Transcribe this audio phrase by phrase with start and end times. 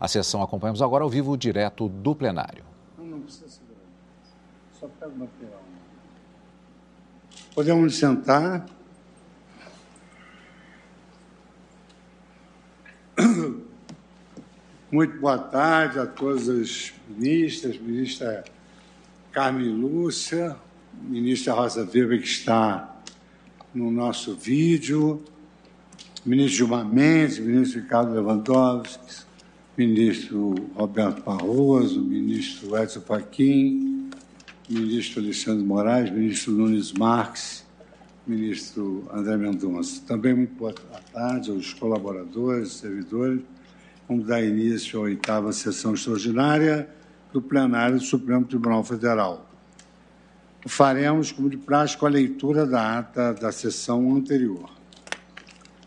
[0.00, 2.62] A sessão acompanhamos agora ao vivo, direto do plenário.
[2.96, 3.80] Não, não precisa segurar.
[4.78, 5.60] Só pega o material.
[7.52, 8.64] Podemos sentar.
[14.92, 18.44] Muito boa tarde a todas as ministras, ministra
[19.32, 20.56] Carmen Lúcia,
[20.92, 22.96] ministra Rosa Weber, que está
[23.74, 25.24] no nosso vídeo,
[26.24, 29.26] ministro Gilmar Mendes, ministro Ricardo Lewandowski,
[29.78, 34.10] ministro Roberto Barroso, ministro Edson Fachin,
[34.68, 37.64] ministro Alexandre Moraes, ministro Nunes Marques,
[38.26, 40.02] ministro André Mendonça.
[40.04, 40.74] Também muito boa
[41.12, 43.40] tarde aos colaboradores, servidores.
[44.08, 46.88] Vamos dar início à oitava sessão extraordinária
[47.32, 49.48] do plenário do Supremo Tribunal Federal.
[50.66, 54.77] Faremos, como de praxe, com a leitura da ata da sessão anterior.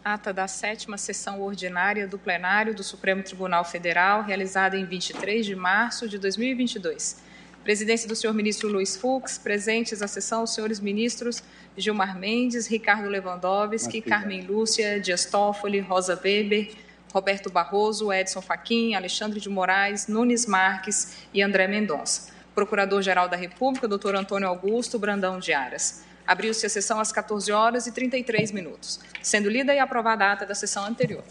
[0.04, 5.56] Ata da sétima sessão ordinária do plenário do Supremo Tribunal Federal, realizada em 23 de
[5.56, 7.22] março de 2022.
[7.64, 11.44] Presidência do senhor ministro Luiz Fux, presentes à sessão os senhores ministros
[11.78, 16.72] Gilmar Mendes, Ricardo Lewandowski, Carmen Lúcia, Dias Toffoli, Rosa Weber,
[17.14, 22.32] Roberto Barroso, Edson Fachin, Alexandre de Moraes, Nunes Marques e André Mendonça.
[22.56, 26.04] Procurador-Geral da República, doutor Antônio Augusto Brandão de Aras.
[26.26, 30.46] Abriu-se a sessão às 14 horas e 33 minutos, sendo lida e aprovada a ata
[30.46, 31.24] da sessão anterior.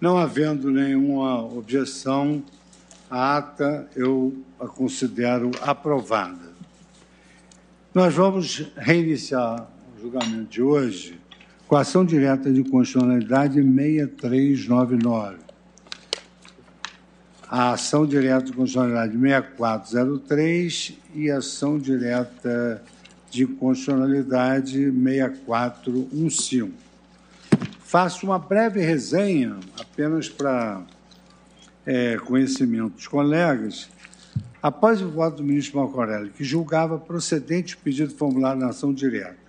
[0.00, 2.42] Não havendo nenhuma objeção,
[3.10, 6.52] a ata eu a considero aprovada.
[7.94, 11.18] Nós vamos reiniciar o julgamento de hoje
[11.66, 15.47] com a ação direta de constitucionalidade 6399
[17.50, 22.82] a ação direta de constitucionalidade 6403 e a ação direta
[23.30, 26.72] de constitucionalidade 6415.
[27.80, 30.82] Faço uma breve resenha, apenas para
[31.86, 33.88] é, conhecimento dos colegas.
[34.62, 38.92] Após o voto do ministro Marco Aurélio, que julgava procedente o pedido formulário na ação
[38.92, 39.48] direta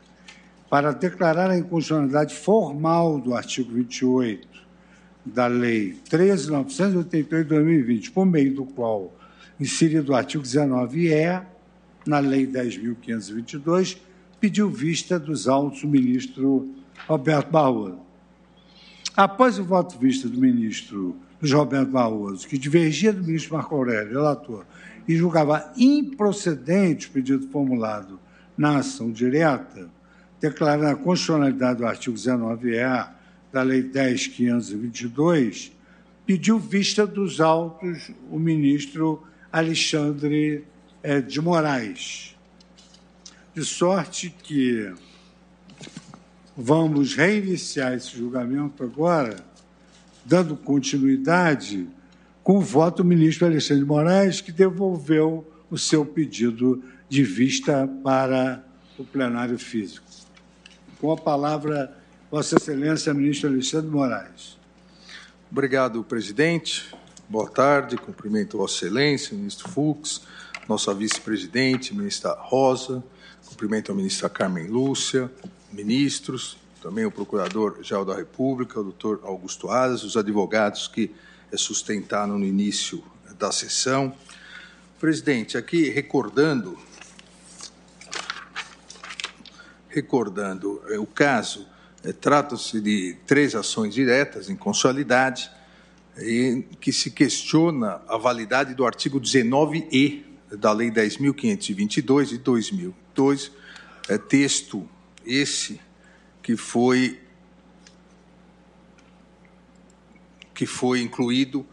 [0.70, 4.48] para declarar a inconstitucionalidade formal do artigo 28
[5.26, 9.14] da Lei 13.988 de 2020, por meio do qual,
[9.60, 11.44] inserido o artigo 19E,
[12.06, 13.98] na Lei 10.522,
[14.40, 16.74] pediu vista dos autos do ministro
[17.08, 18.00] Roberto Barroso.
[19.16, 24.66] Após o voto vista do ministro Roberto Barroso, que divergia do ministro Marco Aurélio, relator,
[25.08, 28.20] e julgava improcedente o pedido formulado
[28.58, 29.90] na ação direta,
[30.40, 33.19] declarando a constitucionalidade do artigo 19E
[33.52, 35.72] da Lei 10.522,
[36.26, 40.64] pediu vista dos autos o ministro Alexandre
[41.02, 42.36] eh, de Moraes.
[43.54, 44.94] De sorte que
[46.56, 49.44] vamos reiniciar esse julgamento agora,
[50.24, 51.88] dando continuidade
[52.44, 57.88] com o voto do ministro Alexandre de Moraes, que devolveu o seu pedido de vista
[58.04, 58.64] para
[58.98, 60.06] o plenário físico.
[61.00, 61.99] Com a palavra
[62.32, 64.56] Vossa Excelência, ministro Alexandre Moraes.
[65.52, 66.96] Obrigado, presidente.
[67.28, 67.98] Boa tarde.
[67.98, 70.22] Cumprimento Vossa Excelência, ministro Fux,
[70.68, 73.04] nossa vice-presidente, ministra Rosa.
[73.48, 75.32] Cumprimento a ministra Carmen Lúcia,
[75.74, 81.12] ministros, também o Procurador-Geral da República, o doutor Augusto Aras, os advogados que
[81.56, 83.04] sustentaram no início
[83.40, 84.16] da sessão.
[85.00, 86.78] Presidente, aqui recordando,
[89.90, 91.79] recordando é, o caso é,
[92.22, 95.52] Trata-se de três ações diretas em consolidade,
[96.18, 100.24] em que se questiona a validade do artigo 19E
[100.58, 103.52] da Lei 10.522 de 2002,
[104.08, 104.88] é, texto
[105.26, 105.80] esse
[106.42, 107.20] que foi
[110.54, 111.66] que foi incluído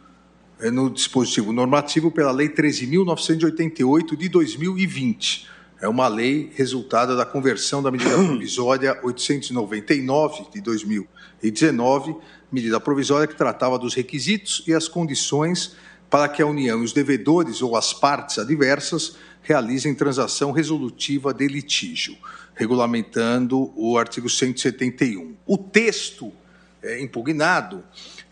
[0.60, 7.82] é, no dispositivo normativo pela Lei 13.988 de 2020 é uma lei resultada da conversão
[7.82, 12.16] da medida provisória 899 de 2019,
[12.50, 15.76] medida provisória que tratava dos requisitos e as condições
[16.08, 21.46] para que a União e os devedores ou as partes adversas realizem transação resolutiva de
[21.46, 22.16] litígio,
[22.54, 25.36] regulamentando o artigo 171.
[25.46, 26.32] O texto
[26.82, 27.84] é, impugnado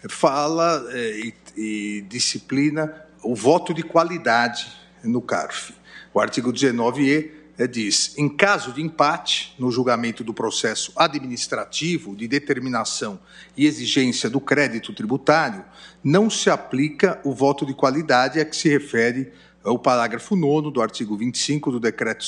[0.09, 4.67] fala é, e, e disciplina o voto de qualidade
[5.03, 5.75] no CARF.
[6.13, 12.27] O artigo 19e é, diz: em caso de empate no julgamento do processo administrativo de
[12.27, 13.21] determinação
[13.57, 15.65] e exigência do crédito tributário,
[16.03, 20.83] não se aplica o voto de qualidade a que se refere o parágrafo 9 do
[20.83, 22.25] artigo 25 do decreto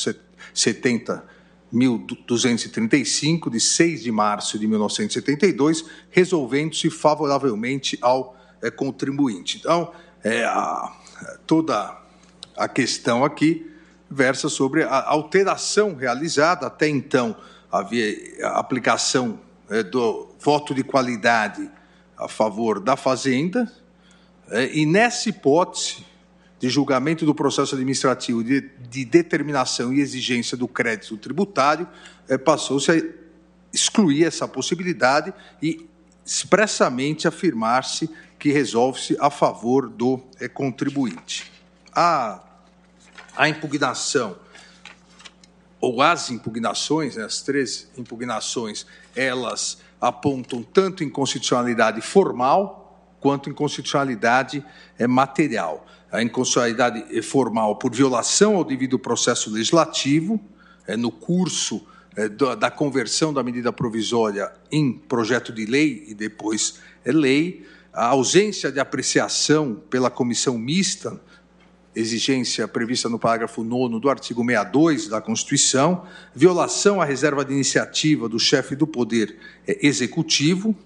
[0.55, 9.59] 70.235, de 6 de março de 1972, resolvendo-se favoravelmente ao é, contribuinte.
[9.59, 9.93] Então,
[10.23, 10.97] é, a,
[11.47, 12.01] toda
[12.57, 13.76] a questão aqui
[14.11, 16.67] versa sobre a alteração realizada.
[16.67, 17.37] Até então,
[17.71, 18.15] havia
[18.55, 21.69] aplicação é, do voto de qualidade
[22.17, 23.71] a favor da Fazenda,
[24.49, 26.05] é, e nessa hipótese
[26.59, 31.87] de julgamento do processo administrativo de, de determinação e exigência do crédito tributário,
[32.29, 33.03] é, passou-se a
[33.73, 35.87] excluir essa possibilidade e
[36.25, 40.21] expressamente afirmar-se que resolve-se a favor do
[40.55, 41.53] contribuinte.
[41.93, 42.43] A,
[43.37, 44.37] a impugnação,
[45.81, 52.83] ou as impugnações, né, as três impugnações, elas apontam tanto inconstitucionalidade formal
[53.21, 54.65] quanto inconstitucionalidade
[54.99, 55.87] é, material.
[56.11, 60.41] A inconstitucionalidade formal por violação ao devido processo legislativo,
[60.87, 61.87] é, no curso
[62.17, 68.07] é, da conversão da medida provisória em projeto de lei e depois é lei, a
[68.07, 71.21] ausência de apreciação pela comissão mista,
[71.97, 78.29] exigência prevista no parágrafo 9 do artigo 62 da Constituição, violação à reserva de iniciativa
[78.29, 79.35] do chefe do Poder
[79.67, 80.77] Executivo,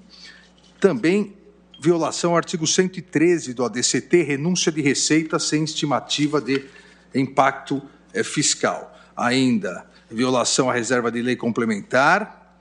[0.79, 1.37] também
[1.81, 6.65] violação ao artigo 113 do ADCT, renúncia de receita sem estimativa de
[7.13, 7.83] impacto
[8.15, 8.97] eh, fiscal.
[9.17, 12.61] Ainda, violação à reserva de lei complementar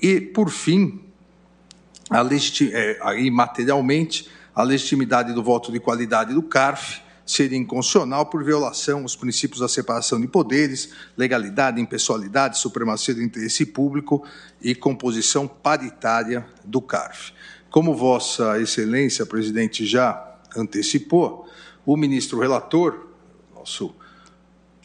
[0.00, 1.04] e, por fim,
[2.08, 9.02] a é, materialmente, a legitimidade do voto de qualidade do CARF seria inconstitucional por violação
[9.02, 14.26] aos princípios da separação de poderes, legalidade, impessoalidade, supremacia do interesse público
[14.60, 17.32] e composição paritária do CARF.
[17.70, 21.48] Como Vossa Excelência, presidente, já antecipou,
[21.84, 23.08] o ministro relator,
[23.54, 23.94] nosso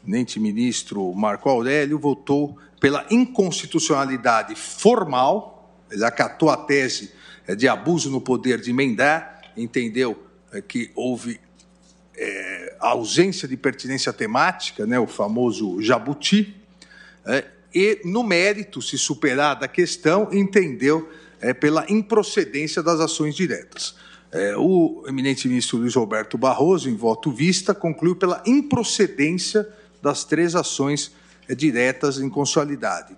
[0.03, 5.59] eminente ministro Marco Aurélio, votou pela inconstitucionalidade formal
[5.91, 7.11] ele acatou a tese
[7.47, 11.39] é, de abuso no poder de emendar, entendeu é, que houve
[12.19, 16.53] é, ausência de pertinência temática, né, o famoso jabuti,
[17.25, 23.95] é, e no mérito, se superada a questão, entendeu é, pela improcedência das ações diretas.
[24.31, 29.67] É, o eminente ministro Luiz Roberto Barroso, em voto vista, concluiu pela improcedência
[30.01, 31.11] das três ações
[31.55, 33.15] diretas em constitucionalidade,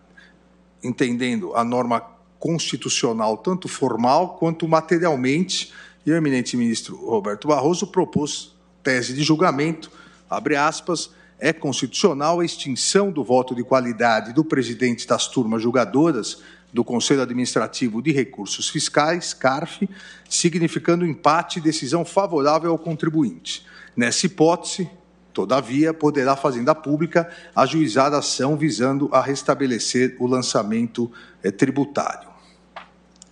[0.83, 2.01] entendendo a norma
[2.39, 5.73] constitucional, tanto formal quanto materialmente,
[6.05, 9.91] e o eminente ministro Roberto Barroso propôs tese de julgamento,
[10.29, 16.41] abre aspas, é constitucional a extinção do voto de qualidade do presidente das turmas julgadoras
[16.71, 19.89] do Conselho Administrativo de Recursos Fiscais, CARF,
[20.29, 23.65] significando empate e decisão favorável ao contribuinte.
[23.95, 24.89] Nessa hipótese,
[25.33, 31.11] todavia, poderá a Fazenda Pública ajuizar a ação visando a restabelecer o lançamento
[31.43, 32.29] eh, tributário.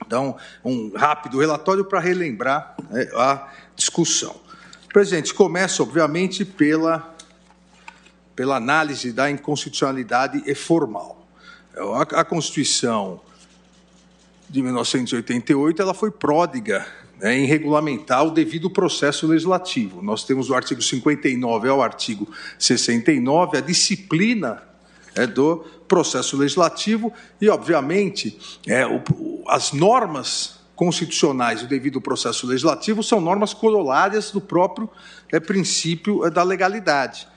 [0.05, 0.35] Então,
[0.65, 4.35] um rápido relatório para relembrar né, a discussão.
[4.91, 7.15] Presidente, começa, obviamente, pela,
[8.35, 11.27] pela análise da inconstitucionalidade e formal.
[11.77, 13.21] A, a Constituição
[14.49, 16.87] de 1988 ela foi pródiga
[17.19, 20.01] né, em regulamentar o devido processo legislativo.
[20.01, 22.27] Nós temos do artigo 59 ao artigo
[22.57, 24.63] 69 a disciplina
[25.15, 25.57] é, do
[25.87, 33.53] processo legislativo e, obviamente, é, o, as normas constitucionais do devido processo legislativo são normas
[33.53, 34.89] corolárias do próprio
[35.29, 37.27] é, princípio é, da legalidade.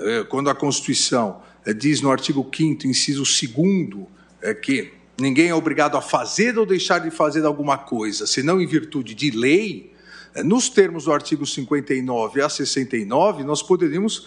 [0.00, 4.06] É, quando a Constituição é, diz no artigo 5 inciso 2
[4.40, 8.66] é, que ninguém é obrigado a fazer ou deixar de fazer alguma coisa, senão em
[8.66, 9.92] virtude de lei,
[10.34, 14.26] é, nos termos do artigo 59 a 69, nós poderíamos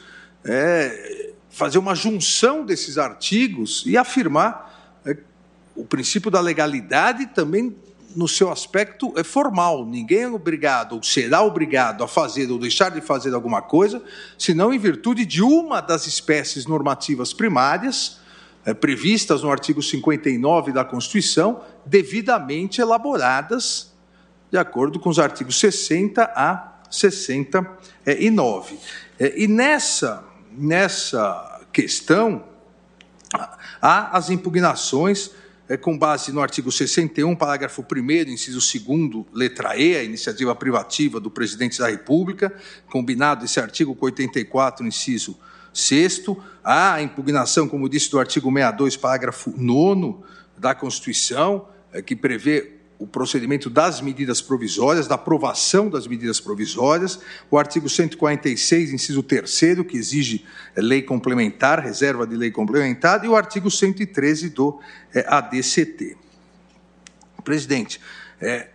[1.49, 5.01] fazer uma junção desses artigos e afirmar
[5.75, 7.75] o princípio da legalidade também
[8.15, 9.85] no seu aspecto é formal.
[9.85, 14.01] Ninguém é obrigado ou será obrigado a fazer ou deixar de fazer alguma coisa,
[14.37, 18.19] senão em virtude de uma das espécies normativas primárias
[18.65, 23.93] é, previstas no artigo 59 da Constituição, devidamente elaboradas
[24.51, 28.77] de acordo com os artigos 60 a 69.
[29.19, 32.43] É, e nessa nessa questão,
[33.81, 35.31] há as impugnações
[35.69, 41.19] é, com base no artigo 61, parágrafo 1, inciso 2, letra E, a iniciativa privativa
[41.19, 42.51] do presidente da República,
[42.89, 45.38] combinado esse artigo com 84, inciso
[45.71, 46.23] 6.
[46.63, 50.23] Há a impugnação, como disse, do artigo 62, parágrafo 9
[50.57, 57.17] da Constituição, é, que prevê o procedimento das medidas provisórias, da aprovação das medidas provisórias,
[57.49, 59.49] o artigo 146, inciso 3
[59.87, 64.81] que exige é, lei complementar, reserva de lei complementar, e o artigo 113 do
[65.15, 66.17] é, ADCT.
[67.41, 68.01] Presidente,
[68.41, 68.67] é,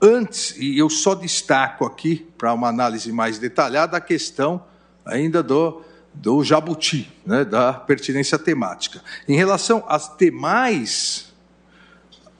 [0.00, 4.64] antes, e eu só destaco aqui, para uma análise mais detalhada, a questão
[5.04, 5.82] ainda do,
[6.14, 9.02] do jabuti, né, da pertinência temática.
[9.28, 11.33] Em relação às demais,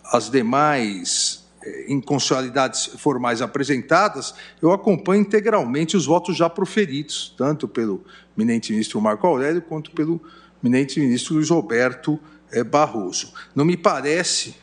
[0.04, 8.04] às demais eh, inconstitucionalidades formais apresentadas, eu acompanho integralmente os votos já proferidos, tanto pelo
[8.36, 10.20] eminente ministro Marco Aurélio quanto pelo
[10.62, 12.20] eminente ministro Luiz Roberto
[12.52, 13.32] eh, Barroso.
[13.54, 14.54] Não me parece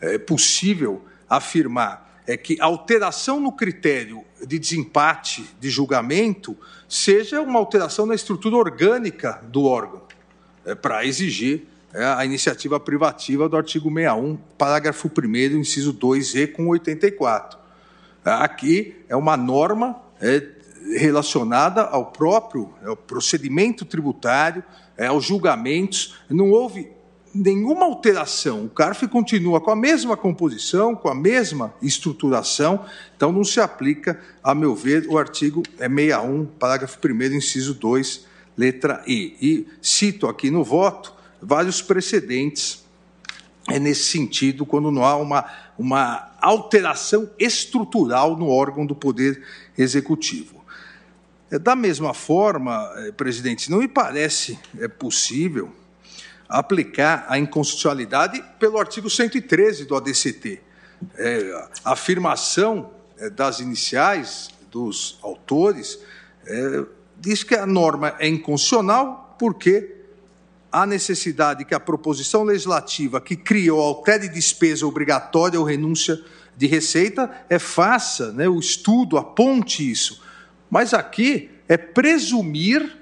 [0.00, 2.10] é, possível afirmar
[2.42, 6.56] que alteração no critério de desempate de julgamento
[6.88, 10.02] seja uma alteração na estrutura orgânica do órgão,
[10.80, 17.58] para exigir é, a iniciativa privativa do artigo 61, parágrafo 1, inciso 2e, com 84.
[18.24, 20.42] Aqui é uma norma é,
[20.96, 24.64] relacionada ao próprio ao procedimento tributário,
[24.96, 26.18] é, aos julgamentos.
[26.30, 26.88] Não houve
[27.34, 28.64] nenhuma alteração.
[28.64, 32.84] O CARF continua com a mesma composição, com a mesma estruturação,
[33.16, 39.02] então não se aplica, a meu ver, o artigo 61, parágrafo 1, inciso 2, letra
[39.06, 39.36] E.
[39.40, 42.82] E cito aqui no voto vários precedentes
[43.68, 45.44] é nesse sentido, quando não há uma,
[45.78, 49.42] uma alteração estrutural no órgão do Poder
[49.76, 50.64] Executivo.
[51.50, 55.72] É, da mesma forma, é, presidente, não me parece é possível
[56.48, 60.60] aplicar a inconstitucionalidade pelo artigo 113 do ADCT.
[61.16, 65.98] É, a afirmação é, das iniciais dos autores
[66.46, 66.84] é,
[67.16, 70.01] diz que a norma é inconstitucional porque
[70.72, 76.18] há necessidade que a proposição legislativa que criou altere despesa obrigatória ou renúncia
[76.56, 80.22] de receita é faça né, o estudo, aponte isso.
[80.70, 82.98] Mas aqui é presumir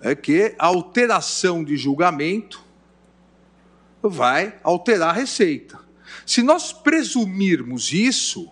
[0.00, 2.62] é que a alteração de julgamento
[4.00, 5.80] vai alterar a receita.
[6.24, 8.48] Se nós presumirmos isso,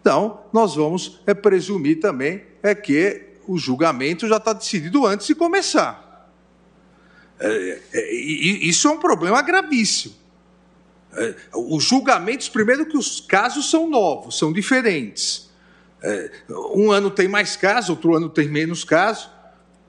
[0.00, 5.34] então nós vamos é, presumir também é que o julgamento já está decidido antes de
[5.34, 6.07] começar.
[7.40, 10.14] É, é, isso é um problema gravíssimo.
[11.12, 15.48] É, os julgamentos, primeiro que os casos são novos, são diferentes.
[16.02, 16.30] É,
[16.74, 19.30] um ano tem mais casos, outro ano tem menos casos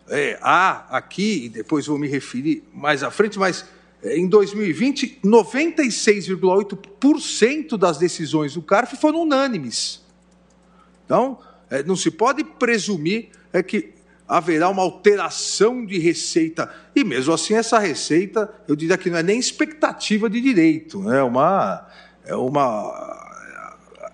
[0.09, 3.65] é, há aqui, e depois vou me referir mais à frente, mas
[4.01, 10.01] é, em 2020, 96,8% das decisões do CARF foram unânimes.
[11.05, 11.39] Então,
[11.85, 13.29] não se pode presumir
[13.67, 13.93] que
[14.29, 16.71] haverá uma alteração de receita.
[16.95, 21.23] E mesmo assim, essa receita, eu diria que não é nem expectativa de direito, é
[21.23, 21.87] uma.
[22.23, 23.17] É uma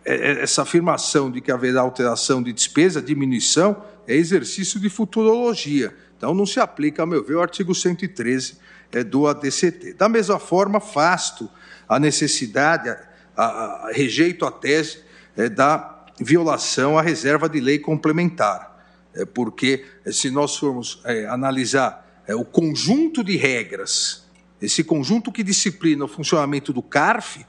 [0.05, 5.93] é, é, essa afirmação de que haverá alteração de despesa, diminuição, é exercício de futurologia.
[6.15, 8.57] Então, não se aplica, a meu ver, o artigo 113
[8.93, 9.93] é, do ADCT.
[9.93, 11.49] Da mesma forma, fasto
[11.89, 12.97] a necessidade, a,
[13.35, 14.99] a, a rejeito a tese
[15.35, 18.74] é, da violação à reserva de lei complementar.
[19.15, 24.25] É, porque, é, se nós formos é, analisar é, o conjunto de regras,
[24.61, 27.45] esse conjunto que disciplina o funcionamento do CARF,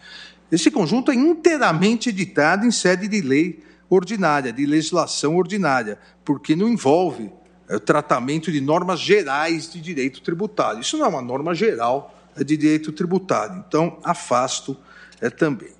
[0.51, 6.69] esse conjunto é inteiramente editado em sede de lei ordinária, de legislação ordinária, porque não
[6.69, 7.33] envolve
[7.69, 10.81] o tratamento de normas gerais de direito tributário.
[10.81, 13.65] Isso não é uma norma geral de direito tributário.
[13.67, 14.77] Então, afasto
[15.21, 15.71] é, também.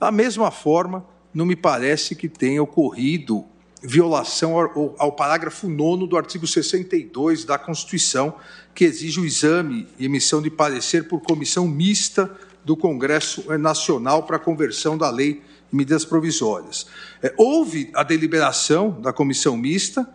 [0.00, 1.04] Da mesma forma,
[1.34, 3.44] não me parece que tenha ocorrido
[3.82, 8.34] violação ao, ao parágrafo 9 do artigo 62 da Constituição,
[8.74, 12.30] que exige o exame e emissão de parecer por comissão mista
[12.64, 15.42] do Congresso Nacional para a conversão da lei
[15.72, 16.86] medidas provisórias.
[17.22, 20.08] É, houve a deliberação da comissão mista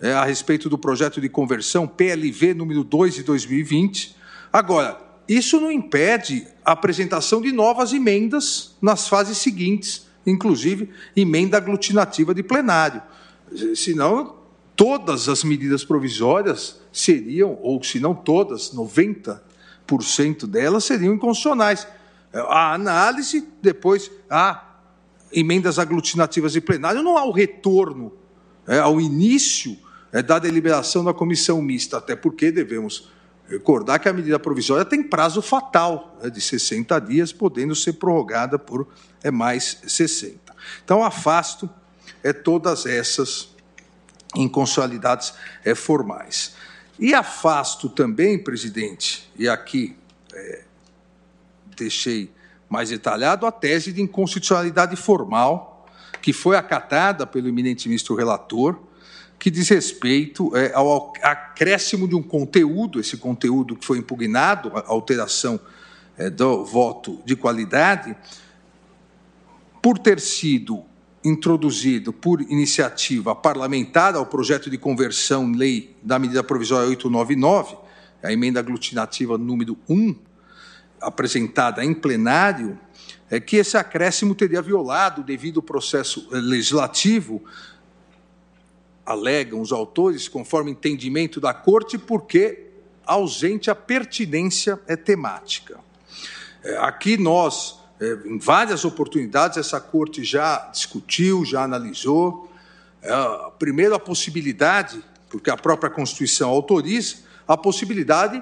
[0.00, 4.16] é, a respeito do projeto de conversão PLV número 2 de 2020.
[4.52, 12.34] Agora, isso não impede a apresentação de novas emendas nas fases seguintes, inclusive emenda aglutinativa
[12.34, 13.02] de plenário.
[13.74, 14.36] Senão,
[14.76, 19.40] todas as medidas provisórias seriam, ou se não todas, 90%
[20.46, 21.86] delas seriam inconstitucionais.
[22.32, 24.70] A análise, depois, a
[25.32, 28.12] emendas aglutinativas de plenário, não há o retorno
[28.66, 29.76] é, ao início
[30.12, 33.10] é, da deliberação da comissão mista, até porque devemos
[33.50, 38.58] recordar que a medida provisória tem prazo fatal é, de 60 dias, podendo ser prorrogada
[38.58, 38.86] por
[39.22, 40.54] é, mais 60.
[40.84, 41.68] Então, afasto
[42.22, 43.48] é, todas essas
[44.36, 46.54] inconstitucionalidades é, formais.
[46.98, 49.96] E afasto também, presidente, e aqui
[50.32, 50.64] é,
[51.76, 52.32] deixei
[52.68, 55.88] mais detalhado a tese de inconstitucionalidade formal,
[56.22, 58.78] que foi acatada pelo eminente ministro relator,
[59.40, 64.84] que diz respeito é, ao acréscimo de um conteúdo, esse conteúdo que foi impugnado, a
[64.88, 65.58] alteração
[66.18, 68.14] é, do voto de qualidade,
[69.80, 70.84] por ter sido
[71.24, 77.76] introduzido por iniciativa parlamentar ao projeto de conversão lei da medida provisória 899,
[78.22, 80.16] a emenda aglutinativa número 1,
[81.00, 82.78] apresentada em plenário,
[83.30, 87.42] é que esse acréscimo teria violado o devido processo legislativo,
[89.10, 92.68] alegam os autores, conforme entendimento da Corte, porque
[93.04, 95.80] ausente a pertinência é temática.
[96.62, 102.48] É, aqui nós é, em várias oportunidades, essa corte já discutiu, já analisou.
[103.02, 103.12] É,
[103.58, 107.16] primeiro, a possibilidade, porque a própria Constituição autoriza,
[107.48, 108.40] a possibilidade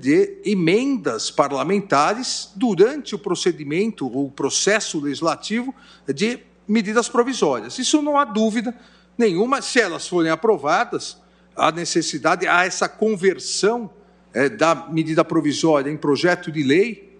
[0.00, 5.72] de emendas parlamentares durante o procedimento ou processo legislativo
[6.12, 7.78] de medidas provisórias.
[7.78, 8.74] Isso não há dúvida
[9.18, 9.60] nenhuma.
[9.60, 11.18] Se elas forem aprovadas,
[11.54, 13.90] há necessidade, há essa conversão
[14.32, 17.18] é, da medida provisória em projeto de lei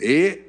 [0.00, 0.40] e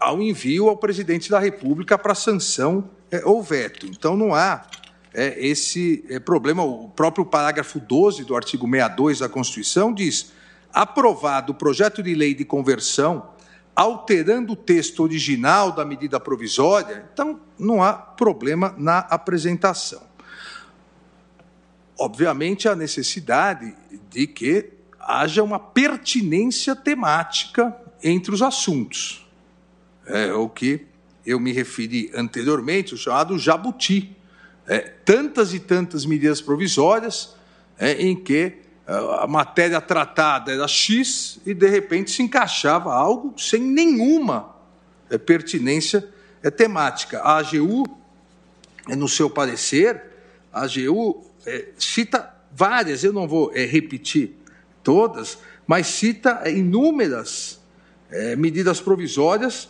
[0.00, 3.86] ao envio ao presidente da República para sanção é, ou veto.
[3.86, 4.66] Então, não há
[5.14, 6.64] é, esse é, problema.
[6.64, 10.32] O próprio parágrafo 12 do artigo 62 da Constituição diz:
[10.72, 13.30] aprovado o projeto de lei de conversão,
[13.76, 20.11] alterando o texto original da medida provisória, então não há problema na apresentação.
[21.98, 23.74] Obviamente, há necessidade
[24.10, 29.22] de que haja uma pertinência temática entre os assuntos
[30.06, 30.86] é, o que
[31.24, 34.16] eu me referi anteriormente, o chamado jabuti.
[34.66, 37.34] É, tantas e tantas medidas provisórias
[37.76, 43.34] é, em que é, a matéria tratada era X e, de repente, se encaixava algo
[43.36, 44.54] sem nenhuma
[45.10, 46.08] é, pertinência
[46.42, 47.20] é, temática.
[47.20, 47.84] A AGU,
[48.88, 50.00] é, no seu parecer,
[50.52, 51.24] a AGU
[51.76, 54.36] cita várias, eu não vou repetir
[54.82, 57.60] todas, mas cita inúmeras
[58.36, 59.68] medidas provisórias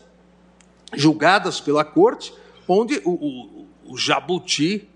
[0.95, 2.33] julgadas pela corte,
[2.69, 4.89] onde o, o, o jabuti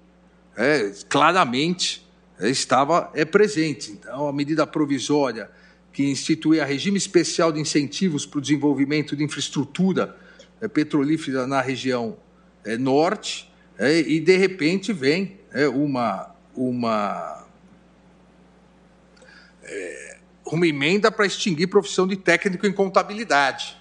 [0.57, 2.07] é, claramente
[2.39, 3.93] é, estava é, presente.
[3.93, 5.51] Então, a medida provisória
[5.93, 10.17] que instituía regime especial de incentivos para o desenvolvimento de infraestrutura
[10.61, 12.17] é, petrolífera na região
[12.65, 15.69] é, norte, é, e de repente vem é,
[16.57, 17.45] uma,
[20.45, 23.77] uma, uma emenda para extinguir profissão de técnico em contabilidade.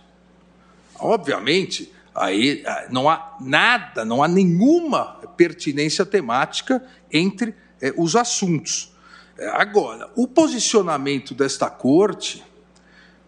[1.00, 8.96] Obviamente, Aí ah, não há nada, não há nenhuma pertinência temática entre eh, os assuntos.
[9.38, 12.42] Eh, agora, o posicionamento desta corte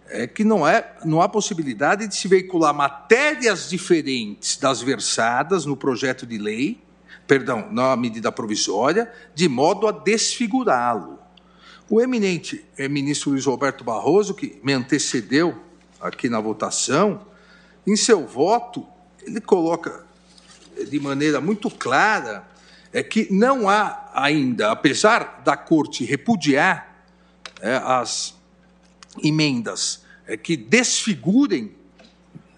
[0.08, 5.76] é que não, é, não há possibilidade de se veicular matérias diferentes das versadas no
[5.76, 6.82] projeto de lei,
[7.28, 11.20] perdão, na medida provisória, de modo a desfigurá-lo.
[11.90, 15.62] O eminente eh, ministro Luiz Roberto Barroso, que me antecedeu
[16.00, 17.26] aqui na votação,
[17.86, 18.86] em seu voto,
[19.22, 20.06] ele coloca
[20.90, 22.48] de maneira muito clara
[22.94, 27.04] é que não há ainda, apesar da corte repudiar
[27.62, 28.36] é, as
[29.24, 31.76] emendas é, que desfigurem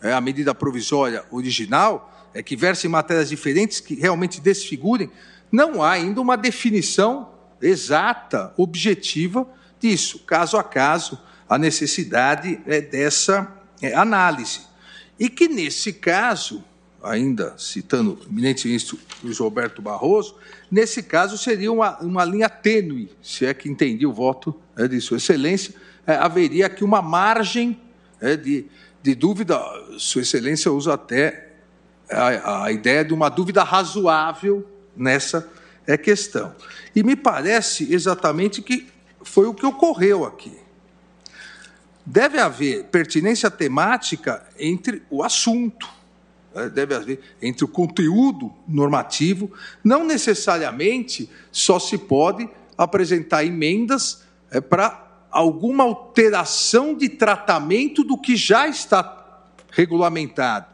[0.01, 5.09] é, a medida provisória original, é que versem matérias diferentes que realmente desfigurem,
[5.51, 7.29] não há ainda uma definição
[7.61, 9.47] exata, objetiva
[9.79, 10.19] disso.
[10.19, 14.61] Caso a caso, a necessidade é dessa é, análise.
[15.19, 16.63] E que, nesse caso,
[17.01, 20.35] ainda citando o eminente ministro Luiz Roberto Barroso,
[20.71, 25.01] nesse caso seria uma, uma linha tênue, se é que entendi o voto é, de
[25.01, 25.73] Sua Excelência,
[26.05, 27.79] é, haveria aqui uma margem
[28.21, 28.65] é, de,
[29.01, 29.59] de dúvida,
[29.97, 31.48] Sua Excelência usa até
[32.09, 35.47] a, a ideia de uma dúvida razoável nessa
[35.87, 36.55] é, questão.
[36.95, 38.87] E me parece exatamente que
[39.21, 40.57] foi o que ocorreu aqui
[42.09, 45.87] deve haver pertinência temática entre o assunto,
[46.55, 46.67] né?
[46.67, 49.51] deve haver entre o conteúdo normativo,
[49.83, 58.35] não necessariamente só se pode apresentar emendas é, para alguma alteração de tratamento do que
[58.35, 60.65] já está regulamentado.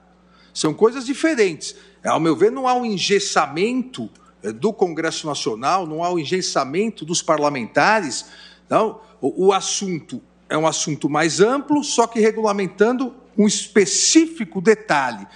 [0.55, 1.75] São coisas diferentes.
[2.01, 4.09] Ao meu ver, não há um engessamento
[4.41, 8.25] é, do Congresso Nacional, não há um engessamento dos parlamentares.
[8.69, 15.27] Não, o, o assunto é um assunto mais amplo, só que regulamentando um específico detalhe.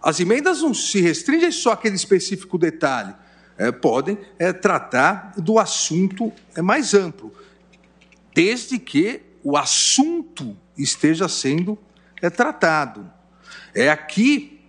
[0.00, 3.12] As emendas não se restringem só àquele específico detalhe,
[3.58, 7.34] é, podem é, tratar do assunto é, mais amplo,
[8.32, 11.76] desde que o assunto esteja sendo
[12.22, 13.10] é, tratado.
[13.74, 14.59] É aqui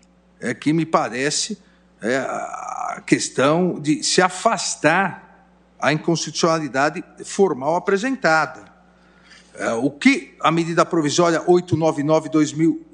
[0.42, 1.58] é que me parece
[2.02, 5.48] é, a questão de se afastar
[5.80, 8.66] a inconstitucionalidade formal apresentada.
[9.56, 12.92] É, o que a medida provisória 899-2021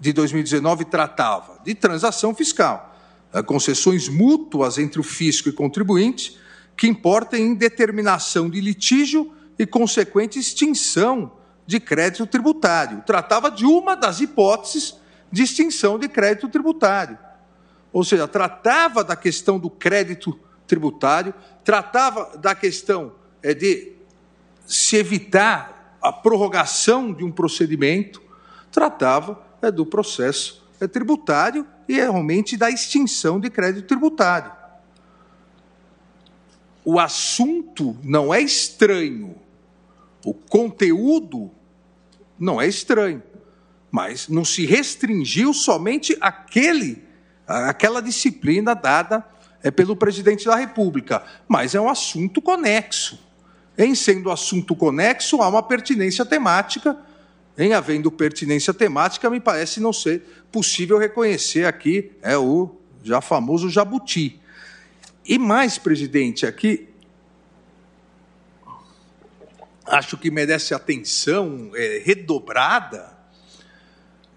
[0.00, 2.96] de 2019 tratava de transação fiscal,
[3.32, 6.38] eh, concessões mútuas entre o fisco e contribuinte,
[6.76, 11.32] que importam em determinação de litígio e consequente extinção
[11.66, 13.02] de crédito tributário.
[13.04, 14.94] Tratava de uma das hipóteses
[15.30, 17.18] de extinção de crédito tributário.
[17.92, 23.12] Ou seja, tratava da questão do crédito tributário, tratava da questão
[23.42, 23.92] é, de
[24.66, 28.22] se evitar a prorrogação de um procedimento,
[28.70, 34.52] tratava é, do processo é, tributário e realmente da extinção de crédito tributário.
[36.84, 39.34] O assunto não é estranho,
[40.24, 41.50] o conteúdo
[42.38, 43.22] não é estranho,
[43.90, 47.02] mas não se restringiu somente aquele,
[47.46, 49.24] aquela disciplina dada
[49.62, 53.18] é, pelo presidente da República, mas é um assunto conexo.
[53.76, 56.96] Em sendo assunto conexo, há uma pertinência temática.
[57.56, 63.68] Em havendo pertinência temática, me parece não ser possível reconhecer aqui é o já famoso
[63.68, 64.40] jabuti.
[65.24, 66.88] E mais, presidente, aqui
[69.86, 73.17] acho que merece atenção é, redobrada.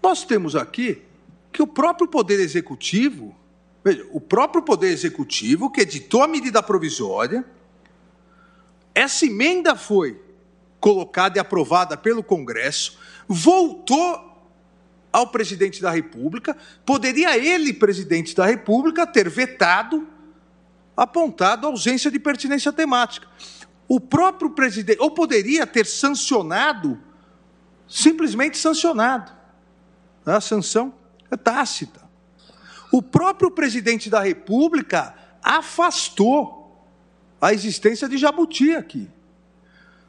[0.02, 1.02] Nós temos aqui
[1.52, 3.34] que o próprio Poder Executivo,
[3.84, 7.44] veja, o próprio Poder Executivo que editou a medida provisória,
[8.94, 10.20] essa emenda foi
[10.80, 14.30] colocada e aprovada pelo Congresso, voltou
[15.12, 20.08] ao presidente da República, poderia ele, presidente da República, ter vetado,
[20.96, 23.28] apontado ausência de pertinência temática
[23.94, 26.98] o próprio presidente, ou poderia ter sancionado,
[27.86, 29.30] simplesmente sancionado.
[30.24, 30.94] A sanção
[31.30, 32.00] é tácita.
[32.92, 36.86] O próprio presidente da República afastou
[37.40, 39.08] a existência de jabuti aqui.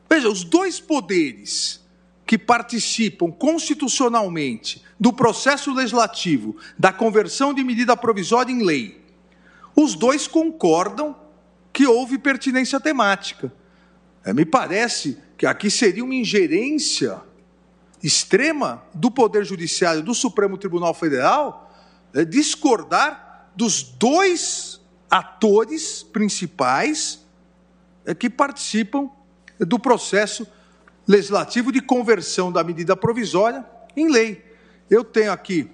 [0.10, 1.82] Veja, os dois poderes
[2.26, 9.02] que participam constitucionalmente do processo legislativo da conversão de medida provisória em lei,
[9.76, 11.16] os dois concordam
[11.72, 13.52] que houve pertinência temática.
[14.24, 17.20] É, me parece que aqui seria uma ingerência
[18.04, 21.72] extrema do Poder Judiciário do Supremo Tribunal Federal
[22.14, 27.26] é, discordar dos dois atores principais
[28.06, 29.10] é, que participam
[29.60, 30.46] do processo
[31.08, 34.44] legislativo de conversão da medida provisória em lei.
[34.90, 35.70] Eu tenho aqui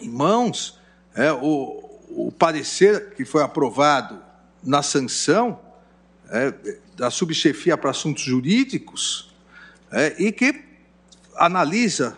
[0.00, 0.80] em mãos
[1.14, 4.22] é, o, o parecer que foi aprovado
[4.62, 5.60] na sanção
[6.30, 9.34] é, da subchefia para assuntos jurídicos
[9.90, 10.73] é, e que
[11.36, 12.16] analisa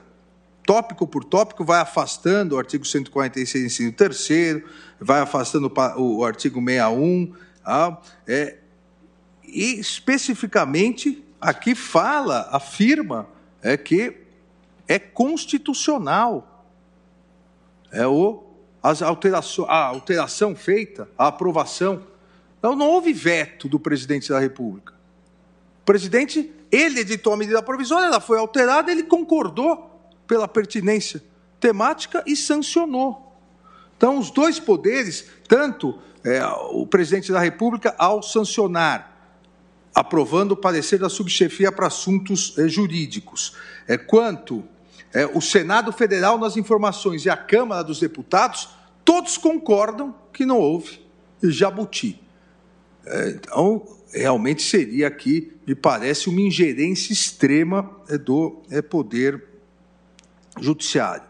[0.64, 4.62] tópico por tópico, vai afastando o artigo 146, inciso 3
[5.00, 7.32] vai afastando o artigo 61,
[7.64, 8.58] ah, é,
[9.44, 13.28] e especificamente aqui fala, afirma
[13.62, 14.16] é que
[14.88, 16.64] é constitucional
[17.92, 18.42] é o
[18.82, 22.02] as alterações, a alteração feita, a aprovação
[22.58, 24.92] então não houve veto do presidente da República.
[25.82, 29.90] O presidente, ele editou a medida provisória, ela foi alterada, ele concordou
[30.26, 31.22] pela pertinência
[31.60, 33.36] temática e sancionou.
[33.96, 39.16] Então, os dois poderes, tanto é, o presidente da República, ao sancionar,
[39.94, 43.54] aprovando o parecer da subchefia para assuntos é, jurídicos,
[43.88, 44.64] é, quanto
[45.14, 48.68] é, o Senado Federal nas informações e a Câmara dos Deputados,
[49.04, 51.00] todos concordam que não houve
[51.42, 52.20] jabuti.
[53.28, 59.42] Então, realmente seria aqui, me parece, uma ingerência extrema é, do é, Poder
[60.60, 61.24] Judiciário.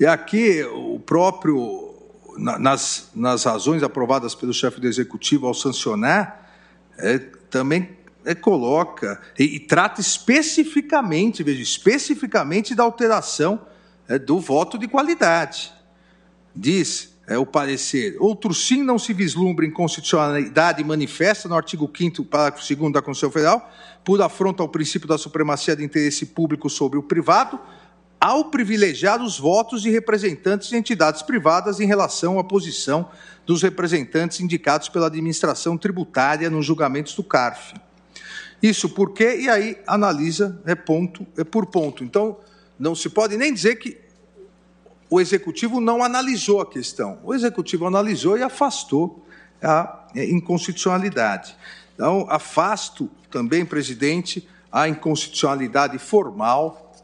[0.00, 1.94] E aqui o próprio,
[2.38, 6.50] nas, nas razões aprovadas pelo chefe do Executivo ao sancionar,
[6.98, 7.18] é,
[7.50, 7.90] também
[8.24, 13.60] é, coloca e, e, trata especificamente, veja, especificamente da alteração
[14.08, 15.72] é, do voto de qualidade.
[16.54, 18.16] Diz é, o parecer.
[18.18, 23.30] Outro sim não se vislumbra em constitucionalidade manifesta no artigo 5 parágrafo 2 da Constituição
[23.30, 23.72] Federal,
[24.04, 27.58] por afronta ao princípio da supremacia de interesse público sobre o privado,
[28.20, 33.08] ao privilegiar os votos de representantes de entidades privadas em relação à posição
[33.44, 37.74] dos representantes indicados pela administração tributária nos julgamentos do CARF.
[38.62, 42.04] Isso porque, e aí analisa é ponto é por ponto.
[42.04, 42.38] Então,
[42.78, 43.98] não se pode nem dizer que
[45.12, 47.20] o executivo não analisou a questão.
[47.22, 49.22] O executivo analisou e afastou
[49.62, 51.54] a é, inconstitucionalidade.
[51.94, 56.94] Então, afasto também, presidente, a inconstitucionalidade formal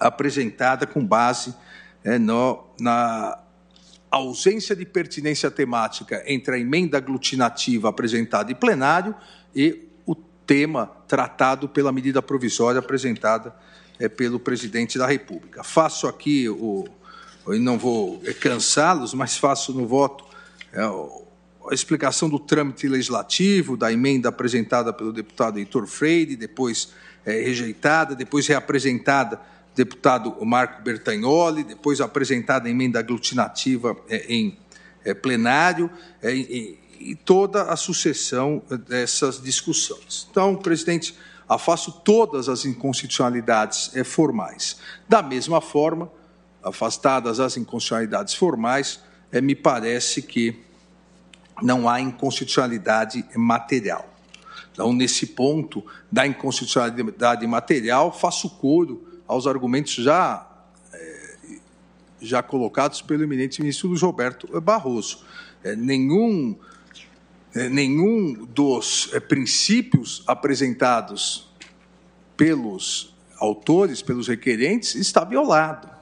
[0.00, 1.54] apresentada com base
[2.02, 3.38] é, no, na
[4.10, 9.14] ausência de pertinência temática entre a emenda aglutinativa apresentada em plenário
[9.54, 13.54] e o tema tratado pela medida provisória apresentada
[14.00, 15.62] é, pelo presidente da República.
[15.62, 16.97] Faço aqui o,
[17.54, 20.24] e não vou cansá-los, mas faço no voto
[20.72, 26.92] é, a explicação do trâmite legislativo, da emenda apresentada pelo deputado Heitor Freire, depois
[27.24, 29.40] é, rejeitada, depois reapresentada
[29.74, 34.58] deputado Marco Bertagnoli, depois apresentada a emenda aglutinativa é, em
[35.22, 35.88] plenário,
[36.22, 36.76] e,
[37.24, 40.26] toda a sucessão dessas discussões.
[40.30, 41.14] Então, presidente,
[41.48, 44.78] afasto todas as inconstitucionalidades formais.
[45.08, 46.10] Da mesma forma,
[46.62, 50.58] afastadas as inconstitucionalidades formais, é, me parece que
[51.62, 54.08] não há inconstitucionalidade material.
[54.72, 60.46] Então, nesse ponto da inconstitucionalidade material, faço coro aos argumentos já,
[60.92, 61.36] é,
[62.20, 65.24] já colocados pelo eminente ministro Roberto Barroso.
[65.64, 66.56] É, nenhum,
[67.54, 71.48] é, nenhum dos é, princípios apresentados
[72.36, 75.97] pelos autores, pelos requerentes, está violado.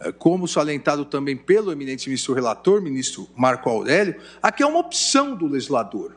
[0.00, 5.36] É, como salientado também pelo eminente ministro relator, ministro Marco Aurélio, aqui é uma opção
[5.36, 6.16] do legislador.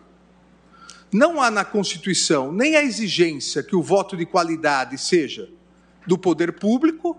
[1.11, 5.49] Não há na Constituição nem a exigência que o voto de qualidade seja
[6.07, 7.17] do poder público,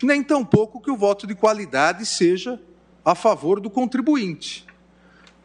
[0.00, 2.60] nem tampouco que o voto de qualidade seja
[3.04, 4.64] a favor do contribuinte.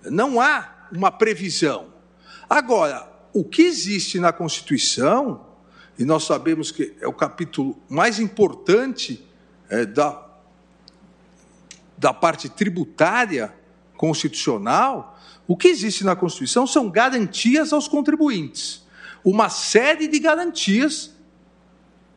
[0.04, 1.88] Não há uma previsão.
[2.48, 5.46] Agora, o que existe na Constituição,
[5.98, 9.26] e nós sabemos que é o capítulo mais importante
[9.70, 10.25] é, da
[11.98, 13.54] da parte tributária
[13.96, 18.84] constitucional, o que existe na Constituição são garantias aos contribuintes.
[19.24, 21.12] Uma série de garantias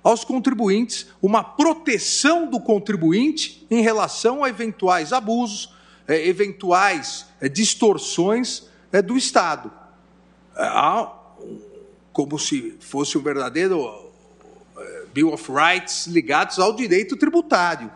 [0.03, 5.75] aos contribuintes, uma proteção do contribuinte em relação a eventuais abusos,
[6.07, 9.71] é, eventuais é, distorções é, do Estado.
[12.13, 14.11] Como se fosse um verdadeiro
[15.15, 17.93] Bill of Rights ligados ao direito tributário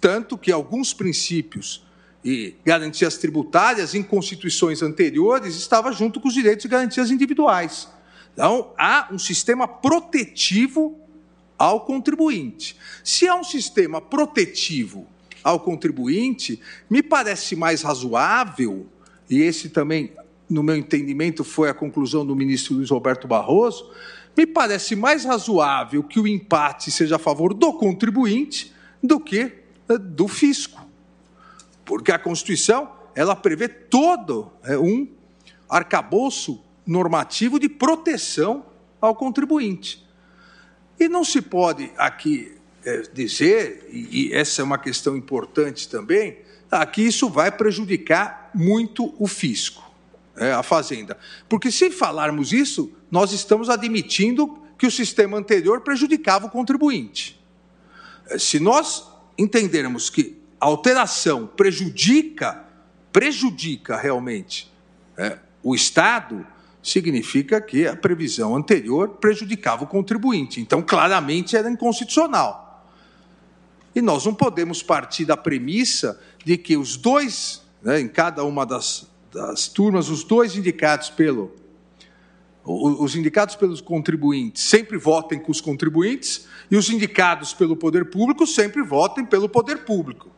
[0.00, 1.84] tanto que alguns princípios
[2.24, 7.88] e garantias tributárias em constituições anteriores estavam junto com os direitos e garantias individuais.
[8.32, 10.98] Então, há um sistema protetivo
[11.58, 12.76] ao contribuinte.
[13.04, 15.06] Se há um sistema protetivo
[15.42, 18.86] ao contribuinte, me parece mais razoável,
[19.28, 20.12] e esse também,
[20.48, 23.90] no meu entendimento, foi a conclusão do ministro Luiz Roberto Barroso,
[24.36, 29.59] me parece mais razoável que o empate seja a favor do contribuinte do que
[29.98, 30.86] do fisco.
[31.84, 35.08] Porque a Constituição ela prevê todo é, um
[35.68, 38.64] arcabouço normativo de proteção
[39.00, 40.06] ao contribuinte.
[40.98, 46.38] E não se pode aqui é, dizer, e, essa é uma questão importante também,
[46.70, 49.82] ah, que isso vai prejudicar muito o fisco,
[50.36, 51.18] é, a Fazenda.
[51.48, 57.38] Porque se falarmos isso, nós estamos admitindo que o sistema anterior prejudicava o contribuinte.
[58.38, 59.06] Se nós
[59.38, 62.64] entendermos que a alteração prejudica,
[63.12, 64.70] prejudica realmente
[65.16, 66.46] é, o Estado,
[66.82, 70.60] significa que a previsão anterior prejudicava o contribuinte.
[70.60, 72.86] Então, claramente era inconstitucional.
[73.94, 78.64] E nós não podemos partir da premissa de que os dois, né, em cada uma
[78.64, 81.54] das, das turmas, os dois indicados pelo
[82.64, 88.46] os indicados pelos contribuintes sempre votem com os contribuintes e os indicados pelo poder público
[88.46, 90.30] sempre votem pelo poder público.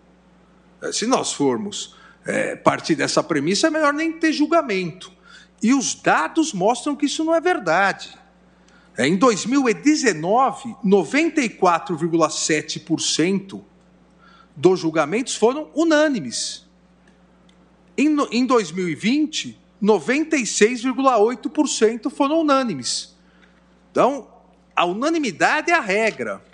[0.81, 5.13] É, se nós formos é, partir dessa premissa, é melhor nem ter julgamento.
[5.63, 8.15] E os dados mostram que isso não é verdade.
[8.97, 13.63] É, em 2019, 94,7%
[14.55, 16.67] dos julgamentos foram unânimes.
[17.97, 23.16] Em, em 2020, 96,8% foram unânimes.
[23.90, 24.29] Então,
[24.77, 26.45] a unanimidade é a regra.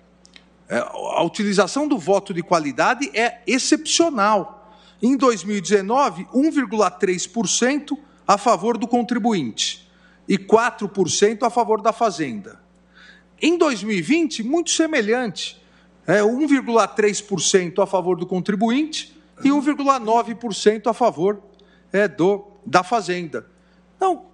[0.69, 4.75] É, a utilização do voto de qualidade é excepcional.
[5.01, 9.89] Em 2019, 1,3% a favor do contribuinte
[10.29, 12.61] e 4% a favor da fazenda.
[13.41, 15.57] Em 2020, muito semelhante.
[16.07, 21.41] É 1,3% a favor do contribuinte e 1,9% a favor
[21.93, 23.47] é, do da fazenda.
[23.97, 24.27] Então,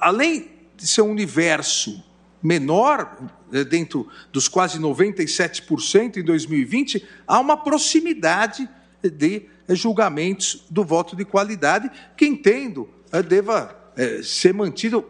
[0.00, 2.02] além de ser um universo
[2.42, 3.16] menor,
[3.50, 8.68] né, dentro dos quase 97% em 2020, há uma proximidade
[9.02, 15.04] de julgamentos do voto de qualidade que entendo eh, deva eh, ser mantido,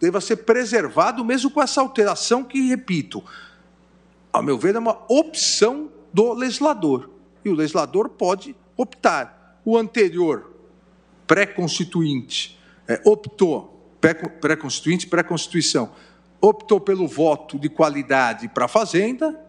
[0.00, 3.22] deva ser preservado, mesmo com essa alteração que, repito,
[4.32, 7.10] ao meu ver, é uma opção do legislador.
[7.44, 9.60] E o legislador pode optar.
[9.64, 10.51] O anterior
[11.32, 13.90] pré-constituinte é, optou,
[14.38, 15.90] pré-constituinte, pré-constituição,
[16.42, 19.40] optou pelo voto de qualidade para a Fazenda,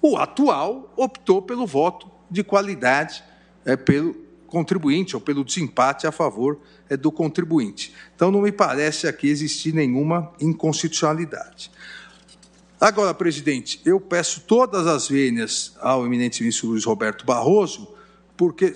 [0.00, 3.24] o atual optou pelo voto de qualidade
[3.64, 4.14] é, pelo
[4.46, 7.92] contribuinte ou pelo desempate a favor é, do contribuinte.
[8.14, 11.68] Então, não me parece aqui existir nenhuma inconstitucionalidade.
[12.80, 17.92] Agora, presidente, eu peço todas as vênias ao eminente ministro Luiz Roberto Barroso,
[18.36, 18.72] porque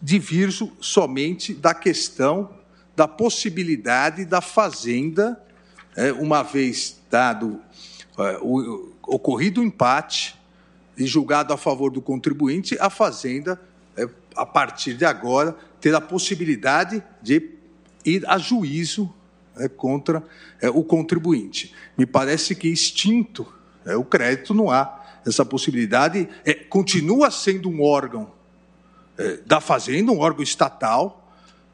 [0.00, 2.50] divirjo somente da questão
[2.96, 5.38] da possibilidade da Fazenda,
[5.94, 7.60] é, uma vez dado
[8.18, 10.34] é, o, ocorrido o empate
[10.96, 13.60] e julgado a favor do contribuinte, a Fazenda,
[13.94, 17.50] é, a partir de agora, ter a possibilidade de
[18.04, 19.12] ir a juízo
[19.76, 20.22] contra
[20.74, 21.74] o contribuinte.
[21.96, 23.50] Me parece que extinto
[23.98, 26.28] o crédito não há essa possibilidade.
[26.68, 28.30] Continua sendo um órgão
[29.46, 31.26] da Fazenda, um órgão estatal,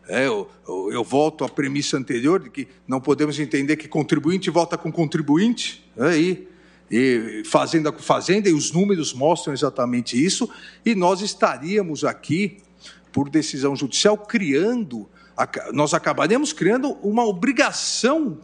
[0.09, 4.77] é, eu, eu, volto à premissa anterior de que não podemos entender que contribuinte volta
[4.77, 6.49] com contribuinte, é, e,
[6.91, 10.51] e fazenda com fazenda, e os números mostram exatamente isso,
[10.85, 12.59] e nós estaríamos aqui,
[13.13, 15.09] por decisão judicial, criando,
[15.73, 18.39] nós acabaríamos criando uma obrigação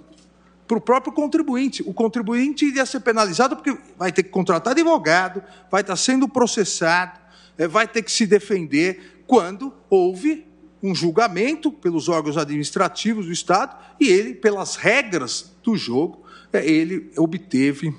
[0.66, 1.82] para o próprio contribuinte.
[1.86, 7.18] O contribuinte iria ser penalizado porque vai ter que contratar advogado, vai estar sendo processado,
[7.18, 7.27] é,
[7.66, 10.46] vai ter que se defender quando houve
[10.82, 17.10] um julgamento pelos órgãos administrativos do Estado e ele, pelas regras do jogo, é, ele
[17.16, 17.92] obteve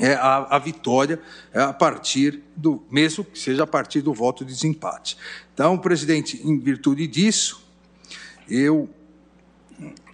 [0.00, 1.20] é, a, vitória
[1.52, 5.18] é, a partir do, mesmo que seja a partir do voto de desempate.
[5.52, 7.62] Então, presidente, em virtude disso,
[8.48, 8.88] eu,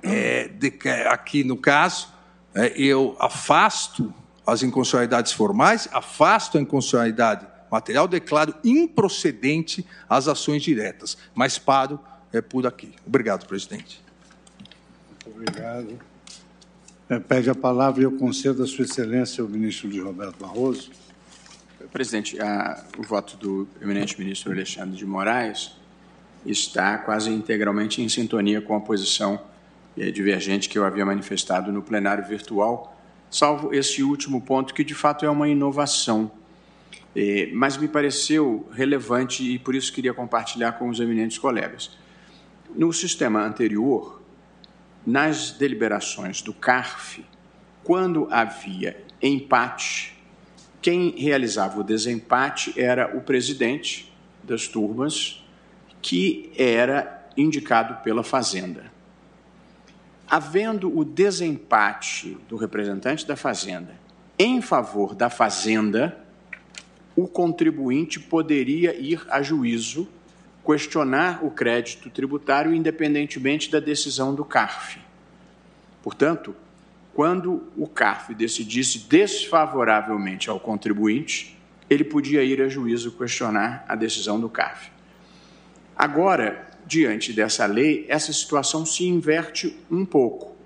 [0.02, 0.72] é, de,
[1.08, 2.08] aqui no caso,
[2.54, 4.12] é, eu afasto
[4.44, 12.00] as inconstitucionalidades formais, afasto a inconstitucionalidade material, declaro improcedente as ações diretas, mas paro
[12.32, 12.92] é, por aqui.
[13.06, 14.02] Obrigado, presidente.
[15.08, 15.98] Muito obrigado.
[17.08, 20.90] É, pede a palavra e eu concedo a Sua Excelência o ministro Luiz Roberto Barroso.
[21.92, 25.72] Presidente, a, o voto do eminente ministro Alexandre de Moraes
[26.44, 29.40] está quase integralmente em sintonia com a posição
[29.96, 32.96] é, divergente que eu havia manifestado no plenário virtual,
[33.30, 36.30] salvo esse último ponto, que de fato é uma inovação
[37.52, 41.96] mas me pareceu relevante e por isso queria compartilhar com os eminentes colegas.
[42.74, 44.22] No sistema anterior,
[45.06, 47.24] nas deliberações do CARF,
[47.82, 50.16] quando havia empate,
[50.80, 55.44] quem realizava o desempate era o presidente das turmas,
[56.00, 58.92] que era indicado pela Fazenda.
[60.28, 63.98] Havendo o desempate do representante da Fazenda
[64.38, 66.27] em favor da Fazenda,
[67.18, 70.06] o contribuinte poderia ir a juízo
[70.64, 75.00] questionar o crédito tributário independentemente da decisão do CARF.
[76.00, 76.54] Portanto,
[77.12, 81.58] quando o CARF decidisse desfavoravelmente ao contribuinte,
[81.90, 84.92] ele podia ir a juízo questionar a decisão do CARF.
[85.96, 90.56] Agora, diante dessa lei, essa situação se inverte um pouco.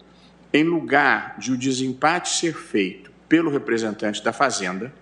[0.53, 4.93] Em lugar de o desempate ser feito pelo representante da Fazenda,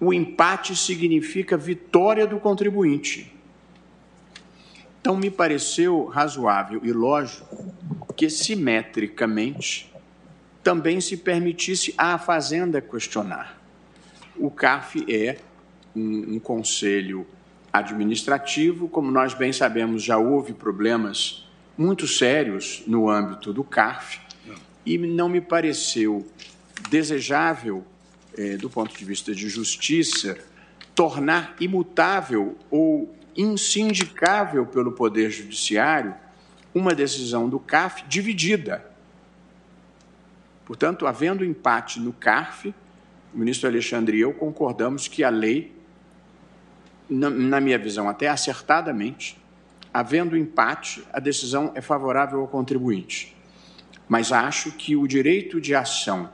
[0.00, 3.32] o empate significa vitória do contribuinte.
[5.00, 7.74] Então, me pareceu razoável e lógico
[8.16, 9.92] que, simetricamente,
[10.62, 13.60] também se permitisse à Fazenda questionar.
[14.36, 15.38] O CAF é
[15.94, 17.26] um, um conselho
[17.72, 24.20] administrativo, como nós bem sabemos, já houve problemas muito sérios no âmbito do CARF,
[24.84, 26.26] e não me pareceu
[26.90, 27.84] desejável
[28.36, 30.38] é, do ponto de vista de justiça,
[30.94, 36.14] tornar imutável ou insindicável pelo Poder Judiciário
[36.74, 38.90] uma decisão do CAF dividida.
[40.64, 42.72] Portanto, havendo empate no CARF,
[43.34, 45.74] o ministro Alexandre e eu concordamos que a lei,
[47.08, 49.36] na, na minha visão até acertadamente,
[49.92, 53.36] havendo empate, a decisão é favorável ao contribuinte.
[54.08, 56.30] Mas acho que o direito de ação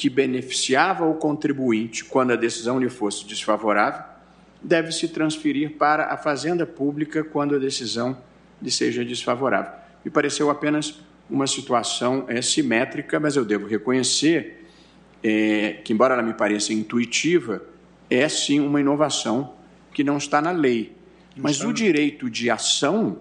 [0.00, 4.02] que beneficiava o contribuinte quando a decisão lhe fosse desfavorável,
[4.62, 8.16] deve se transferir para a fazenda pública quando a decisão
[8.62, 9.72] lhe seja desfavorável.
[10.02, 14.64] Me pareceu apenas uma situação é, simétrica, mas eu devo reconhecer
[15.22, 17.62] é, que, embora ela me pareça intuitiva,
[18.08, 19.52] é sim uma inovação
[19.92, 20.96] que não está na lei.
[21.36, 23.18] Mas o direito de ação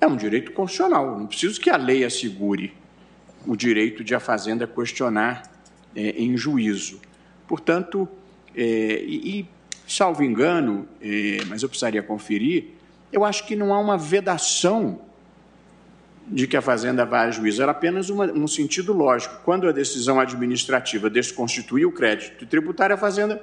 [0.00, 1.18] é um direito constitucional.
[1.18, 2.72] Não preciso que a lei assegure
[3.46, 5.51] o direito de a Fazenda questionar
[5.94, 7.00] é, em juízo.
[7.46, 8.08] Portanto,
[8.54, 9.48] é, e, e,
[9.86, 12.70] salvo engano, é, mas eu precisaria conferir,
[13.12, 15.00] eu acho que não há uma vedação
[16.26, 19.40] de que a Fazenda vá a juízo, era apenas uma, um sentido lógico.
[19.44, 23.42] Quando a decisão administrativa desconstituía o crédito tributário, a Fazenda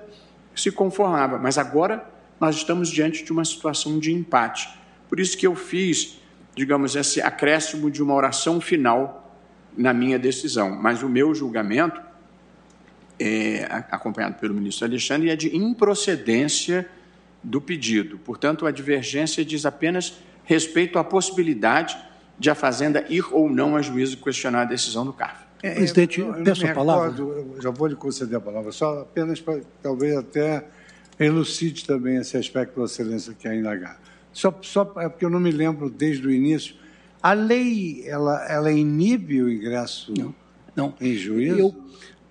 [0.56, 1.38] se conformava.
[1.38, 2.04] Mas agora
[2.40, 4.70] nós estamos diante de uma situação de empate.
[5.08, 6.20] Por isso que eu fiz,
[6.56, 9.38] digamos, esse acréscimo de uma oração final
[9.78, 10.72] na minha decisão.
[10.82, 12.02] Mas o meu julgamento,
[13.20, 16.88] é, acompanhado pelo ministro Alexandre, é de improcedência
[17.44, 18.18] do pedido.
[18.20, 21.98] Portanto, a divergência diz apenas respeito à possibilidade
[22.38, 25.44] de a Fazenda ir ou não a juízo questionar a decisão do CARF.
[25.62, 27.12] É, Presidente, eu, eu peço a palavra.
[27.12, 30.66] Recordo, já vou lhe conceder a palavra, só apenas para talvez até
[31.20, 34.00] elucide também esse aspecto que Vossa Excelência quer indagar.
[34.32, 36.76] Só, só é porque eu não me lembro desde o início.
[37.22, 40.34] A lei, ela, ela inibe o ingresso não,
[40.74, 40.94] não.
[41.02, 41.60] em juízo?
[41.60, 41.76] Eu,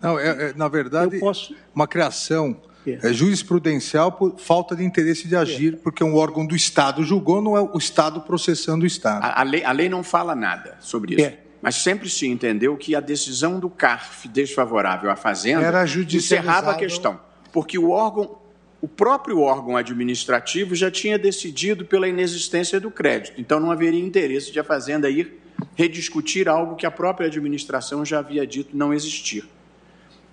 [0.00, 1.54] não, é, é, na verdade, posso...
[1.74, 2.98] uma criação é.
[3.02, 3.12] é.
[3.12, 5.76] jurisprudencial por falta de interesse de agir, é.
[5.76, 9.24] porque um órgão do Estado julgou, não é o Estado processando o Estado.
[9.24, 11.24] A, a, lei, a lei, não fala nada sobre isso.
[11.24, 11.38] É.
[11.60, 16.74] Mas sempre se entendeu que a decisão do CARF desfavorável à Fazenda Era encerrava a
[16.76, 17.18] questão.
[17.52, 18.38] Porque o órgão
[18.80, 24.52] o próprio órgão administrativo já tinha decidido pela inexistência do crédito, então não haveria interesse
[24.52, 25.40] de a Fazenda ir
[25.74, 29.48] rediscutir algo que a própria administração já havia dito não existir.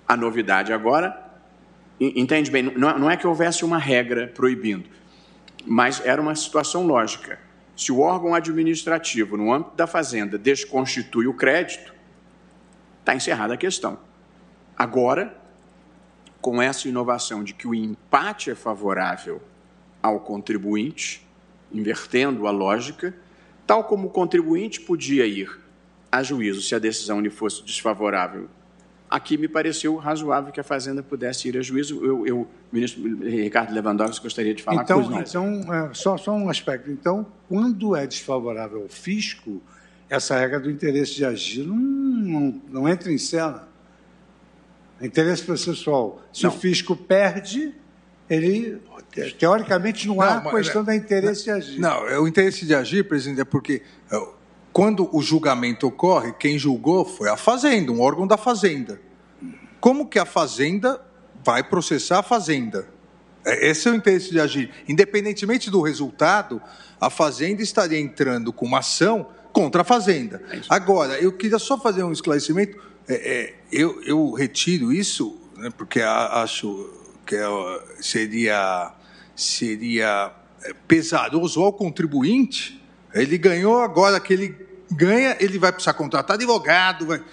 [0.08, 1.20] A novidade agora,
[1.99, 4.89] entende bem, não é que houvesse uma regra proibindo,
[5.66, 7.39] mas era uma situação lógica.
[7.76, 11.93] Se o órgão administrativo, no âmbito da Fazenda, desconstitui o crédito,
[12.99, 13.97] está encerrada a questão.
[14.78, 15.36] Agora,
[16.39, 19.41] com essa inovação de que o empate é favorável
[20.01, 21.26] ao contribuinte,
[21.72, 23.16] invertendo a lógica,
[23.66, 25.60] tal como o contribuinte podia ir
[26.12, 28.47] a juízo se a decisão lhe fosse desfavorável.
[29.16, 32.03] Aqui me pareceu razoável que a Fazenda pudesse ir a juízo.
[32.03, 35.22] Eu, eu ministro Ricardo Lewandowski, gostaria de falar então, coisa.
[35.30, 36.91] Então, é, só, só um aspecto.
[36.91, 39.61] Então, quando é desfavorável ao fisco,
[40.09, 43.70] essa regra do interesse de agir não, não, não entra em cena.
[45.01, 46.22] Interesse processual.
[46.34, 46.49] Se não.
[46.49, 47.74] o fisco perde,
[48.30, 48.82] ele
[49.39, 51.80] teoricamente não, não há questão não, da interesse não, de agir.
[51.80, 54.28] Não, é o interesse de agir, presidente, é porque é,
[54.74, 59.05] quando o julgamento ocorre, quem julgou foi a Fazenda, um órgão da Fazenda.
[59.80, 61.02] Como que a Fazenda
[61.44, 62.88] vai processar a Fazenda?
[63.46, 64.72] É, esse é o interesse de agir.
[64.88, 66.62] Independentemente do resultado,
[67.00, 70.42] a Fazenda estaria entrando com uma ação contra a Fazenda.
[70.52, 75.70] É Agora, eu queria só fazer um esclarecimento é, é, eu, eu, retiro isso né,
[75.78, 76.90] porque acho
[77.24, 77.46] que é,
[78.02, 78.92] seria,
[79.36, 80.32] seria
[80.88, 82.84] pesaroso ao contribuinte.
[83.14, 84.56] Ele ganhou, agora que ele
[84.92, 87.06] ganha, ele vai precisar contratar advogado.
[87.06, 87.24] Vai...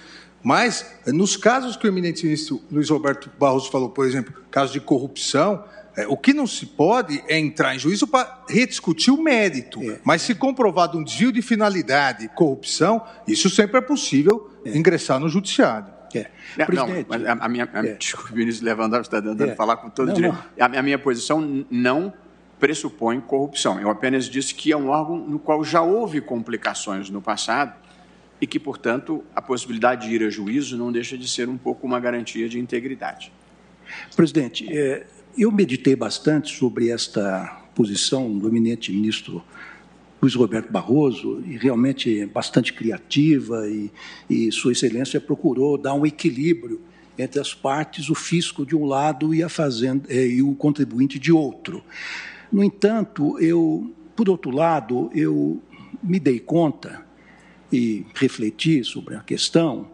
[0.42, 4.80] Mas, nos casos que o eminente ministro Luiz Roberto Barroso falou, por exemplo, casos de
[4.80, 5.64] corrupção,
[5.96, 9.80] é, o que não se pode é entrar em juízo para rediscutir o mérito.
[9.82, 10.00] É.
[10.02, 14.76] Mas se comprovado um desvio de finalidade, corrupção, isso sempre é possível é.
[14.76, 15.92] ingressar no judiciário.
[16.14, 16.26] É.
[16.74, 17.94] Não, mas a, minha, a, é.
[17.94, 19.54] desculpe, ministro Lewandowski está é.
[19.54, 20.34] falar com todo não, direito.
[20.34, 20.66] Não.
[20.66, 22.12] A, a, minha posição não
[22.60, 23.80] pressupõe corrupção.
[23.80, 27.74] Eu apenas disse que é um órgão no qual já houve complicações no passado
[28.42, 31.86] e que, portanto, a possibilidade de ir a juízo não deixa de ser um pouco
[31.86, 33.32] uma garantia de integridade.
[34.16, 35.06] Presidente, é,
[35.38, 39.44] eu meditei bastante sobre esta posição do eminente ministro
[40.20, 43.92] Luiz Roberto Barroso, e realmente bastante criativa, e,
[44.28, 46.80] e Sua Excelência procurou dar um equilíbrio
[47.16, 51.16] entre as partes, o fisco de um lado e a fazenda eh, e o contribuinte
[51.16, 51.82] de outro.
[52.50, 55.62] No entanto, eu, por outro lado, eu
[56.02, 57.11] me dei conta
[57.72, 59.90] e refleti sobre a questão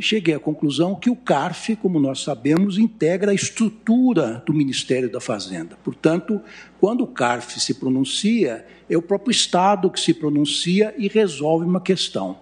[0.00, 5.20] cheguei à conclusão que o CARF, como nós sabemos, integra a estrutura do Ministério da
[5.20, 5.76] Fazenda.
[5.82, 6.40] Portanto,
[6.80, 11.80] quando o CARF se pronuncia, é o próprio Estado que se pronuncia e resolve uma
[11.80, 12.38] questão.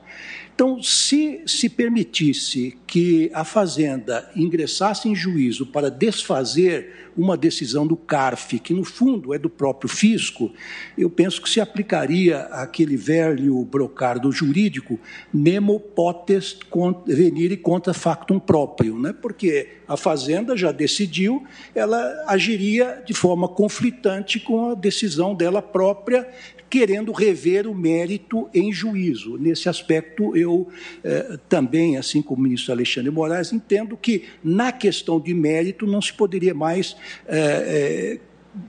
[0.54, 7.96] Então, se se permitisse que a Fazenda ingressasse em juízo para desfazer uma decisão do
[7.96, 10.52] CARF, que no fundo é do próprio fisco,
[10.96, 14.98] eu penso que se aplicaria aquele velho brocardo jurídico
[15.32, 16.60] nemo potest
[17.06, 19.12] venire contra factum próprio, né?
[19.12, 21.44] porque a Fazenda já decidiu,
[21.74, 26.28] ela agiria de forma conflitante com a decisão dela própria,
[26.72, 29.36] querendo rever o mérito em juízo.
[29.36, 30.68] Nesse aspecto, eu
[31.04, 36.00] eh, também, assim como o ministro Alexandre Moraes, entendo que, na questão de mérito, não
[36.00, 36.96] se poderia mais
[37.28, 38.20] eh, eh,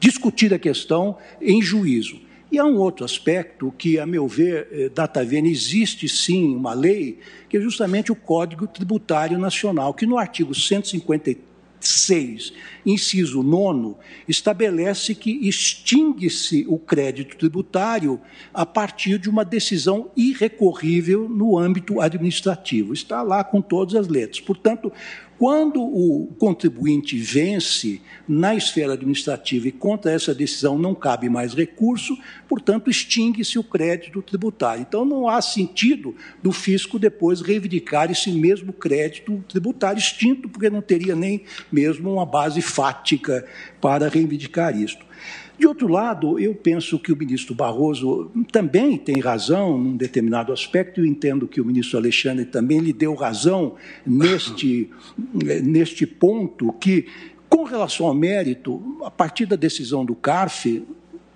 [0.02, 2.20] discutir a questão em juízo.
[2.52, 7.20] E há um outro aspecto que, a meu ver, data vendo, existe sim uma lei,
[7.48, 11.53] que é justamente o Código Tributário Nacional, que no artigo 153
[11.88, 12.54] 6,
[12.86, 13.96] inciso 9,
[14.28, 18.20] estabelece que extingue-se o crédito tributário
[18.54, 22.94] a partir de uma decisão irrecorrível no âmbito administrativo.
[22.94, 24.40] Está lá com todas as letras.
[24.40, 24.92] Portanto,
[25.44, 32.18] quando o contribuinte vence na esfera administrativa e contra essa decisão não cabe mais recurso,
[32.48, 34.86] portanto, extingue-se o crédito tributário.
[34.88, 40.82] Então, não há sentido do fisco depois reivindicar esse mesmo crédito tributário extinto, porque não
[40.82, 43.46] teria nem mesmo uma base fática
[43.82, 45.06] para reivindicar isto.
[45.58, 51.06] De outro lado, eu penso que o ministro Barroso também tem razão num determinado aspecto,
[51.06, 53.76] e entendo que o ministro Alexandre também lhe deu razão
[54.06, 54.90] neste,
[55.64, 57.06] neste ponto, que,
[57.48, 60.84] com relação ao mérito, a partir da decisão do CARF,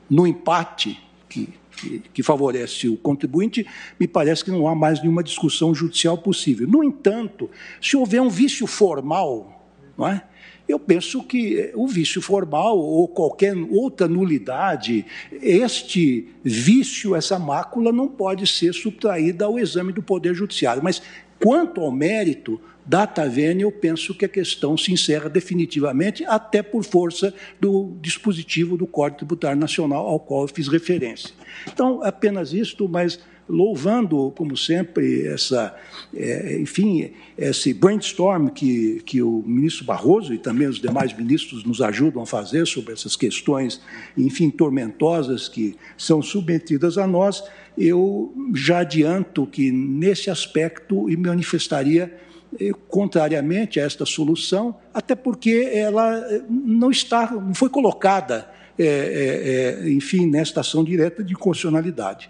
[0.10, 1.00] no empate
[1.30, 3.68] que, que, que favorece o contribuinte,
[4.00, 6.68] me parece que não há mais nenhuma discussão judicial possível.
[6.68, 7.50] No entanto,
[7.80, 9.64] se houver um vício formal,
[9.96, 10.24] não é?
[10.68, 15.06] Eu penso que o vício formal ou qualquer outra nulidade,
[15.42, 20.84] este vício, essa mácula, não pode ser subtraída ao exame do Poder Judiciário.
[20.84, 21.02] Mas,
[21.40, 26.84] quanto ao mérito, data vênia, eu penso que a questão se encerra definitivamente, até por
[26.84, 31.34] força do dispositivo do Código Tributário Nacional ao qual eu fiz referência.
[31.72, 33.20] Então, apenas isto, mas
[33.50, 35.76] louvando, como sempre, essa,
[36.14, 41.82] é, enfim, esse brainstorm que, que o ministro Barroso e também os demais ministros nos
[41.82, 43.82] ajudam a fazer sobre essas questões,
[44.18, 47.44] enfim, tormentosas que são submetidas a nós,
[47.78, 52.14] eu já adianto que, nesse aspecto, me manifestaria
[52.60, 59.84] eh, contrariamente a esta solução, até porque ela eh, não está, não foi colocada, é,
[59.84, 62.30] é, enfim, nesta ação direta de constitucionalidade.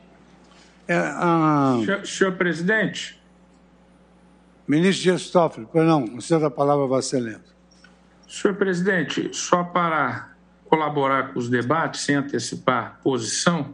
[0.88, 1.79] É, a...
[1.83, 3.21] senhor, senhor, presidente.
[4.67, 7.55] Ministro Dias Toffoli, não, o senhor da palavra, Vossa Excelência.
[8.27, 10.31] Senhor presidente, só para
[10.65, 13.73] colaborar com os debates, sem antecipar posição,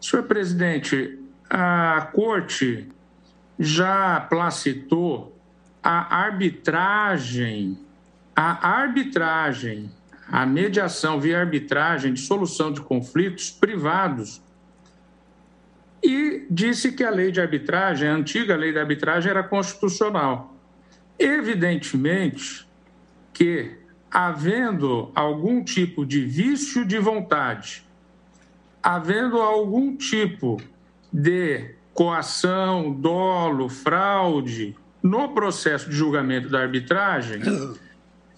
[0.00, 1.18] senhor presidente,
[1.50, 2.88] a Corte
[3.58, 5.36] já placitou
[5.82, 7.78] a arbitragem,
[8.36, 9.90] a arbitragem,
[10.30, 14.40] a mediação via arbitragem de solução de conflitos privados
[16.02, 20.54] e disse que a lei de arbitragem, a antiga lei de arbitragem, era constitucional.
[21.18, 22.66] Evidentemente
[23.32, 23.76] que,
[24.10, 27.84] havendo algum tipo de vício de vontade,
[28.82, 30.60] havendo algum tipo
[31.12, 37.42] de coação, dolo, fraude no processo de julgamento da arbitragem,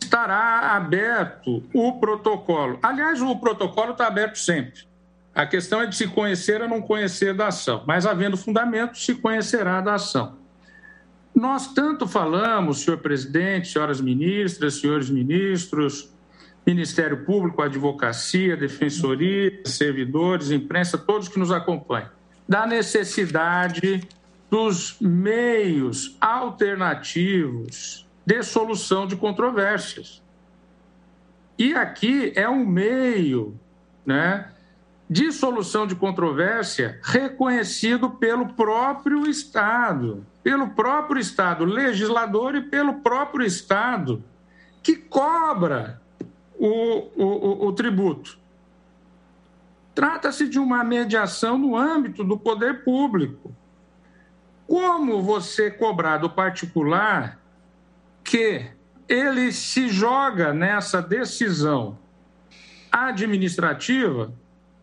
[0.01, 2.79] estará aberto o protocolo.
[2.83, 4.90] Aliás, o protocolo está aberto sempre.
[5.41, 9.15] A questão é de se conhecer ou não conhecer da ação, mas havendo fundamento, se
[9.15, 10.37] conhecerá da ação.
[11.35, 16.13] Nós tanto falamos, senhor presidente, senhoras ministras, senhores ministros,
[16.67, 22.11] Ministério Público, Advocacia, Defensoria, servidores, imprensa, todos que nos acompanham,
[22.47, 24.07] da necessidade
[24.51, 30.23] dos meios alternativos de solução de controvérsias.
[31.57, 33.59] E aqui é um meio,
[34.05, 34.51] né?
[35.11, 43.45] De solução de controvérsia reconhecido pelo próprio Estado, pelo próprio Estado legislador e pelo próprio
[43.45, 44.23] Estado
[44.81, 46.01] que cobra
[46.57, 48.39] o, o, o tributo.
[49.97, 53.53] Trata-se de uma mediação no âmbito do poder público.
[54.65, 57.37] Como você cobrar do particular
[58.23, 58.71] que
[59.09, 61.99] ele se joga nessa decisão
[62.93, 64.33] administrativa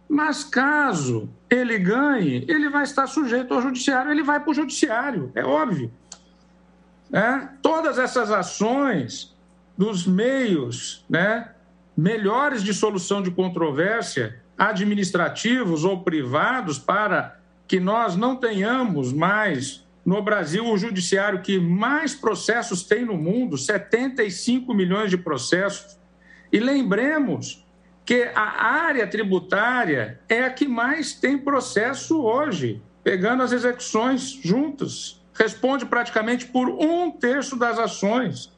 [0.09, 5.31] mas caso ele ganhe, ele vai estar sujeito ao judiciário, ele vai para o judiciário,
[5.35, 5.91] é óbvio.
[7.11, 7.47] É?
[7.61, 9.35] Todas essas ações
[9.77, 11.51] dos meios né,
[11.95, 20.21] melhores de solução de controvérsia, administrativos ou privados, para que nós não tenhamos mais no
[20.21, 25.97] Brasil o judiciário que mais processos tem no mundo 75 milhões de processos.
[26.51, 27.66] E lembremos
[28.07, 35.21] que a área tributária é a que mais tem processo hoje, pegando as execuções juntas.
[35.33, 38.49] Responde praticamente por um terço das ações.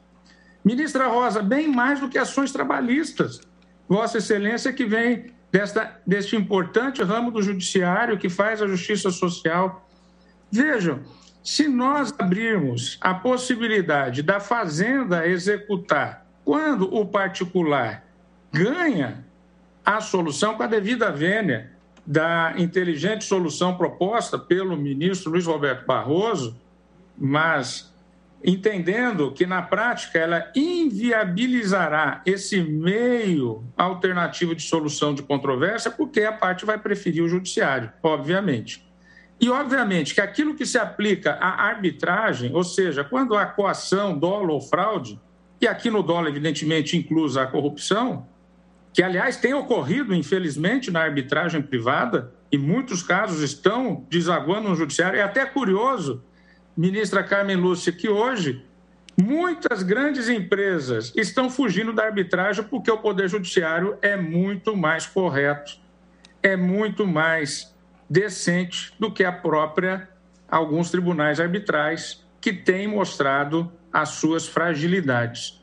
[0.64, 3.40] Ministra Rosa, bem mais do que ações trabalhistas.
[3.88, 9.84] Vossa Excelência que vem desta, deste importante ramo do judiciário que faz a justiça social.
[10.48, 11.00] Vejam,
[11.42, 18.04] se nós abrirmos a possibilidade da Fazenda executar quando o particular
[18.52, 19.28] ganha
[19.84, 21.70] a solução com a devida vênia
[22.06, 26.58] da inteligente solução proposta pelo ministro Luiz Roberto Barroso,
[27.16, 27.90] mas
[28.42, 36.32] entendendo que na prática ela inviabilizará esse meio alternativo de solução de controvérsia, porque a
[36.32, 38.88] parte vai preferir o judiciário, obviamente.
[39.38, 44.52] E, obviamente, que aquilo que se aplica à arbitragem, ou seja, quando há coação, dolo
[44.52, 45.18] ou fraude,
[45.60, 48.26] e aqui no dolo, evidentemente, inclusa a corrupção,
[48.92, 55.18] que, aliás, tem ocorrido, infelizmente, na arbitragem privada, e muitos casos estão desaguando no judiciário.
[55.18, 56.24] É até curioso,
[56.76, 58.64] ministra Carmen Lúcia, que hoje
[59.20, 65.78] muitas grandes empresas estão fugindo da arbitragem porque o Poder Judiciário é muito mais correto,
[66.42, 67.72] é muito mais
[68.08, 70.08] decente do que a própria
[70.48, 75.59] alguns tribunais arbitrais que têm mostrado as suas fragilidades.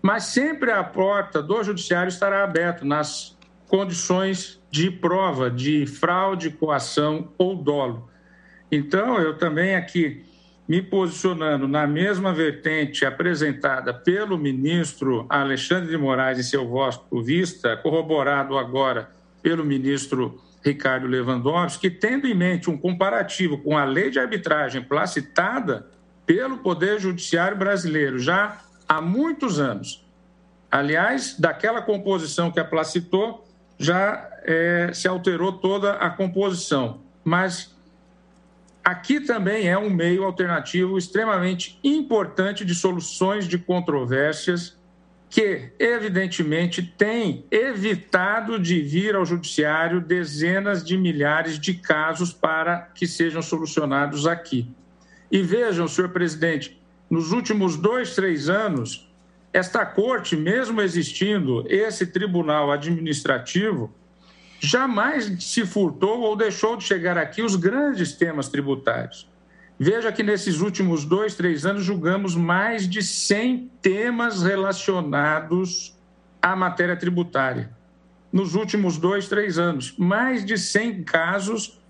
[0.00, 3.36] Mas sempre a porta do judiciário estará aberta nas
[3.66, 8.08] condições de prova de fraude, coação ou dolo.
[8.70, 10.24] Então, eu também aqui
[10.68, 17.74] me posicionando na mesma vertente apresentada pelo ministro Alexandre de Moraes em seu voto vista,
[17.78, 19.10] corroborado agora
[19.42, 24.82] pelo ministro Ricardo Lewandowski, que tendo em mente um comparativo com a lei de arbitragem
[24.82, 25.86] placitada
[26.26, 30.04] pelo Poder Judiciário brasileiro já há muitos anos.
[30.70, 33.46] Aliás, daquela composição que a placitou,
[33.78, 37.00] já é, se alterou toda a composição.
[37.22, 37.76] Mas
[38.82, 44.76] aqui também é um meio alternativo extremamente importante de soluções de controvérsias
[45.30, 53.06] que, evidentemente, tem evitado de vir ao judiciário dezenas de milhares de casos para que
[53.06, 54.66] sejam solucionados aqui.
[55.30, 56.77] E vejam, senhor presidente,
[57.10, 59.08] nos últimos dois, três anos,
[59.52, 63.92] esta corte, mesmo existindo esse tribunal administrativo,
[64.60, 69.28] jamais se furtou ou deixou de chegar aqui os grandes temas tributários.
[69.78, 75.96] Veja que nesses últimos dois, três anos julgamos mais de 100 temas relacionados
[76.42, 77.70] à matéria tributária.
[78.30, 81.80] Nos últimos dois, três anos, mais de 100 casos,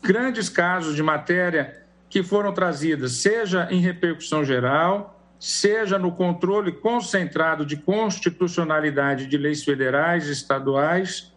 [0.00, 1.83] grandes casos de matéria
[2.14, 9.64] que foram trazidas, seja em repercussão geral, seja no controle concentrado de constitucionalidade de leis
[9.64, 11.32] federais, estaduais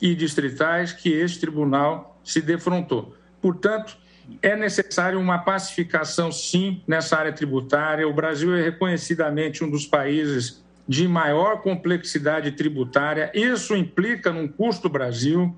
[0.00, 3.14] e distritais, que este tribunal se defrontou.
[3.42, 3.94] Portanto,
[4.40, 8.08] é necessário uma pacificação, sim, nessa área tributária.
[8.08, 13.30] O Brasil é reconhecidamente um dos países de maior complexidade tributária.
[13.34, 15.54] Isso implica num custo Brasil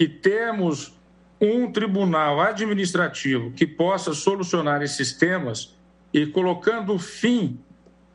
[0.00, 0.98] e temos
[1.40, 5.76] um tribunal administrativo que possa solucionar esses temas
[6.12, 7.58] e colocando fim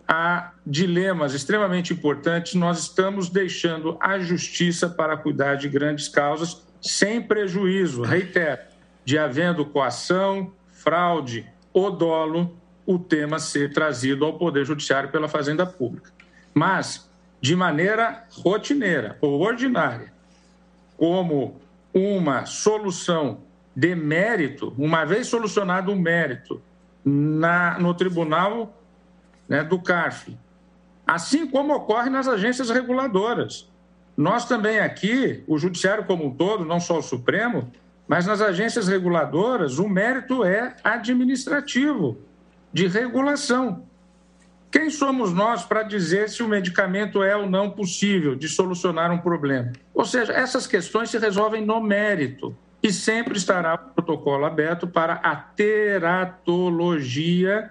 [0.07, 7.21] a dilemas extremamente importantes, nós estamos deixando a justiça para cuidar de grandes causas sem
[7.21, 8.61] prejuízo, reitero,
[9.05, 15.65] de havendo coação, fraude ou dolo, o tema ser trazido ao Poder Judiciário pela Fazenda
[15.65, 16.11] Pública.
[16.53, 17.09] Mas,
[17.39, 20.11] de maneira rotineira ou ordinária,
[20.97, 21.61] como
[21.93, 23.39] uma solução
[23.75, 26.61] de mérito, uma vez solucionado o mérito
[27.03, 28.77] na, no tribunal
[29.47, 30.37] né, do CARF,
[31.05, 33.69] assim como ocorre nas agências reguladoras.
[34.15, 37.71] Nós também aqui, o Judiciário como um todo, não só o Supremo,
[38.07, 42.17] mas nas agências reguladoras, o mérito é administrativo,
[42.73, 43.85] de regulação.
[44.71, 49.17] Quem somos nós para dizer se o medicamento é ou não possível de solucionar um
[49.17, 49.73] problema?
[49.93, 55.15] Ou seja, essas questões se resolvem no mérito e sempre estará o protocolo aberto para
[55.15, 57.69] a teratologia,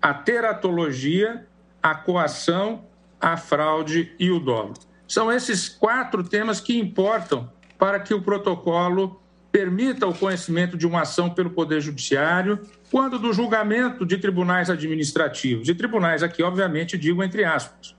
[0.00, 1.44] a teratologia,
[1.82, 2.84] a coação,
[3.20, 4.74] a fraude e o dolo.
[5.08, 9.20] São esses quatro temas que importam para que o protocolo
[9.50, 12.60] permita o conhecimento de uma ação pelo Poder Judiciário
[12.90, 15.68] quando do julgamento de tribunais administrativos.
[15.68, 17.94] E tribunais aqui, obviamente, digo entre aspas.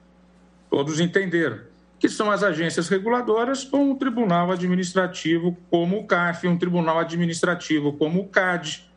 [0.70, 1.60] Todos entenderam.
[2.00, 7.94] Que são as agências reguladoras ou um tribunal administrativo como o CAF, um tribunal administrativo
[7.94, 8.90] como o CAD,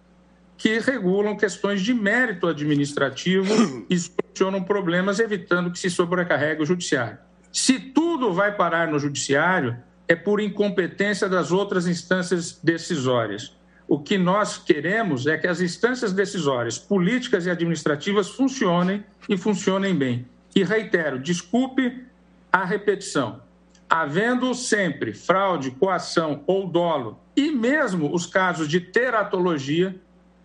[0.57, 3.53] que regulam questões de mérito administrativo
[3.91, 7.19] e solucionam problemas, evitando que se sobrecarregue o judiciário.
[7.53, 9.77] Se tudo vai parar no judiciário,
[10.07, 13.57] é por incompetência das outras instâncias decisórias.
[13.93, 19.95] O que nós queremos é que as instâncias decisórias, políticas e administrativas, funcionem e funcionem
[19.95, 20.27] bem.
[20.57, 22.03] E reitero, desculpe
[22.51, 23.43] a repetição.
[23.91, 29.95] Havendo sempre fraude, coação ou dolo, e mesmo os casos de teratologia,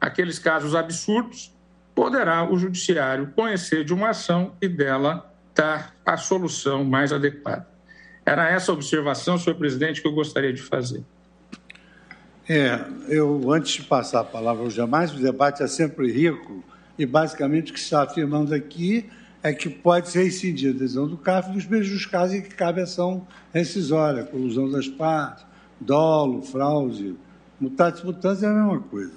[0.01, 1.55] aqueles casos absurdos,
[1.95, 7.65] poderá o judiciário conhecer de uma ação e dela dar a solução mais adequada.
[8.25, 11.01] Era essa observação, senhor presidente, que eu gostaria de fazer.
[12.49, 12.79] É,
[13.09, 16.63] eu, antes de passar a palavra ao jamais, o debate é sempre rico
[16.97, 19.09] e, basicamente, o que está afirmando aqui
[19.43, 22.81] é que pode ser rescindida a decisão do CAF nos mesmos casos em que cabe
[22.81, 25.45] ação rescisória, colusão das partes,
[25.79, 27.15] dolo, fraude
[27.59, 29.13] Mutatis mutandis é a mesma coisa.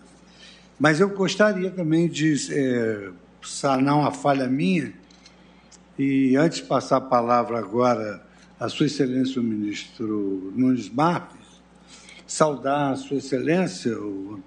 [0.79, 3.11] Mas eu gostaria também de é,
[3.43, 4.95] sanar uma falha minha
[5.99, 8.23] e, antes de passar a palavra agora
[8.59, 11.40] à Sua Excelência o Ministro Nunes Marques,
[12.31, 14.41] saudar a Sua Excelência, o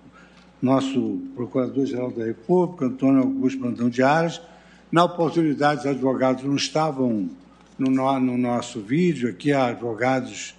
[0.62, 4.42] nosso Procurador-Geral da República, Antônio Augusto Brandão de Aras.
[4.90, 7.30] Na oportunidade, os advogados não estavam
[7.78, 10.56] no, no nosso vídeo, aqui há advogados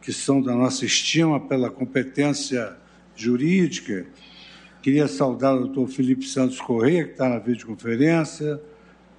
[0.00, 2.76] que são da nossa estima pela competência
[3.16, 4.06] jurídica.
[4.80, 8.60] Queria saudar o doutor Felipe Santos Corrêa, que está na videoconferência,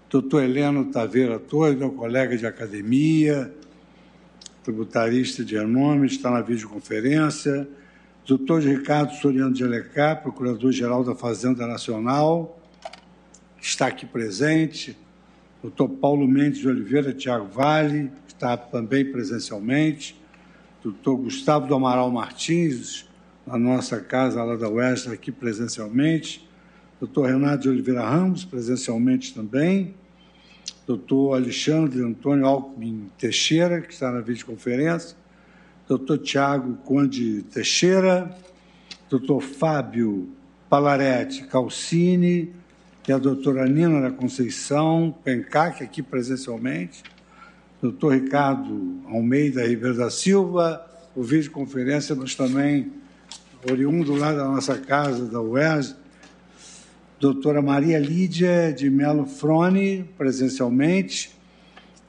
[0.10, 3.54] doutor Heleno Taveira Torres, meu colega de academia,
[4.70, 7.68] tributarista de renome, está na videoconferência,
[8.24, 12.62] doutor Ricardo Soriano de Alecá, procurador-geral da Fazenda Nacional,
[13.60, 14.96] está aqui presente,
[15.60, 20.16] doutor Paulo Mendes de Oliveira Tiago Vale, está também presencialmente,
[20.84, 23.10] doutor Gustavo do Amaral Martins,
[23.48, 26.48] na nossa casa lá da Oeste, aqui presencialmente,
[27.00, 29.96] doutor Renato de Oliveira Ramos, presencialmente também,
[30.90, 35.16] doutor Alexandre Antônio Alckmin Teixeira, que está na videoconferência,
[35.88, 38.36] doutor Tiago Conde Teixeira,
[39.08, 40.28] doutor Fábio
[40.68, 42.52] Palaretti Calcini
[43.08, 47.04] e a doutora Nina da Conceição Pencac, aqui presencialmente,
[47.80, 50.84] doutor Ricardo Almeida Ribeiro da Silva,
[51.16, 52.92] o videoconferência, mas também
[53.70, 55.96] oriundo lá da nossa casa, da UERJ,
[57.20, 61.38] doutora Maria Lídia de Melo Frone, presencialmente,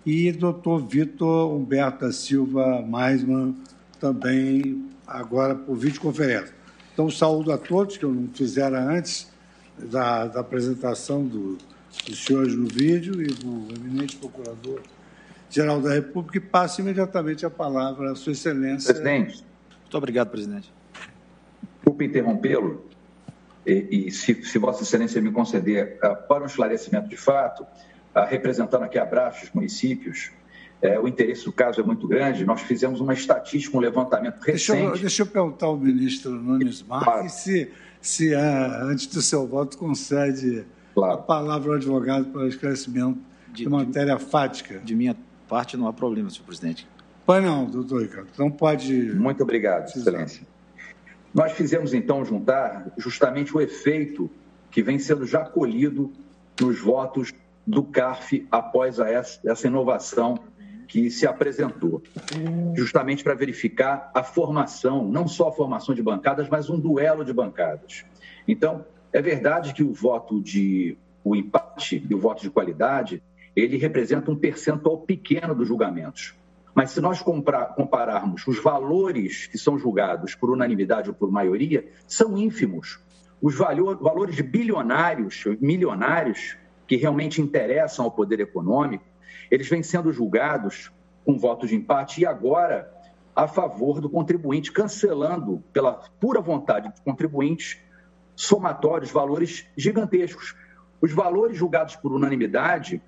[0.06, 3.54] e doutor Vitor Humberto da Silva Maisman,
[3.98, 6.54] também agora por videoconferência.
[6.92, 9.30] Então, saúdo a todos, que eu não fizera antes
[9.78, 11.58] da, da apresentação do,
[12.06, 18.12] dos senhores no vídeo e do eminente procurador-geral da República, e passo imediatamente a palavra
[18.12, 18.94] à Sua Excelência.
[18.94, 19.44] Presidente.
[19.82, 20.72] Muito obrigado, presidente.
[21.76, 22.84] Desculpe interrompê-lo,
[23.66, 28.24] e, e se, se, Vossa Excelência me conceder, uh, para um esclarecimento de fato, uh,
[28.28, 30.30] representando aqui abraços os municípios,
[30.82, 32.44] uh, o interesse do caso é muito grande.
[32.44, 34.72] Nós fizemos uma estatística, um levantamento recente.
[34.72, 39.76] Deixa eu, deixa eu perguntar ao ministro Nunes Marques se, se antes do seu voto,
[39.76, 41.14] concede claro.
[41.14, 44.78] a palavra ao advogado para o esclarecimento de, de matéria de, fática.
[44.78, 45.16] De minha
[45.48, 46.88] parte, não há problema, senhor presidente.
[47.26, 48.28] Pois não, doutor Ricardo.
[48.32, 48.92] Então pode.
[49.14, 50.49] Muito obrigado, Excelência.
[51.32, 54.30] Nós fizemos então juntar justamente o efeito
[54.70, 56.12] que vem sendo já colhido
[56.60, 57.32] nos votos
[57.66, 60.38] do CARF após essa inovação
[60.88, 62.02] que se apresentou,
[62.74, 67.32] justamente para verificar a formação, não só a formação de bancadas, mas um duelo de
[67.32, 68.04] bancadas.
[68.46, 73.22] Então, é verdade que o voto de o empate e o voto de qualidade,
[73.54, 76.34] ele representa um percentual pequeno dos julgamentos.
[76.74, 82.36] Mas se nós compararmos os valores que são julgados por unanimidade ou por maioria, são
[82.36, 83.00] ínfimos.
[83.42, 86.56] Os valores bilionários, milionários,
[86.86, 89.04] que realmente interessam ao poder econômico,
[89.50, 90.92] eles vêm sendo julgados
[91.24, 92.92] com voto de empate e agora
[93.34, 97.78] a favor do contribuinte, cancelando, pela pura vontade dos contribuintes,
[98.36, 100.54] somatórios, valores gigantescos.
[101.00, 103.02] Os valores julgados por unanimidade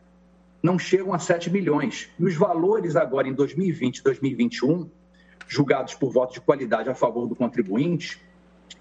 [0.62, 2.08] não chegam a 7 milhões.
[2.18, 4.90] E os valores agora em 2020 e 2021,
[5.48, 8.20] julgados por voto de qualidade a favor do contribuinte,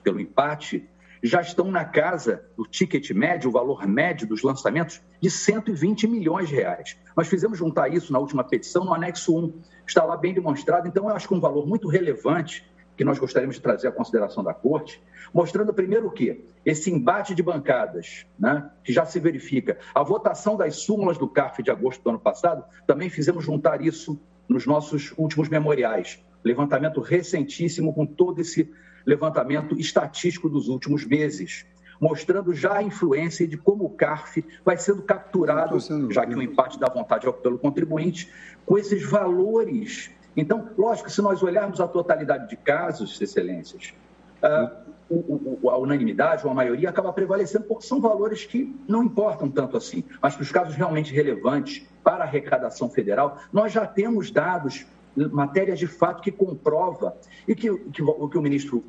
[0.03, 0.88] pelo empate,
[1.23, 6.49] já estão na casa do ticket médio, o valor médio dos lançamentos, de 120 milhões
[6.49, 6.97] de reais.
[7.15, 9.61] Nós fizemos juntar isso na última petição, no anexo 1.
[9.86, 10.88] Está lá bem demonstrado.
[10.88, 12.65] Então, eu acho que um valor muito relevante
[13.02, 15.02] que nós gostaríamos de trazer à consideração da Corte,
[15.34, 16.45] mostrando primeiro o quê?
[16.64, 19.80] Esse embate de bancadas, né, que já se verifica.
[19.95, 24.22] A votação das súmulas do CARF de agosto do ano passado, também fizemos juntar isso
[24.47, 26.24] nos nossos últimos memoriais.
[26.43, 28.72] Levantamento recentíssimo com todo esse
[29.04, 31.66] levantamento estatístico dos últimos meses,
[31.99, 35.80] mostrando já a influência de como o CARF vai sendo capturado,
[36.12, 38.32] já que o empate da vontade é pelo contribuinte,
[38.64, 43.93] com esses valores então, lógico, se nós olharmos a totalidade de casos, excelências,
[44.41, 49.75] uh, a unanimidade ou a maioria acaba prevalecendo, porque são valores que não importam tanto
[49.75, 50.03] assim.
[50.21, 55.77] Mas para os casos realmente relevantes para a arrecadação federal, nós já temos dados, matérias
[55.77, 58.84] de fato que comprova e que, que o que o ministro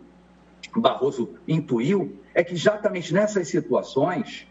[0.76, 4.46] Barroso intuiu é que exatamente nessas situações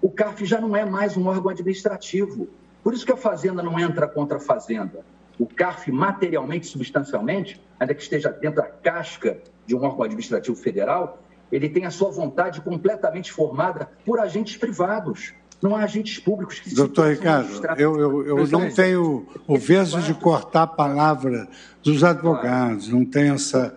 [0.00, 2.48] o CARF já não é mais um órgão administrativo.
[2.84, 5.04] Por isso que a Fazenda não entra contra a Fazenda
[5.38, 11.22] o CARF materialmente, substancialmente, ainda que esteja dentro da casca de um órgão administrativo federal,
[11.50, 15.32] ele tem a sua vontade completamente formada por agentes privados.
[15.60, 20.14] Não há agentes públicos que Doutor Ricardo, eu, eu, eu não tenho o veso de
[20.14, 21.48] cortar a palavra
[21.82, 23.74] dos advogados, não tenho essa.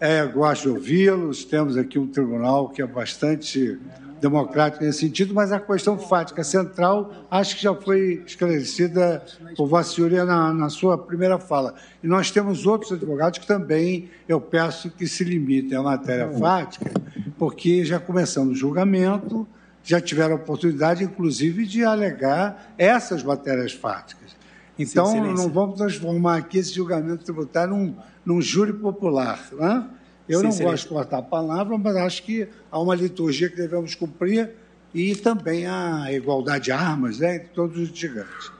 [0.00, 1.44] é, gosto de ouvi-los.
[1.44, 3.78] Temos aqui um tribunal que é bastante
[4.20, 9.24] democrático nesse sentido, mas a questão fática central acho que já foi esclarecida
[9.56, 11.74] por Vossa Senhoria na, na, sua primeira fala.
[12.02, 16.90] E nós temos outros advogados que também eu peço que se limitem à matéria fática,
[17.38, 19.46] porque já começamos o julgamento,
[19.84, 24.36] já tiveram a oportunidade, inclusive, de alegar essas matérias fáticas.
[24.78, 27.94] Então, Sim, não vamos transformar aqui esse julgamento tributário num,
[28.24, 29.40] num júri popular.
[29.52, 29.84] Né?
[30.28, 30.64] Eu Sim, não excelência.
[30.64, 34.50] gosto de cortar a palavra, mas acho que há uma liturgia que devemos cumprir
[34.92, 38.50] e também a igualdade de armas né, entre todos os litigantes.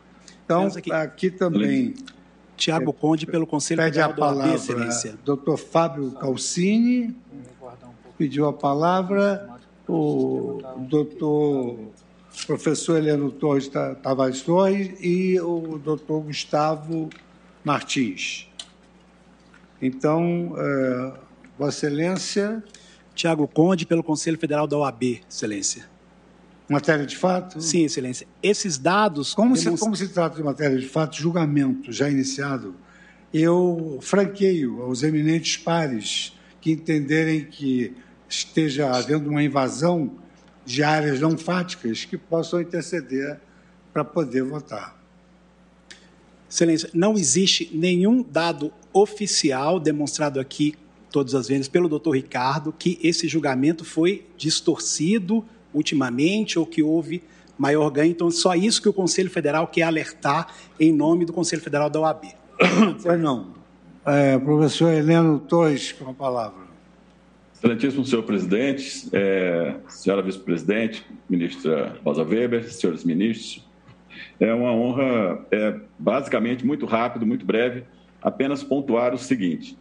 [0.45, 1.95] Então, aqui, aqui também.
[2.57, 5.15] Tiago Conde, pelo Conselho Pede Federal a palavra, Excelência.
[5.25, 7.15] Doutor Fábio Calcini
[8.17, 9.47] pediu a palavra,
[9.87, 11.79] o doutor
[12.47, 13.69] professor Heleno Torres
[14.03, 17.11] Tavares Torres e o doutor Gustavo
[17.63, 18.49] Martins.
[19.81, 21.13] Então, é,
[21.59, 22.63] Vossa Excelência.
[23.15, 25.89] Tiago Conde, pelo Conselho Federal da OAB, Excelência.
[26.69, 27.61] Matéria de fato?
[27.61, 28.27] Sim, Excelência.
[28.43, 29.33] Esses dados.
[29.33, 29.77] Como, demonstra...
[29.77, 32.75] se, como se trata de matéria de fato, julgamento já iniciado,
[33.33, 37.95] eu franqueio aos eminentes pares que entenderem que
[38.29, 40.13] esteja havendo uma invasão
[40.65, 43.41] de áreas não fáticas que possam interceder
[43.93, 45.01] para poder votar.
[46.51, 50.75] Excelência, não existe nenhum dado oficial demonstrado aqui
[51.17, 55.43] todas as vezes pelo doutor Ricardo que esse julgamento foi distorcido
[55.73, 57.23] ultimamente ou que houve
[57.57, 58.11] maior ganho.
[58.11, 62.01] Então, só isso que o Conselho Federal quer alertar em nome do Conselho Federal da
[62.01, 62.25] OAB.
[63.03, 63.55] Pois não.
[64.05, 66.67] É, professor Heleno Torres, com a palavra.
[67.55, 73.67] Excelentíssimo senhor presidente, é, senhora vice-presidente, ministra Rosa Weber, senhores ministros,
[74.39, 77.85] é uma honra, é, basicamente, muito rápido, muito breve,
[78.21, 79.79] apenas pontuar o seguinte.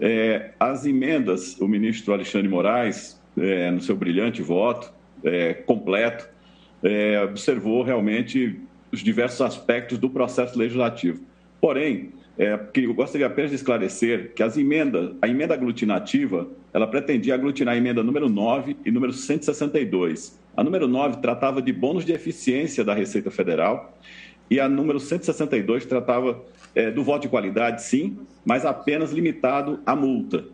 [0.00, 4.92] É, as emendas, o ministro Alexandre Moraes, é, no seu brilhante voto,
[5.24, 6.28] é, completo,
[6.82, 8.60] é, observou realmente
[8.92, 11.22] os diversos aspectos do processo legislativo.
[11.60, 16.86] Porém, é, que eu gostaria apenas de esclarecer que as emendas, a emenda aglutinativa, ela
[16.86, 20.38] pretendia aglutinar a emenda número 9 e número 162.
[20.56, 23.98] A número 9 tratava de bônus de eficiência da Receita Federal
[24.50, 26.42] e a número 162 tratava
[26.74, 30.44] é, do voto de qualidade, sim, mas apenas limitado à multa.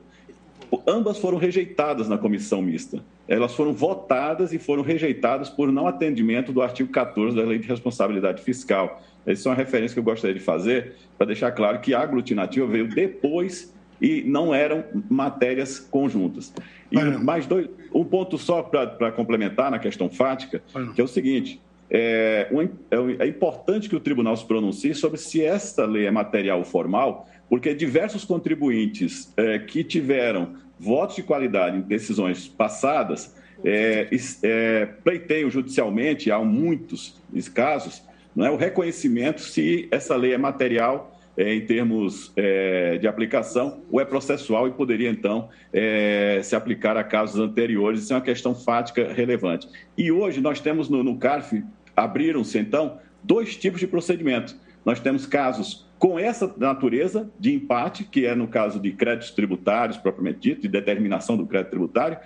[0.86, 3.04] Ambas foram rejeitadas na comissão mista.
[3.28, 7.68] Elas foram votadas e foram rejeitadas por não atendimento do artigo 14 da Lei de
[7.68, 9.02] Responsabilidade Fiscal.
[9.24, 12.66] Essa é uma referência que eu gostaria de fazer para deixar claro que a aglutinativa
[12.66, 16.52] veio depois e não eram matérias conjuntas.
[16.90, 20.62] E mais dois, um ponto só para complementar na questão fática,
[20.94, 22.48] que é o seguinte: é,
[22.90, 26.64] é, é, importante que o tribunal se pronuncie sobre se esta lei é material ou
[26.64, 34.08] formal, porque diversos contribuintes é, que tiveram votos de qualidade em decisões passadas é,
[34.42, 37.20] é, pleiteiam judicialmente, há muitos
[37.52, 38.02] casos,
[38.36, 38.50] é?
[38.50, 44.68] O reconhecimento se essa lei é material em termos é, de aplicação ou é processual
[44.68, 48.02] e poderia, então, é, se aplicar a casos anteriores.
[48.02, 49.68] Isso é uma questão fática relevante.
[49.98, 51.62] E hoje nós temos no, no CARF,
[51.96, 54.56] abriram-se, então, dois tipos de procedimento.
[54.84, 59.96] Nós temos casos com essa natureza de empate, que é no caso de créditos tributários,
[59.96, 62.18] propriamente dito, de determinação do crédito tributário,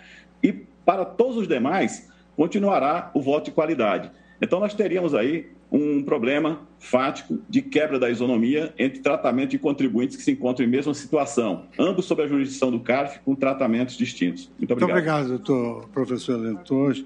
[0.42, 0.52] e
[0.84, 4.11] para todos os demais, continuará o voto de qualidade.
[4.40, 10.16] Então, nós teríamos aí um problema fático de quebra da isonomia entre tratamento de contribuintes
[10.16, 14.51] que se encontram em mesma situação, ambos sob a jurisdição do CARF, com tratamentos distintos.
[14.59, 14.91] Muito obrigado.
[14.91, 17.05] Muito obrigado, doutor professor Lentos.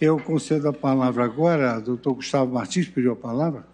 [0.00, 3.64] Eu concedo a palavra agora, doutor Gustavo Martins pediu a palavra.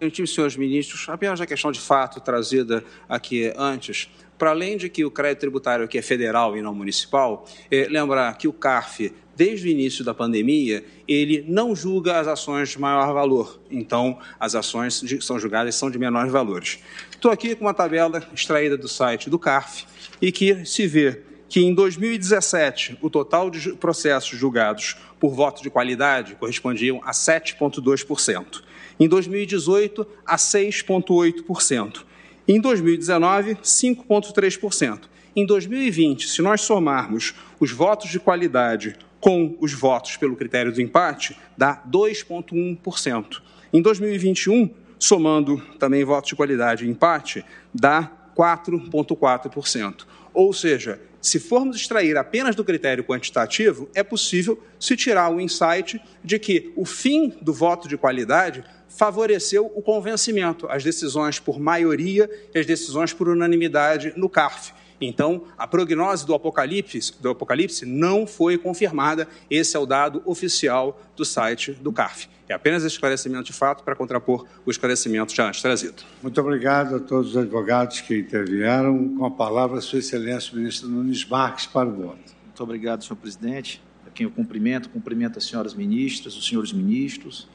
[0.00, 5.04] Excelentíssimos senhores ministros, apenas a questão de fato trazida aqui antes, para além de que
[5.04, 9.68] o crédito tributário aqui é federal e não municipal, é, lembrar que o CARF desde
[9.68, 13.60] o início da pandemia, ele não julga as ações de maior valor.
[13.70, 16.78] Então, as ações que são julgadas são de menores valores.
[17.10, 19.84] Estou aqui com uma tabela extraída do site do CARF
[20.20, 25.68] e que se vê que em 2017 o total de processos julgados por voto de
[25.68, 28.62] qualidade correspondiam a 7,2%.
[28.98, 32.04] Em 2018, a 6,8%.
[32.48, 35.00] Em 2019, 5,3%.
[35.36, 40.82] Em 2020, se nós somarmos os votos de qualidade com os votos pelo critério do
[40.82, 43.40] empate, dá 2,1%.
[43.72, 44.68] Em 2021,
[44.98, 50.06] somando também votos de qualidade e empate, dá 4,4%.
[50.34, 56.02] Ou seja, se formos extrair apenas do critério quantitativo, é possível se tirar o insight
[56.24, 62.28] de que o fim do voto de qualidade favoreceu o convencimento, as decisões por maioria
[62.52, 64.72] e as decisões por unanimidade no CARF.
[65.06, 69.26] Então, a prognose do apocalipse, do apocalipse não foi confirmada.
[69.50, 72.28] Esse é o dado oficial do site do CARF.
[72.48, 76.02] É apenas esclarecimento de fato para contrapor o esclarecimento já antes trazido.
[76.22, 79.16] Muito obrigado a todos os advogados que intervieram.
[79.16, 82.18] Com a palavra, Sua Excelência, o ministro Nunes Marques, para o voto.
[82.44, 83.82] Muito obrigado, senhor presidente.
[84.06, 87.48] A quem eu cumprimento, cumprimento as senhoras ministras, os senhores ministros,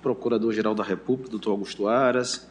[0.00, 2.48] Procurador-Geral da República, doutor Augusto Aras,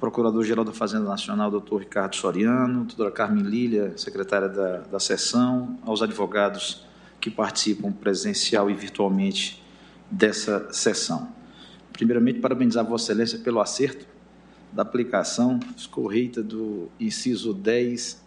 [0.00, 6.02] Procurador-Geral da Fazenda Nacional, doutor Ricardo Soriano, doutora Carmen Lília, secretária da, da sessão, aos
[6.02, 6.86] advogados
[7.20, 9.62] que participam presencial e virtualmente
[10.10, 11.28] dessa sessão.
[11.92, 14.06] Primeiramente, parabenizar Vossa Excelência pelo acerto
[14.72, 18.22] da aplicação escorreita do inciso 10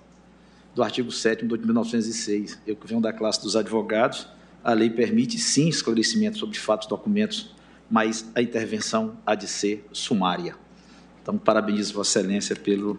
[0.74, 2.60] do artigo 7 de 1906.
[2.66, 4.28] Eu que venho da classe dos advogados,
[4.64, 7.54] a lei permite sim esclarecimento sobre fatos, documentos,
[7.90, 10.56] mas a intervenção há de ser sumária.
[11.28, 12.98] Então, parabenizo Vossa Excelência pelo,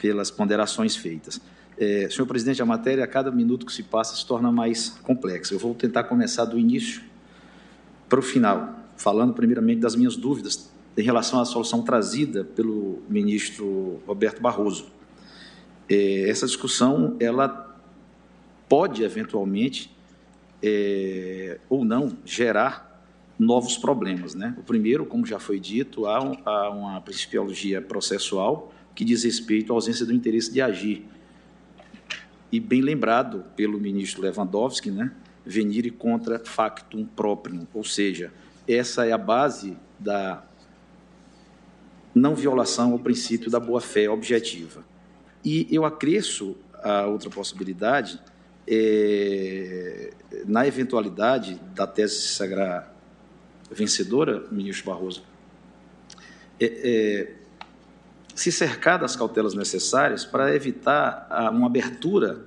[0.00, 1.40] pelas ponderações feitas.
[1.78, 5.54] É, senhor presidente, a matéria, a cada minuto que se passa, se torna mais complexa.
[5.54, 7.00] Eu vou tentar começar do início
[8.08, 14.02] para o final, falando primeiramente das minhas dúvidas em relação à solução trazida pelo ministro
[14.04, 14.88] Roberto Barroso.
[15.88, 17.78] É, essa discussão, ela
[18.68, 19.96] pode, eventualmente,
[20.60, 22.93] é, ou não, gerar
[23.38, 24.34] novos problemas.
[24.34, 24.54] Né?
[24.58, 29.72] O primeiro, como já foi dito, há, um, há uma principiologia processual que diz respeito
[29.72, 31.04] à ausência do interesse de agir.
[32.50, 35.12] E bem lembrado pelo ministro Lewandowski, né?
[35.44, 38.32] venire contra factum proprium, ou seja,
[38.66, 40.42] essa é a base da
[42.14, 44.84] não violação ao princípio da boa-fé objetiva.
[45.44, 48.20] E eu acresço a outra possibilidade,
[48.66, 50.12] é,
[50.46, 52.93] na eventualidade da tese se sagrar
[53.74, 55.22] vencedora, ministro Barroso,
[56.60, 57.34] é, é,
[58.34, 62.44] se cercar das cautelas necessárias para evitar a, uma abertura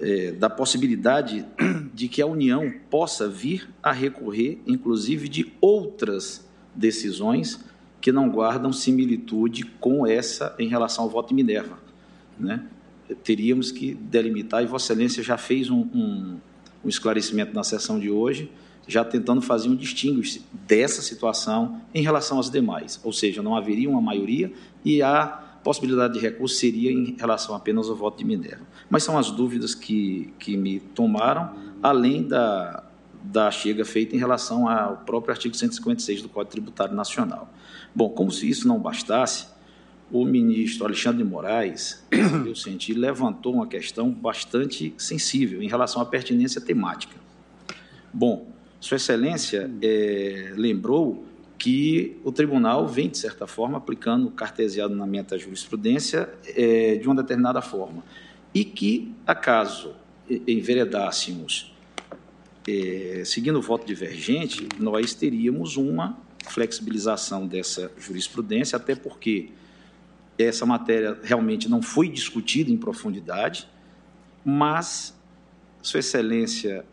[0.00, 1.44] é, da possibilidade
[1.92, 7.64] de que a União possa vir a recorrer, inclusive, de outras decisões
[8.00, 11.78] que não guardam similitude com essa em relação ao voto de Minerva.
[12.38, 12.64] Né?
[13.22, 16.38] Teríamos que delimitar, e Vossa Excelência já fez um, um,
[16.84, 18.50] um esclarecimento na sessão de hoje,
[18.90, 23.88] já tentando fazer um distinguish dessa situação em relação às demais, ou seja, não haveria
[23.88, 24.52] uma maioria
[24.84, 25.26] e a
[25.62, 28.64] possibilidade de recurso seria em relação apenas ao voto de Minerva.
[28.88, 32.82] Mas são as dúvidas que, que me tomaram, além da,
[33.22, 37.52] da chega feita em relação ao próprio artigo 156 do Código Tributário Nacional.
[37.94, 39.46] Bom, como se isso não bastasse,
[40.10, 42.04] o ministro Alexandre de Moraes,
[42.46, 47.16] eu senti, levantou uma questão bastante sensível em relação à pertinência temática.
[48.12, 48.49] Bom,
[48.80, 51.24] sua Excelência é, lembrou
[51.58, 57.14] que o tribunal vem, de certa forma, aplicando o cartesianamente da jurisprudência é, de uma
[57.14, 58.02] determinada forma.
[58.54, 59.94] E que, acaso
[60.46, 61.70] enveredássemos
[62.66, 69.50] é, seguindo o voto divergente, nós teríamos uma flexibilização dessa jurisprudência, até porque
[70.38, 73.68] essa matéria realmente não foi discutida em profundidade,
[74.44, 75.14] mas
[75.82, 76.84] Sua Excelência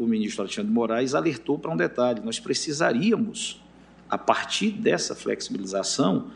[0.00, 3.62] o ministro Alexandre Moraes alertou para um detalhe: nós precisaríamos,
[4.08, 6.30] a partir dessa flexibilização,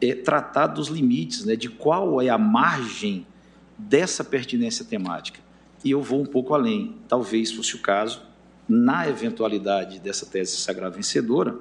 [0.00, 3.26] é, tratar dos limites, né, de qual é a margem
[3.78, 5.40] dessa pertinência temática.
[5.84, 6.96] E eu vou um pouco além.
[7.08, 8.22] Talvez fosse o caso,
[8.68, 11.56] na eventualidade dessa tese sagrada vencedora,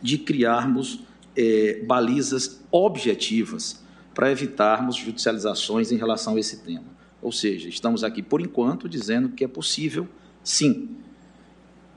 [0.00, 1.00] de criarmos
[1.36, 3.84] é, balizas objetivas
[4.14, 6.97] para evitarmos judicializações em relação a esse tema.
[7.20, 10.08] Ou seja, estamos aqui, por enquanto, dizendo que é possível,
[10.42, 10.88] sim,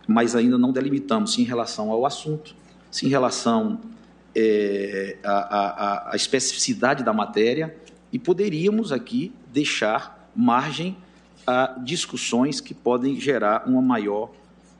[0.07, 2.55] mas ainda não delimitamos se em relação ao assunto,
[2.89, 3.79] se em relação
[4.35, 7.75] é, à, à, à especificidade da matéria,
[8.11, 10.97] e poderíamos aqui deixar margem
[11.45, 14.31] a discussões que podem gerar uma maior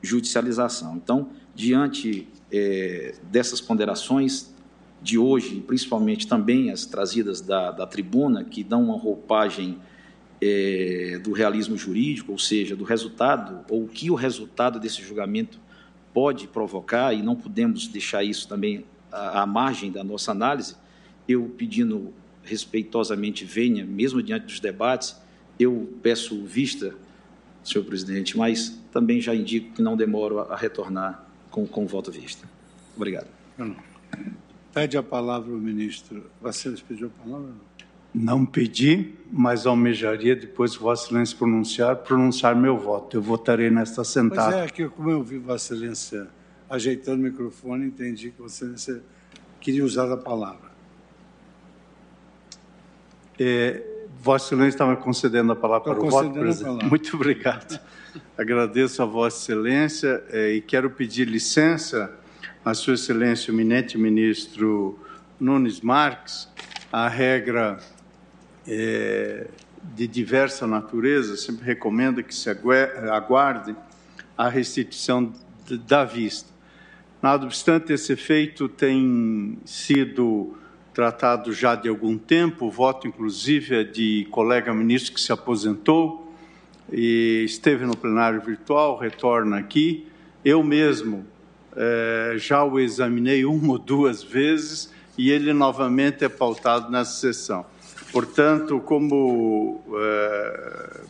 [0.02, 0.96] judicialização.
[0.96, 4.52] Então, diante é, dessas ponderações
[5.00, 9.78] de hoje, principalmente também as trazidas da, da tribuna, que dão uma roupagem
[10.44, 15.60] é, do realismo jurídico, ou seja, do resultado, ou o que o resultado desse julgamento
[16.12, 20.74] pode provocar, e não podemos deixar isso também à, à margem da nossa análise,
[21.28, 22.12] eu pedindo
[22.42, 25.16] respeitosamente venha, mesmo diante dos debates,
[25.60, 26.92] eu peço vista,
[27.62, 32.48] senhor presidente, mas também já indico que não demoro a, retornar com, com voto vista.
[32.96, 33.28] Obrigado.
[34.74, 36.28] Pede a palavra o ministro.
[36.40, 37.52] Vacilos pediu a palavra?
[38.14, 43.16] Não pedi, mas almejaria, depois que Vossa Excelência pronunciar, pronunciar meu voto.
[43.16, 44.52] Eu votarei nesta sentada.
[44.52, 46.28] Pois é, que como eu vi Vossa Excelência
[46.68, 49.00] ajeitando o microfone, entendi que você, você
[49.60, 50.70] queria usar a palavra.
[53.38, 53.82] É,
[54.20, 56.84] Vossa Excelência está me concedendo a palavra para o voto, presidente.
[56.84, 57.80] Muito obrigado.
[58.36, 62.12] Agradeço a Vossa Excelência é, e quero pedir licença
[62.64, 64.98] à Sua Excelência, o eminente ministro
[65.40, 66.48] Nunes Marques,
[66.92, 67.78] a regra
[68.66, 69.46] é,
[69.94, 73.74] de diversa natureza sempre recomenda que se aguarde
[74.36, 75.32] a restituição
[75.86, 76.48] da vista.
[77.20, 80.56] Nada obstante, esse efeito tem sido
[80.92, 86.34] tratado já de algum tempo, o voto, inclusive, é de colega ministro que se aposentou
[86.90, 90.06] e esteve no plenário virtual, retorna aqui.
[90.44, 91.24] Eu mesmo
[91.74, 97.64] é, já o examinei uma ou duas vezes e ele novamente é pautado nessa sessão.
[98.12, 101.00] Portanto, como é,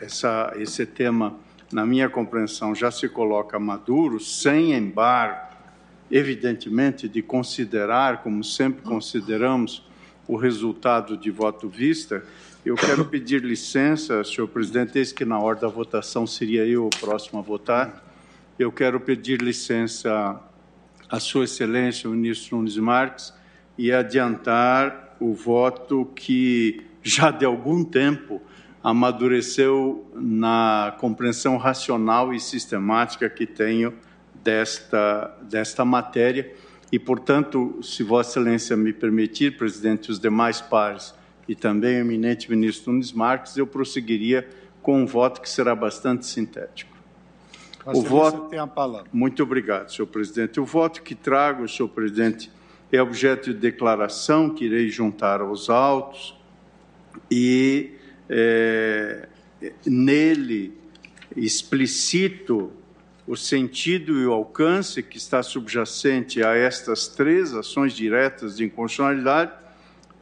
[0.00, 1.36] essa, esse tema,
[1.72, 5.52] na minha compreensão, já se coloca maduro, sem embargo,
[6.10, 9.86] evidentemente, de considerar, como sempre consideramos,
[10.26, 12.24] o resultado de voto vista,
[12.64, 16.90] eu quero pedir licença, senhor presidente, desde que na hora da votação seria eu o
[16.90, 18.04] próximo a votar,
[18.58, 20.40] eu quero pedir licença
[21.08, 23.32] à sua excelência, o ministro Nunes Marques,
[23.76, 28.40] e adiantar o voto que já de algum tempo
[28.82, 33.94] amadureceu na compreensão racional e sistemática que tenho
[34.42, 36.52] desta, desta matéria.
[36.90, 41.14] E, portanto, se Vossa Excelência me permitir, presidente, os demais pares
[41.48, 44.48] e também o eminente ministro Nunes Marques, eu prosseguiria
[44.82, 46.92] com um voto que será bastante sintético.
[47.84, 49.08] Vossa o voto tem a palavra.
[49.12, 50.60] Muito obrigado, senhor presidente.
[50.60, 52.50] O voto que trago, senhor presidente,
[52.92, 56.34] é objeto de declaração que irei juntar aos autos
[57.30, 57.92] e
[58.28, 59.28] é,
[59.86, 60.74] nele
[61.34, 62.70] explicito
[63.26, 69.52] o sentido e o alcance que está subjacente a estas três ações diretas de inconstitucionalidade,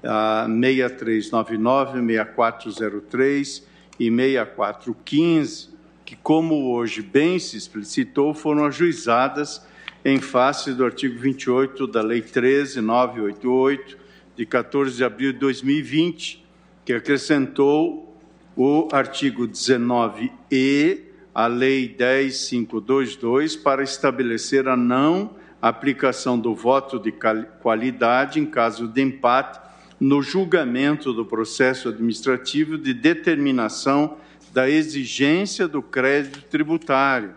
[0.05, 3.67] a 6399, 6403
[3.99, 5.71] e 6415,
[6.05, 9.67] que, como hoje bem se explicitou, foram ajuizadas
[10.05, 13.99] em face do artigo 28 da Lei 13988,
[14.37, 16.45] de 14 de abril de 2020,
[16.85, 18.19] que acrescentou
[18.57, 21.01] o artigo 19e
[21.35, 27.13] a Lei 10522 para estabelecer a não aplicação do voto de
[27.61, 29.61] qualidade em caso de empate
[30.01, 34.17] no julgamento do processo administrativo de determinação
[34.53, 37.35] da exigência do crédito tributário,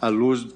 [0.00, 0.46] à luz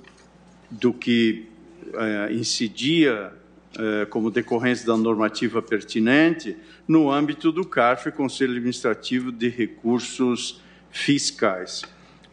[0.71, 1.49] do que
[1.93, 3.33] eh, incidia
[3.77, 6.57] eh, como decorrência da normativa pertinente
[6.87, 10.61] no âmbito do CARF, Conselho Administrativo de Recursos
[10.91, 11.83] fiscais.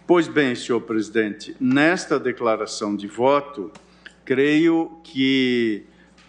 [0.05, 3.71] Pois bem, senhor presidente, nesta declaração de voto,
[4.25, 5.83] creio que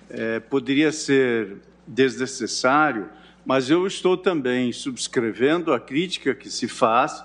[0.09, 3.09] é, poderia ser desnecessário,
[3.45, 7.25] mas eu estou também subscrevendo a crítica que se faz,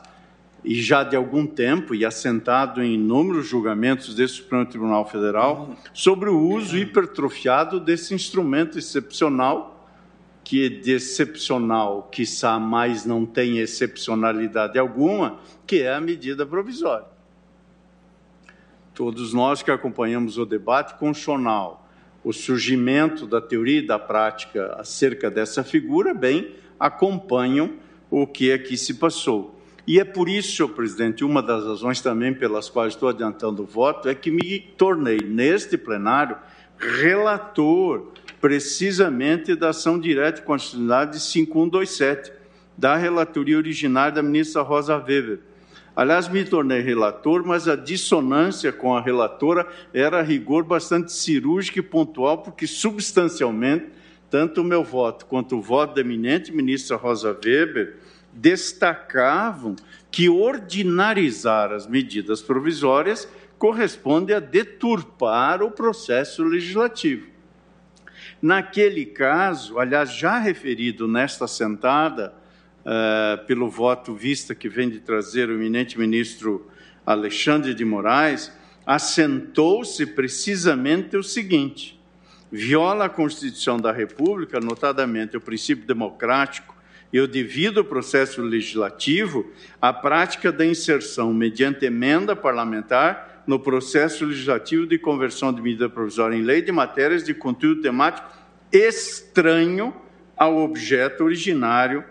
[0.64, 6.30] e já de algum tempo, e assentado em inúmeros julgamentos desse Supremo Tribunal Federal, sobre
[6.30, 9.78] o uso hipertrofiado desse instrumento excepcional
[10.47, 17.05] que de excepcional, quiçá mais não tem excepcionalidade alguma, que é a medida provisória.
[18.93, 21.86] Todos nós que acompanhamos o debate constitucional,
[22.24, 27.74] o surgimento da teoria e da prática acerca dessa figura, bem, acompanham
[28.10, 29.57] o que aqui se passou.
[29.88, 33.65] E é por isso, senhor presidente, uma das razões também pelas quais estou adiantando o
[33.65, 36.35] voto, é que me tornei, neste plenário,
[36.77, 38.11] relator
[38.41, 42.34] precisamente da ação direta de constitucionalidade 5127,
[42.77, 45.39] da relatoria originária da ministra Rosa Weber.
[45.95, 51.80] Aliás, me tornei relator, mas a dissonância com a relatora era a rigor bastante cirúrgica
[51.80, 53.85] e pontual, porque substancialmente,
[54.30, 57.95] tanto o meu voto quanto o voto da eminente ministra Rosa Weber
[58.38, 59.76] destacavam
[60.11, 63.27] que ordinarizar as medidas provisórias
[63.57, 67.27] corresponde a deturpar o processo legislativo.
[68.39, 72.34] Naquele caso, aliás, já referido nesta sentada,
[72.85, 76.69] uh, pelo voto vista que vem de trazer o eminente ministro
[77.03, 78.51] Alexandre de Moraes,
[78.85, 81.99] assentou-se precisamente o seguinte:
[82.51, 86.77] viola a Constituição da República, notadamente o princípio democrático
[87.12, 89.50] e o devido processo legislativo,
[89.82, 96.36] a prática da inserção mediante emenda parlamentar no processo legislativo de conversão de medida provisória
[96.36, 98.28] em lei de matérias de conteúdo temático
[98.72, 99.94] estranho
[100.36, 102.04] ao objeto originário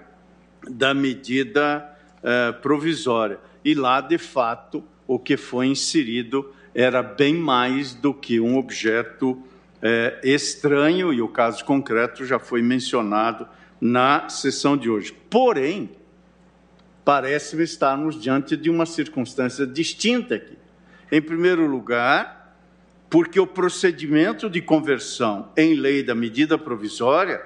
[0.69, 1.87] da medida
[2.23, 3.39] eh, provisória.
[3.65, 9.43] E lá, de fato, o que foi inserido era bem mais do que um objeto
[9.81, 13.47] é, estranho, e o caso concreto já foi mencionado
[13.81, 15.13] na sessão de hoje.
[15.31, 15.91] Porém,
[17.05, 20.57] parece-me estarmos diante de uma circunstância distinta aqui.
[21.11, 22.57] Em primeiro lugar,
[23.09, 27.41] porque o procedimento de conversão em lei da medida provisória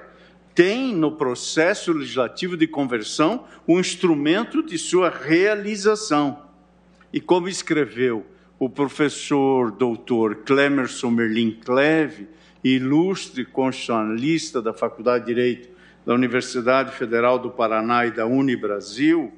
[0.55, 6.43] tem no processo legislativo de conversão o um instrumento de sua realização.
[7.13, 8.25] E como escreveu
[8.59, 12.27] o professor doutor Clemerson Merlin Cleve,
[12.63, 15.69] ilustre constitucionalista da Faculdade de Direito
[16.05, 19.31] da Universidade Federal do Paraná e da Unibrasil,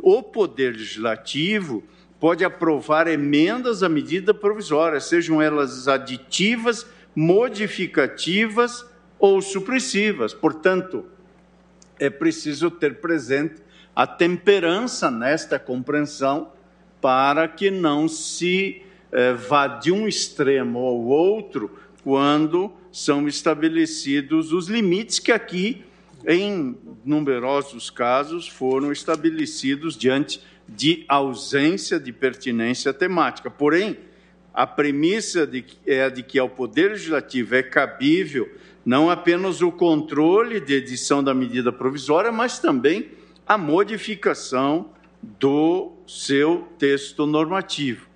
[0.00, 1.82] o Poder Legislativo
[2.20, 8.84] pode aprovar emendas à medida provisória, sejam elas aditivas, modificativas
[9.18, 10.34] ou supressivas.
[10.34, 11.04] Portanto,
[11.98, 13.62] é preciso ter presente
[13.94, 16.52] a temperança nesta compreensão
[17.00, 24.68] para que não se eh, vá de um extremo ao outro quando são estabelecidos os
[24.68, 25.84] limites que aqui,
[26.26, 33.50] em numerosos casos, foram estabelecidos diante de ausência de pertinência temática.
[33.50, 33.98] Porém,
[34.52, 38.50] a premissa de, é a de que ao Poder Legislativo é cabível
[38.84, 43.10] não apenas o controle de edição da medida provisória, mas também
[43.46, 44.90] a modificação
[45.22, 48.08] do seu texto normativo.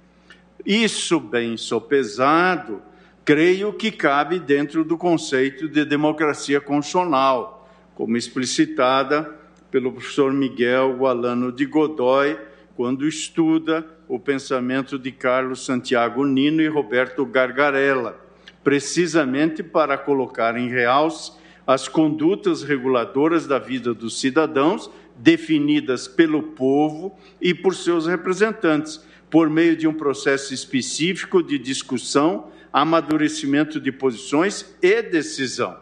[0.65, 2.81] Isso, bem sopesado,
[3.25, 7.62] creio que cabe dentro do conceito de democracia constitucional,
[7.95, 9.39] como explicitada
[9.71, 12.39] pelo professor Miguel Gualano de Godoy,
[12.77, 18.23] quando estuda o pensamento de Carlos Santiago Nino e Roberto Gargarella
[18.63, 21.33] precisamente para colocar em realce
[21.67, 29.49] as condutas reguladoras da vida dos cidadãos, definidas pelo povo e por seus representantes, por
[29.49, 35.79] meio de um processo específico de discussão, amadurecimento de posições e decisão.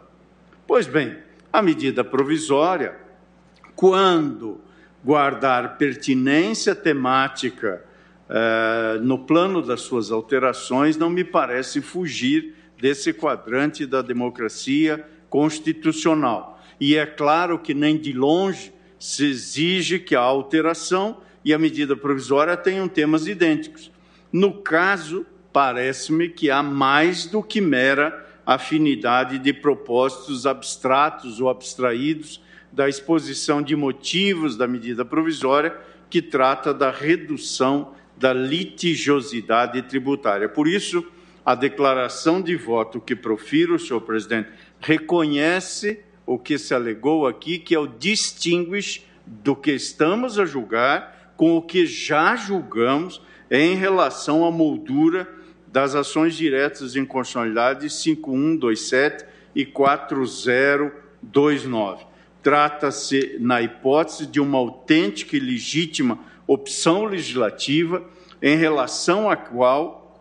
[0.67, 1.17] Pois bem,
[1.51, 2.95] a medida provisória,
[3.75, 4.61] quando
[5.03, 7.83] guardar pertinência temática
[8.29, 16.61] eh, no plano das suas alterações, não me parece fugir desse quadrante da democracia constitucional.
[16.79, 21.95] E é claro que nem de longe se exige que a alteração e a medida
[21.95, 23.91] provisória tenham temas idênticos.
[24.31, 28.20] No caso, parece-me que há mais do que mera
[28.53, 32.41] afinidade de propósitos abstratos ou abstraídos
[32.71, 35.75] da exposição de motivos da medida provisória
[36.09, 40.47] que trata da redução da litigiosidade tributária.
[40.47, 41.05] Por isso,
[41.45, 44.49] a declaração de voto que profiro, senhor presidente,
[44.79, 51.33] reconhece o que se alegou aqui, que é o distinguish do que estamos a julgar
[51.35, 55.27] com o que já julgamos em relação à moldura
[55.71, 59.25] das ações diretas de inconstitucionalidade 5127
[59.55, 62.05] e 4029.
[62.43, 66.17] Trata-se, na hipótese, de uma autêntica e legítima
[66.47, 68.03] opção legislativa
[68.41, 70.19] em relação à qual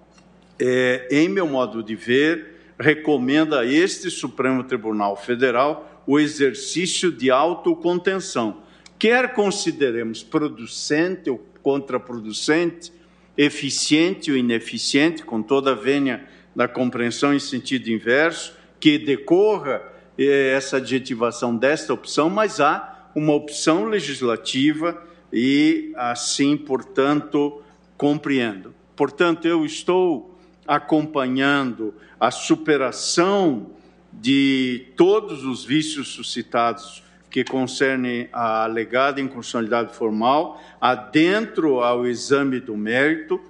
[0.58, 7.30] é, em meu modo de ver, recomenda a este Supremo Tribunal Federal o exercício de
[7.30, 8.58] autocontenção.
[8.98, 12.92] Quer consideremos producente ou contraproducente,
[13.40, 19.82] eficiente ou ineficiente, com toda a vênia da compreensão em sentido inverso, que decorra
[20.18, 25.02] eh, essa adjetivação desta opção, mas há uma opção legislativa
[25.32, 27.62] e assim, portanto,
[27.96, 28.74] compreendo.
[28.94, 33.70] Portanto, eu estou acompanhando a superação
[34.12, 42.76] de todos os vícios suscitados que concernem a alegada inconstitucionalidade formal, adentro ao exame do
[42.76, 43.40] mérito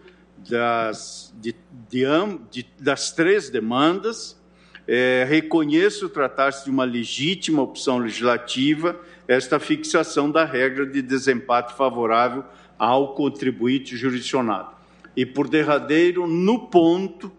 [0.49, 1.55] das, de,
[1.89, 2.05] de,
[2.51, 4.39] de, das três demandas.
[4.87, 12.45] É, reconheço tratar-se de uma legítima opção legislativa esta fixação da regra de desempate favorável
[12.79, 14.71] ao contribuinte jurisdicionado.
[15.17, 17.31] E por derradeiro, no ponto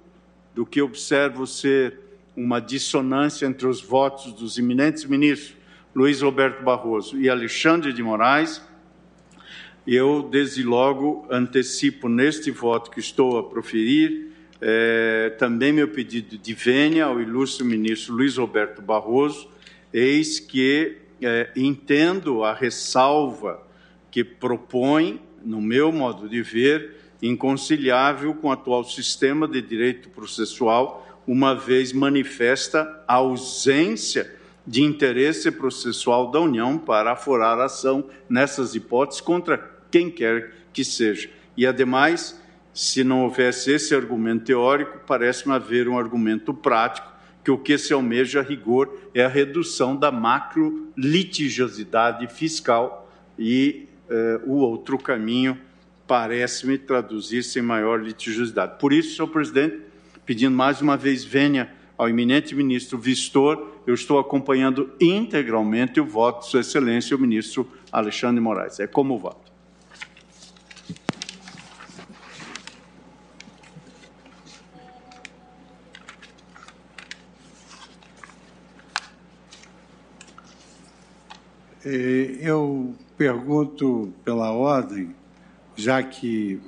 [0.55, 1.99] do que observo ser
[2.35, 5.60] uma dissonância entre os votos dos eminentes ministros
[5.93, 8.61] Luiz Roberto Barroso e Alexandre de Moraes,
[9.85, 14.31] eu desde logo antecipo neste voto que estou a proferir
[14.61, 19.49] eh, também meu pedido de vênia ao ilustre ministro Luiz Roberto Barroso,
[19.91, 23.61] eis que eh, entendo a ressalva
[24.09, 31.21] que propõe, no meu modo de ver, inconciliável com o atual sistema de direito processual,
[31.27, 38.75] uma vez manifesta a ausência de interesse processual da União para aforar a ação nessas
[38.75, 39.57] hipóteses contra
[39.89, 41.29] quem quer que seja.
[41.57, 42.39] E, ademais,
[42.73, 47.11] se não houvesse esse argumento teórico, parece-me haver um argumento prático
[47.43, 53.87] que o que se almeja a rigor é a redução da macro litigiosidade fiscal e
[54.09, 55.57] eh, o outro caminho
[56.07, 58.77] parece-me traduzir-se em maior litigiosidade.
[58.79, 59.79] Por isso, senhor presidente,
[60.25, 66.45] pedindo mais uma vez venha ao eminente ministro Vistor, eu estou acompanhando integralmente o voto
[66.45, 68.79] de sua excelência, o ministro Alexandre Moraes.
[68.79, 69.51] É como voto.
[81.83, 85.13] É, eu pergunto pela ordem,
[85.75, 86.61] já que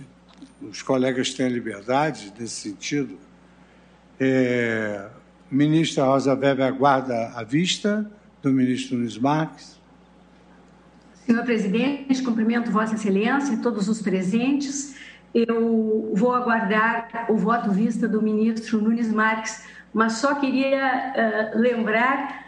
[0.00, 3.18] é, os colegas têm liberdade nesse sentido.
[4.20, 5.08] É,
[5.50, 8.10] ministra Rosa Weber aguarda a vista
[8.42, 9.78] do ministro Nunes Marques.
[11.26, 14.96] Senhor presidente, cumprimento Vossa Excelência e todos os presentes.
[15.34, 22.46] Eu vou aguardar o voto vista do ministro Nunes Marques, mas só queria uh, lembrar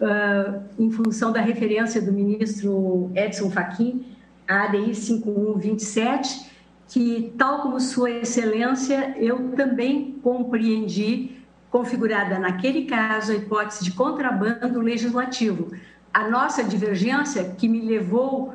[0.00, 4.04] uh, em função da referência do ministro Edson Fachin,
[4.46, 6.50] a ADI 5127,
[6.88, 11.37] que, tal como Sua Excelência, eu também compreendi,
[11.70, 15.70] configurada naquele caso, a hipótese de contrabando legislativo.
[16.12, 18.54] A nossa divergência, que me levou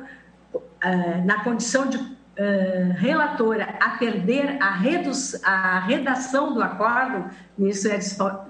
[0.54, 2.12] uh, na condição de uh,
[2.96, 4.76] relatora a perder a,
[5.44, 7.92] a, redação do acordo, o ministro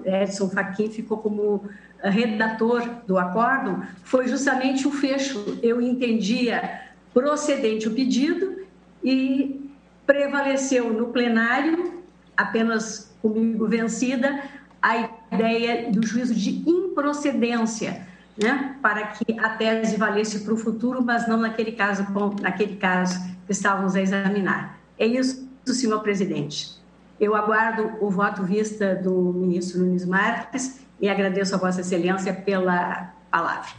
[0.03, 1.69] Edson, Fachin ficou como
[2.03, 5.59] redator do acordo foi justamente o fecho.
[5.61, 6.81] Eu entendia
[7.13, 8.65] procedente o pedido
[9.03, 9.71] e
[10.05, 11.94] prevaleceu no plenário,
[12.35, 14.41] apenas comigo vencida,
[14.81, 18.05] a ideia do juízo de improcedência,
[18.37, 22.05] né, para que a tese valesse para o futuro, mas não naquele caso,
[22.41, 24.79] naquele caso que estávamos a examinar.
[24.97, 26.75] É isso, senhor presidente.
[27.19, 33.13] Eu aguardo o voto vista do ministro Nunes Marques e agradeço a Vossa Excelência pela
[33.31, 33.69] palavra.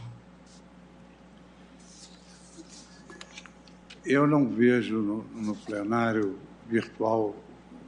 [4.05, 7.35] Eu não vejo no, no plenário virtual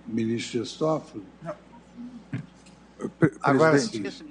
[0.09, 1.23] ministro Dias Toffoli.
[3.41, 3.99] Agora sim.
[3.99, 4.27] Ministro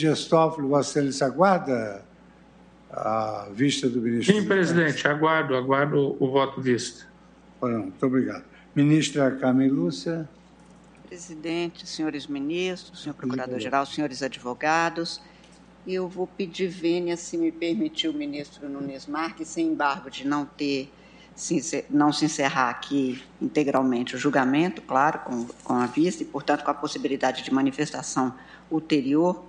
[0.00, 2.04] Dias Toffoli, Vossa Excelência aguarda
[2.90, 4.34] a vista do ministro?
[4.34, 7.06] Sim, presidente, aguardo, aguardo o voto vista.
[7.60, 8.44] Muito obrigado.
[8.74, 10.28] Ministra Carmen Lúcia
[11.08, 15.20] presidente, senhores ministros, senhor procurador-geral, senhores advogados.
[15.86, 20.44] Eu vou pedir vênia, se me permitir o ministro Nunes Marques, sem embargo de não
[20.44, 20.92] ter
[21.88, 26.70] não se encerrar aqui integralmente o julgamento, claro, com, com a vista, e, portanto, com
[26.70, 28.34] a possibilidade de manifestação
[28.70, 29.44] ulterior.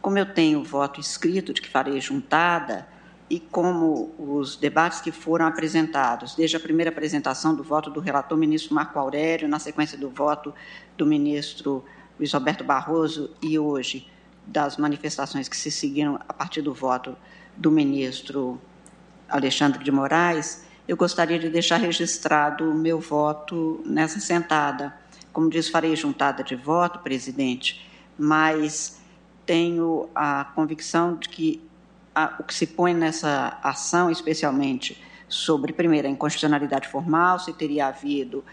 [0.00, 2.86] Como eu tenho voto escrito de que farei juntada,
[3.28, 8.36] e como os debates que foram apresentados, desde a primeira apresentação do voto do relator
[8.36, 10.54] ministro Marco Aurélio, na sequência do voto
[10.96, 11.84] do ministro
[12.18, 14.08] Luiz Roberto Barroso e hoje
[14.46, 17.16] das manifestações que se seguiram a partir do voto
[17.56, 18.60] do ministro
[19.28, 24.94] Alexandre de Moraes, eu gostaria de deixar registrado o meu voto nessa sentada.
[25.32, 27.88] Como diz, farei juntada de voto, presidente,
[28.18, 29.00] mas
[29.46, 31.68] tenho a convicção de que
[32.14, 37.88] a, o que se põe nessa ação, especialmente sobre, primeiro, a inconstitucionalidade formal, se teria
[37.88, 38.44] havido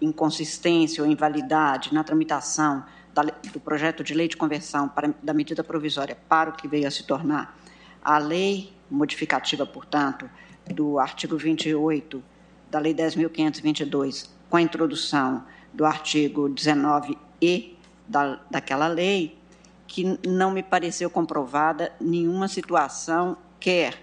[0.00, 5.64] inconsistência ou invalidade na tramitação da, do projeto de lei de conversão para, da medida
[5.64, 7.58] provisória para o que veio a se tornar
[8.02, 10.30] a lei modificativa, portanto,
[10.72, 12.22] do artigo 28
[12.70, 17.76] da Lei 10.522, com a introdução do artigo 19e
[18.06, 19.38] da, daquela lei,
[19.86, 24.02] que não me pareceu comprovada nenhuma situação, quer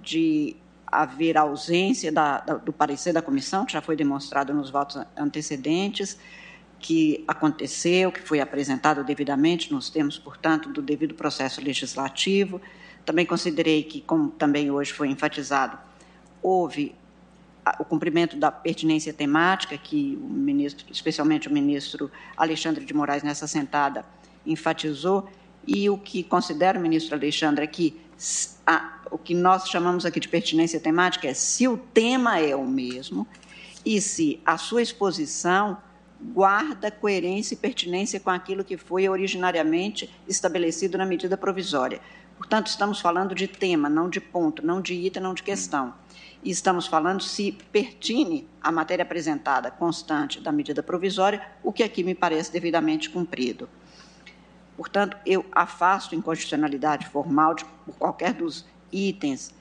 [0.00, 0.56] de
[0.86, 6.18] haver ausência da, da, do parecer da comissão, que já foi demonstrado nos votos antecedentes,
[6.78, 12.60] que aconteceu, que foi apresentado devidamente nos termos, portanto, do devido processo legislativo.
[13.06, 15.78] Também considerei que, como também hoje foi enfatizado,
[16.42, 16.94] houve
[17.78, 23.46] o cumprimento da pertinência temática que o ministro, especialmente o ministro Alexandre de Moraes nessa
[23.46, 24.04] sentada
[24.44, 25.28] enfatizou,
[25.66, 28.00] e o que considera o ministro Alexandre aqui,
[28.66, 32.66] a, o que nós chamamos aqui de pertinência temática é se o tema é o
[32.66, 33.26] mesmo
[33.86, 35.78] e se a sua exposição
[36.20, 42.00] guarda coerência e pertinência com aquilo que foi originariamente estabelecido na medida provisória.
[42.36, 45.94] Portanto, estamos falando de tema, não de ponto, não de item, não de questão.
[46.42, 52.02] E estamos falando se pertine à matéria apresentada constante da medida provisória, o que aqui
[52.02, 53.68] me parece devidamente cumprido.
[54.76, 57.64] Portanto, eu afasto inconstitucionalidade formal de,
[57.98, 59.54] qualquer dos itens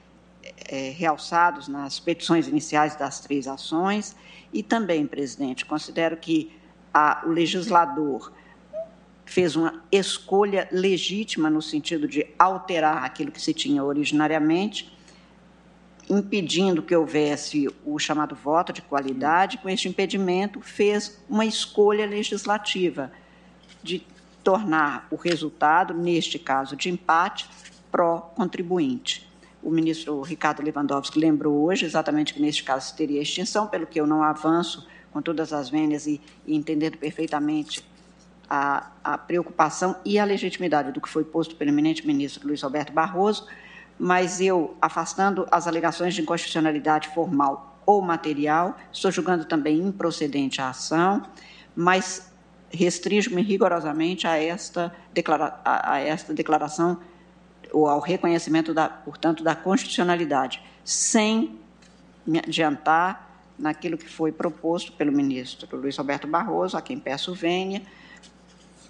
[0.68, 4.16] é, realçados nas petições iniciais das três ações.
[4.52, 6.52] E também, presidente, considero que
[6.94, 8.32] a, o legislador
[9.26, 14.92] fez uma escolha legítima no sentido de alterar aquilo que se tinha originariamente,
[16.10, 19.58] impedindo que houvesse o chamado voto de qualidade.
[19.58, 23.12] Com este impedimento, fez uma escolha legislativa
[23.84, 24.06] de
[24.44, 27.48] tornar o resultado, neste caso de empate,
[27.92, 29.30] pró-contribuinte.
[29.62, 34.08] O ministro Ricardo Lewandowski lembrou hoje exatamente que neste caso teria extinção, pelo que eu
[34.08, 37.86] não avanço com todas as vênias e, e entendendo perfeitamente
[38.50, 42.92] a, a, preocupação e a legitimidade do que foi posto pelo eminente ministro Luiz Alberto
[42.92, 43.48] Barroso,
[44.04, 50.70] mas eu, afastando as alegações de inconstitucionalidade formal ou material, estou julgando também improcedente a
[50.70, 51.22] ação,
[51.76, 52.34] mas
[52.72, 56.98] restringo-me rigorosamente a esta, declara a, esta declaração
[57.72, 61.60] ou ao reconhecimento, da, portanto, da constitucionalidade, sem
[62.26, 67.84] me adiantar naquilo que foi proposto pelo ministro Luiz Alberto Barroso, a quem peço vênia,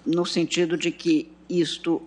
[0.06, 2.00] no sentido de que isto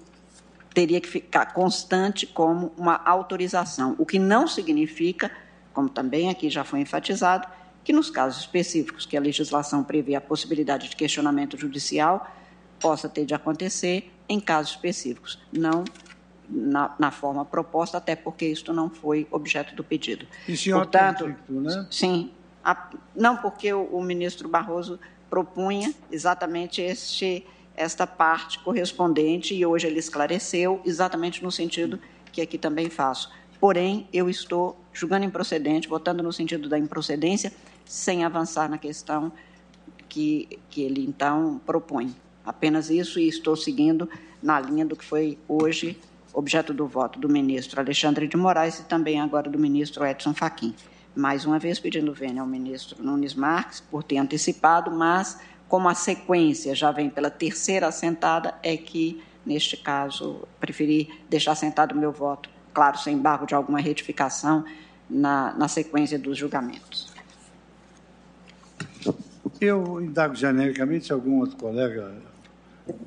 [0.75, 5.31] teria que ficar constante como uma autorização, o que não significa,
[5.73, 7.47] como também aqui já foi enfatizado,
[7.81, 12.29] que nos casos específicos que a legislação prevê a possibilidade de questionamento judicial,
[12.77, 15.85] possa ter de acontecer em casos específicos, não
[16.49, 20.27] na, na, forma proposta, até porque isto não foi objeto do pedido.
[20.47, 21.87] E senhor Portanto, dito, né?
[21.89, 22.31] sim,
[22.63, 24.99] a, não porque o, o, ministro Barroso
[25.29, 27.45] propunha exatamente este,
[27.75, 31.99] esta parte correspondente e hoje ele esclareceu exatamente no sentido
[32.31, 33.31] que aqui também faço.
[33.59, 37.51] Porém, eu estou julgando improcedente, votando no sentido da improcedência,
[37.85, 39.31] sem avançar na questão
[40.07, 42.15] que, que ele então propõe.
[42.45, 44.09] Apenas isso e estou seguindo
[44.41, 45.97] na linha do que foi hoje
[46.35, 50.75] objeto do voto do ministro Alexandre de Moraes e também agora do ministro Edson Fachin.
[51.15, 55.95] Mais uma vez pedindo vênia ao ministro Nunes Marques por ter antecipado, mas como a
[55.95, 62.11] sequência já vem pela terceira assentada, é que, neste caso, preferi deixar sentado o meu
[62.11, 64.63] voto, claro, sem embargo de alguma retificação,
[65.09, 67.13] na, na sequência dos julgamentos.
[69.61, 72.13] Eu indago genericamente se algum outro colega.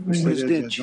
[0.04, 0.82] Presidente,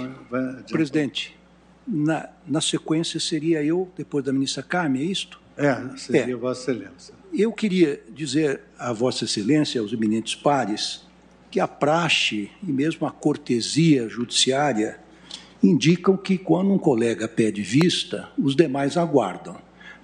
[0.70, 1.38] presidente,
[1.86, 5.42] na, na sequência seria eu, depois da ministra Carmen, é isto?
[5.58, 6.36] É, seria é.
[6.36, 7.14] Vossa Excelência.
[7.34, 11.05] Eu queria dizer a Vossa Excelência, aos eminentes pares,
[11.56, 15.00] que a praxe e mesmo a cortesia judiciária
[15.64, 19.56] indicam que quando um colega pede vista, os demais aguardam.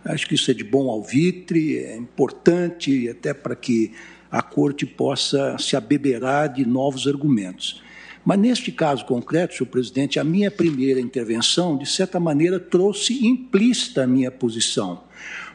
[0.06, 3.91] Acho que isso é de bom alvitre, é importante até para que
[4.32, 7.84] a corte possa se abeberar de novos argumentos.
[8.23, 14.03] Mas neste caso concreto, senhor presidente, a minha primeira intervenção, de certa maneira, trouxe implícita
[14.03, 15.03] a minha posição.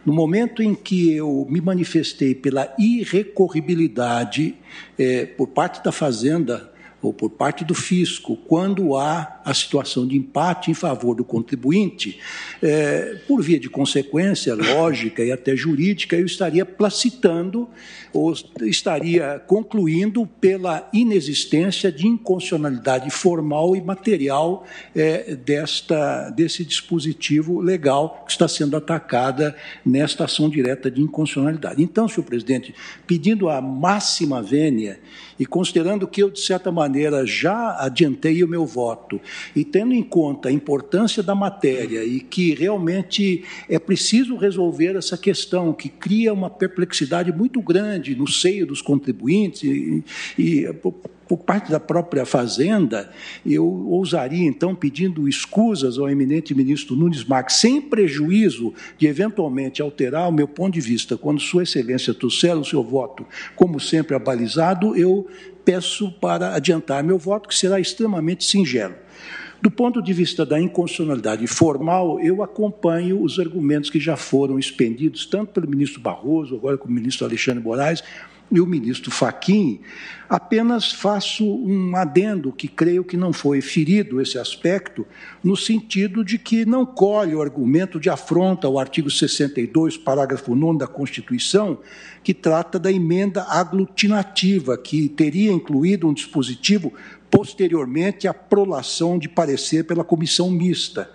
[0.07, 4.55] No momento em que eu me manifestei pela irrecorribilidade
[4.97, 6.73] eh, por parte da Fazenda
[7.07, 12.19] ou por parte do fisco, quando há a situação de empate em favor do contribuinte,
[12.61, 17.69] é, por via de consequência lógica e até jurídica, eu estaria placitando
[18.13, 28.25] ou estaria concluindo pela inexistência de inconstitucionalidade formal e material é, desta, desse dispositivo legal
[28.27, 29.55] que está sendo atacada
[29.85, 31.81] nesta ação direta de inconstitucionalidade.
[31.81, 32.75] Então, senhor presidente,
[33.07, 34.99] pedindo a máxima vênia
[35.39, 39.21] e considerando que eu, de certa maneira, já adiantei o meu voto,
[39.55, 45.17] e tendo em conta a importância da matéria e que realmente é preciso resolver essa
[45.17, 50.05] questão, que cria uma perplexidade muito grande no seio dos contribuintes e,
[50.39, 50.67] e
[51.29, 53.11] por parte da própria Fazenda,
[53.45, 60.29] eu ousaria, então, pedindo escusas ao eminente ministro Nunes Marques, sem prejuízo de eventualmente alterar
[60.29, 64.97] o meu ponto de vista, quando Sua Excelência trouxer o seu voto, como sempre abalizado,
[64.97, 65.27] eu
[65.65, 68.95] peço para adiantar meu voto, que será extremamente singelo.
[69.61, 75.27] Do ponto de vista da inconstitucionalidade formal, eu acompanho os argumentos que já foram expendidos,
[75.27, 78.05] tanto pelo ministro Barroso, agora como o ministro Alexandre Moraes,
[78.51, 79.81] e o ministro Faquim,
[80.29, 85.07] apenas faço um adendo que creio que não foi ferido esse aspecto,
[85.43, 90.79] no sentido de que não colhe o argumento de afronta ao artigo 62, parágrafo 9
[90.79, 91.81] da Constituição,
[92.23, 96.93] que trata da emenda aglutinativa, que teria incluído um dispositivo
[97.29, 101.11] posteriormente à prolação de parecer pela comissão mista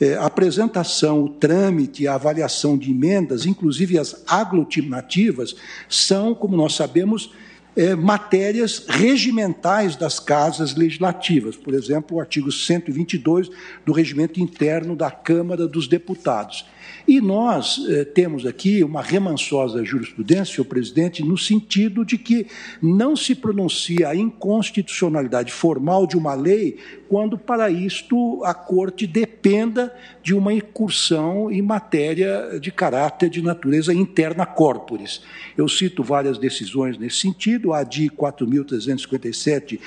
[0.00, 5.56] é, apresentação, o trâmite a avaliação de emendas, inclusive as aglutinativas,
[5.88, 7.32] são, como nós sabemos,
[7.76, 13.50] é, matérias regimentais das casas legislativas, por exemplo, o artigo 122
[13.84, 16.64] do regimento interno da Câmara dos Deputados.
[17.06, 22.48] E nós eh, temos aqui uma remansosa jurisprudência, senhor presidente, no sentido de que
[22.82, 26.78] não se pronuncia a inconstitucionalidade formal de uma lei
[27.08, 33.94] quando, para isto, a Corte dependa de uma incursão em matéria de caráter de natureza
[33.94, 35.22] interna corporis.
[35.56, 39.78] Eu cito várias decisões nesse sentido, a de 4.357,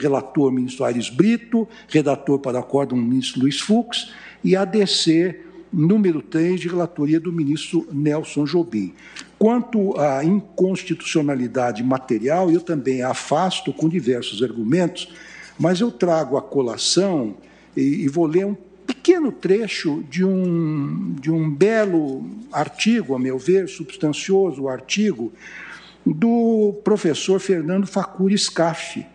[0.00, 4.10] relator ministro Aires Brito, redator para acórdão ministro Luiz Fux,
[4.42, 8.92] e a DC número 3, de relatoria do ministro Nelson Jobim.
[9.38, 15.12] Quanto à inconstitucionalidade material, eu também afasto com diversos argumentos,
[15.58, 17.34] mas eu trago a colação
[17.76, 23.38] e, e vou ler um pequeno trecho de um, de um belo artigo, a meu
[23.38, 25.32] ver, substancioso artigo,
[26.04, 29.06] do professor Fernando Facuri Scaffi,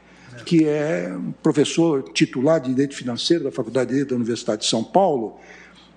[0.46, 1.14] que é
[1.44, 5.38] professor titular de Direito Financeiro da Faculdade de Direito da Universidade de São Paulo,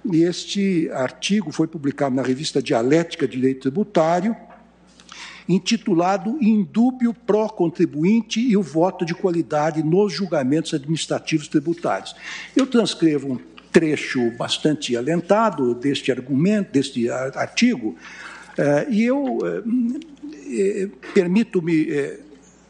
[0.05, 4.36] e este artigo foi publicado na revista Dialética de Direito Tributário,
[5.48, 12.14] intitulado Indúbio pró-contribuinte e o voto de qualidade nos julgamentos administrativos tributários.
[12.55, 13.39] Eu transcrevo um
[13.72, 17.97] trecho bastante alentado deste argumento, deste artigo,
[18.56, 19.62] eh, e eu eh,
[20.51, 21.89] eh, permito-me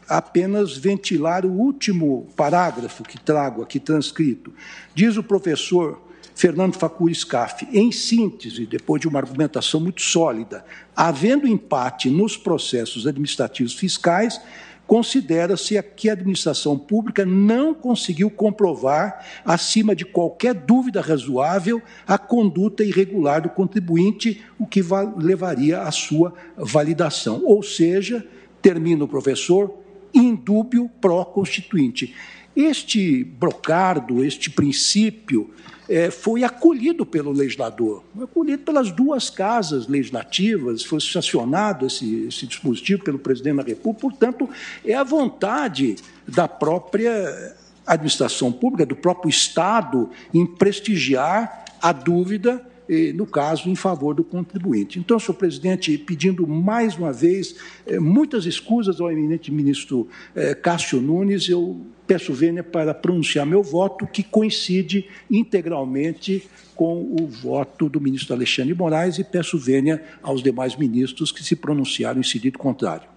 [0.07, 4.53] apenas ventilar o último parágrafo que trago aqui transcrito.
[4.93, 6.01] Diz o professor
[6.41, 10.65] Fernando Facuri Scaff, em síntese, depois de uma argumentação muito sólida,
[10.95, 14.41] havendo empate nos processos administrativos fiscais,
[14.87, 22.83] considera-se que a administração pública não conseguiu comprovar, acima de qualquer dúvida razoável, a conduta
[22.83, 24.81] irregular do contribuinte, o que
[25.17, 27.43] levaria à sua validação.
[27.45, 28.27] Ou seja,
[28.63, 29.71] termina o professor,
[30.11, 32.15] indúbio pró-constituinte.
[32.55, 35.51] Este brocardo, este princípio,
[35.91, 43.03] é, foi acolhido pelo legislador, acolhido pelas duas casas legislativas, foi sancionado esse, esse dispositivo
[43.03, 44.49] pelo presidente da República, portanto,
[44.85, 47.53] é a vontade da própria
[47.85, 52.65] administração pública, do próprio Estado, em prestigiar a dúvida
[53.13, 54.99] no caso, em favor do contribuinte.
[54.99, 57.55] Então, senhor presidente, pedindo mais uma vez
[57.85, 63.63] eh, muitas escusas ao eminente ministro eh, Cássio Nunes, eu peço vênia para pronunciar meu
[63.63, 70.43] voto, que coincide integralmente com o voto do ministro Alexandre Moraes, e peço vênia aos
[70.43, 73.07] demais ministros que se pronunciaram em sentido contrário.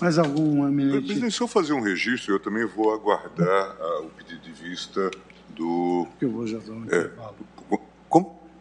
[0.00, 1.06] Mais algum eminente?
[1.06, 5.10] Presidente, se eu fazer um registro, eu também vou aguardar uh, o pedido de vista
[5.50, 6.06] do.
[6.20, 7.10] Eu vou já dar um é?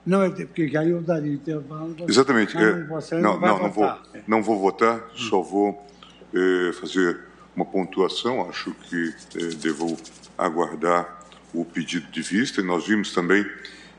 [0.07, 1.93] Não, é porque aí eu daria intervalo.
[2.07, 2.55] Exatamente.
[2.55, 5.85] Não, é, você não, não, não, não vou, não vou votar, só vou
[6.33, 7.19] é, fazer
[7.53, 8.49] uma pontuação.
[8.49, 9.97] Acho que é, devo
[10.37, 12.61] aguardar o pedido de vista.
[12.61, 13.45] E nós vimos também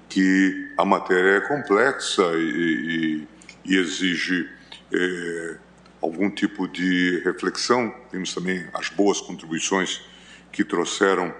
[0.08, 3.26] que a matéria é complexa e,
[3.66, 4.48] e, e exige
[4.90, 5.56] é,
[6.00, 7.94] algum tipo de reflexão.
[8.10, 10.00] Vimos também as boas contribuições
[10.50, 11.34] que trouxeram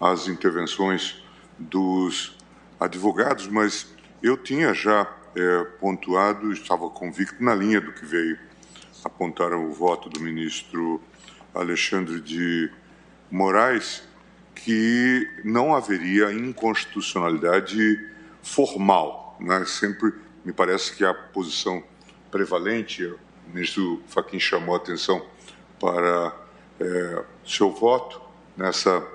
[0.00, 1.22] as intervenções
[1.58, 2.38] dos
[2.80, 3.93] advogados, mas
[4.24, 5.06] eu tinha já
[5.36, 8.38] é, pontuado, estava convicto na linha do que veio
[9.04, 10.98] apontar o voto do ministro
[11.54, 12.72] Alexandre de
[13.30, 14.02] Moraes,
[14.54, 18.08] que não haveria inconstitucionalidade
[18.40, 19.36] formal.
[19.38, 19.62] Né?
[19.66, 21.84] Sempre me parece que a posição
[22.30, 23.18] prevalente, o
[23.52, 25.22] ministro Fachin chamou a atenção
[25.78, 26.34] para
[26.80, 28.22] é, seu voto
[28.56, 29.06] nessa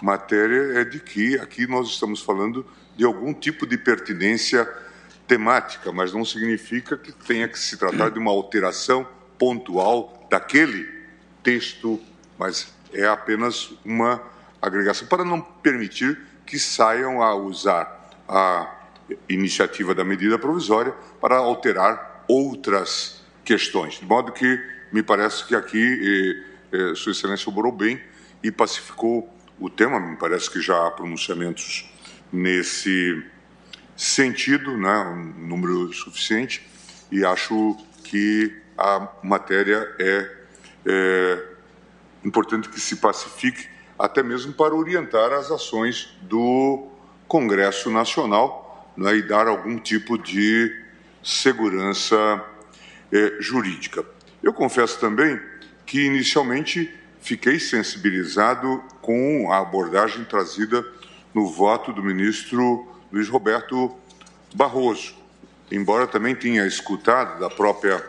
[0.00, 2.64] matéria, é de que aqui nós estamos falando
[2.96, 4.68] de algum tipo de pertinência
[5.26, 9.06] temática, mas não significa que tenha que se tratar de uma alteração
[9.38, 10.86] pontual daquele
[11.42, 12.00] texto,
[12.38, 14.20] mas é apenas uma
[14.60, 18.70] agregação para não permitir que saiam a usar a
[19.28, 23.98] iniciativa da medida provisória para alterar outras questões.
[23.98, 24.62] De modo que
[24.92, 28.00] me parece que aqui eh, eh, Sua Excelência obrou bem
[28.42, 30.00] e pacificou o tema.
[30.00, 31.90] Me parece que já há pronunciamentos
[32.34, 33.24] nesse
[33.96, 36.66] sentido, né, um número suficiente,
[37.12, 40.30] e acho que a matéria é,
[40.84, 41.44] é
[42.24, 46.88] importante que se pacifique, até mesmo para orientar as ações do
[47.28, 50.74] Congresso Nacional né, e dar algum tipo de
[51.22, 52.44] segurança
[53.12, 54.04] é, jurídica.
[54.42, 55.40] Eu confesso também
[55.86, 60.84] que inicialmente fiquei sensibilizado com a abordagem trazida
[61.34, 63.94] no voto do ministro Luiz Roberto
[64.54, 65.16] Barroso,
[65.70, 68.04] embora também tenha escutado da própria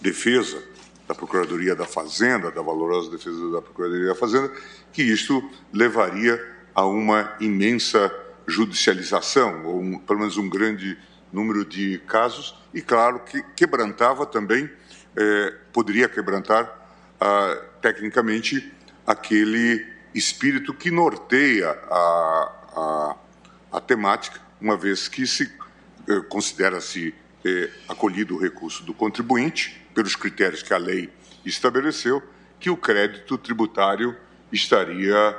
[0.00, 0.62] defesa
[1.06, 4.50] da Procuradoria da Fazenda, da valorosa defesa da Procuradoria da Fazenda,
[4.92, 6.42] que isto levaria
[6.74, 8.10] a uma imensa
[8.46, 10.98] judicialização, ou um, pelo menos um grande
[11.32, 14.68] número de casos, e claro que quebrantava também,
[15.14, 16.80] é, poderia quebrantar
[17.20, 18.72] ah, tecnicamente
[19.06, 23.16] aquele espírito que norteia a, a,
[23.72, 25.44] a temática, uma vez que se
[26.08, 27.14] eh, considera-se
[27.44, 31.10] eh, acolhido o recurso do contribuinte, pelos critérios que a lei
[31.44, 32.22] estabeleceu,
[32.58, 34.16] que o crédito tributário
[34.52, 35.36] estaria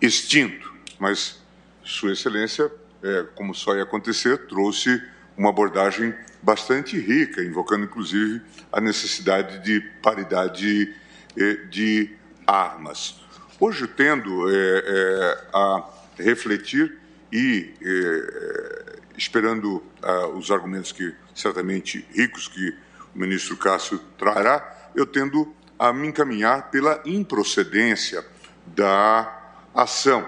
[0.00, 0.72] extinto.
[0.98, 1.40] Mas
[1.84, 2.70] Sua Excelência,
[3.02, 5.02] eh, como só ia acontecer, trouxe
[5.36, 8.42] uma abordagem bastante rica, invocando inclusive
[8.72, 10.94] a necessidade de paridade
[11.36, 13.21] eh, de armas.
[13.64, 16.98] Hoje, tendo eh, eh, a refletir
[17.32, 22.74] e eh, esperando ah, os argumentos que certamente ricos que
[23.14, 28.26] o ministro Cássio trará, eu tendo a me encaminhar pela improcedência
[28.66, 29.32] da
[29.72, 30.26] ação.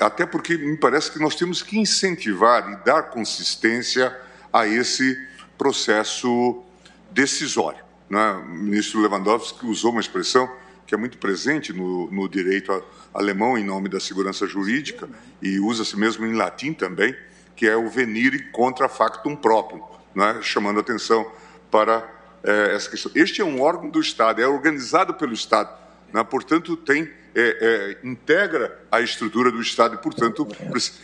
[0.00, 4.18] Até porque me parece que nós temos que incentivar e dar consistência
[4.50, 5.14] a esse
[5.58, 6.64] processo
[7.10, 7.84] decisório.
[8.08, 8.32] Né?
[8.32, 10.50] O ministro Lewandowski usou uma expressão
[10.90, 12.82] que é muito presente no, no direito
[13.14, 15.08] alemão em nome da segurança jurídica
[15.40, 17.14] e usa-se mesmo em latim também,
[17.54, 20.40] que é o venire contra factum próprio, né?
[20.42, 21.30] chamando atenção
[21.70, 22.04] para
[22.42, 23.12] é, essa questão.
[23.14, 25.72] Este é um órgão do Estado, é organizado pelo Estado,
[26.12, 26.24] né?
[26.24, 30.46] portanto tem é, é, integra a estrutura do Estado e, portanto.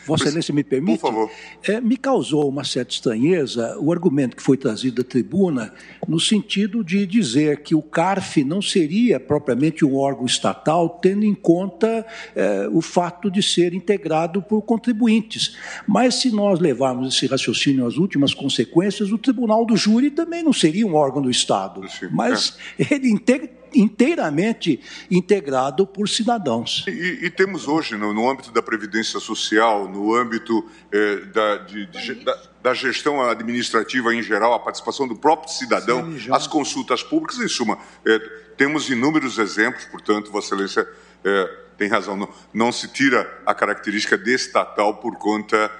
[0.04, 0.98] Vossa Excelência me permite?
[0.98, 1.30] Por favor.
[1.62, 5.72] É, me causou uma certa estranheza o argumento que foi trazido da tribuna,
[6.08, 11.34] no sentido de dizer que o CARF não seria propriamente um órgão estatal, tendo em
[11.34, 12.04] conta
[12.34, 15.56] é, o fato de ser integrado por contribuintes.
[15.86, 20.52] Mas, se nós levarmos esse raciocínio às últimas consequências, o Tribunal do Júri também não
[20.52, 21.88] seria um órgão do Estado.
[21.88, 22.94] Sim, mas é.
[22.94, 24.80] ele integra inteiramente
[25.10, 26.84] integrado por cidadãos.
[26.88, 31.86] E, e temos hoje, no, no, âmbito da Previdência Social, no âmbito eh, da, de,
[31.86, 37.38] de, da, da, gestão administrativa em geral, a participação do próprio cidadão, as consultas públicas,
[37.38, 38.18] em suma, eh,
[38.56, 40.88] temos inúmeros exemplos, portanto, Vossa Excelência
[41.24, 45.70] eh, tem razão, não, não, se tira a característica de estatal por conta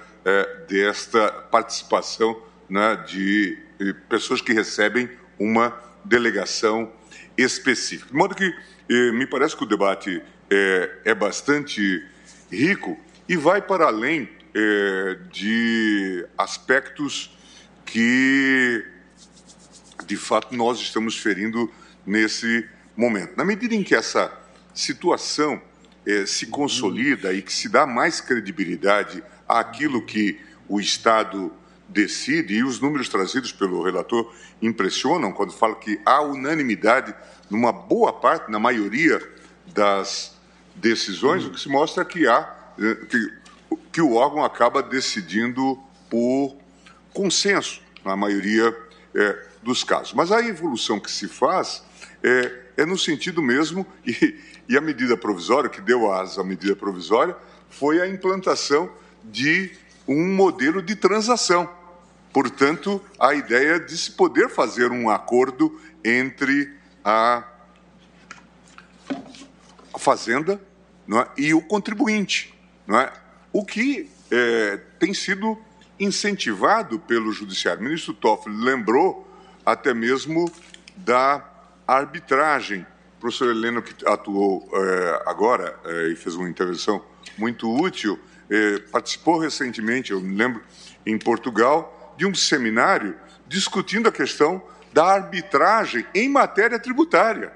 [0.67, 2.37] desta participação
[2.69, 3.57] né, de
[4.09, 5.09] pessoas que recebem
[5.39, 6.91] uma delegação
[7.37, 8.09] específica.
[8.09, 8.53] De modo que
[8.89, 12.03] eh, me parece que o debate é, é, bastante
[12.51, 12.97] rico
[13.27, 17.37] e vai para além eh, de aspectos
[17.85, 18.85] que,
[20.05, 21.71] de fato, nós estamos ferindo
[22.05, 23.35] nesse momento.
[23.37, 24.31] Na medida em que essa
[24.73, 25.61] situação
[26.05, 31.51] eh, se consolida e que se dá mais credibilidade àquilo que o Estado
[31.87, 37.13] decide, e os números trazidos pelo relator impressionam quando fala que há unanimidade
[37.49, 39.21] numa boa parte, na maioria
[39.73, 40.35] das
[40.75, 43.33] decisões, o que se mostra que há eh, que,
[43.91, 46.55] que o órgão acaba decidindo por
[47.13, 48.75] consenso na maioria
[49.15, 50.13] é, dos casos.
[50.13, 51.83] Mas a evolução que se faz
[52.23, 54.39] é, é no sentido mesmo, e,
[54.69, 57.35] e a medida provisória, que deu asa à medida provisória,
[57.69, 58.89] foi a implantação
[59.23, 59.71] de
[60.07, 61.69] um modelo de transação.
[62.31, 66.71] Portanto, a ideia de se poder fazer um acordo entre
[67.03, 67.43] a
[69.97, 70.61] fazenda
[71.09, 71.27] é?
[71.37, 72.53] e o contribuinte,
[72.89, 73.11] é?
[73.51, 75.57] o que é, tem sido
[75.99, 77.81] incentivado pelo judiciário.
[77.81, 79.27] O ministro Toffoli lembrou
[79.65, 80.51] até mesmo
[80.95, 81.43] da
[81.87, 82.85] arbitragem.
[83.17, 87.03] O professor Heleno, que atuou é, agora é, e fez uma intervenção
[87.37, 90.61] muito útil, eh, participou recentemente, eu me lembro,
[91.05, 93.15] em Portugal, de um seminário
[93.47, 94.61] discutindo a questão
[94.93, 97.53] da arbitragem em matéria tributária.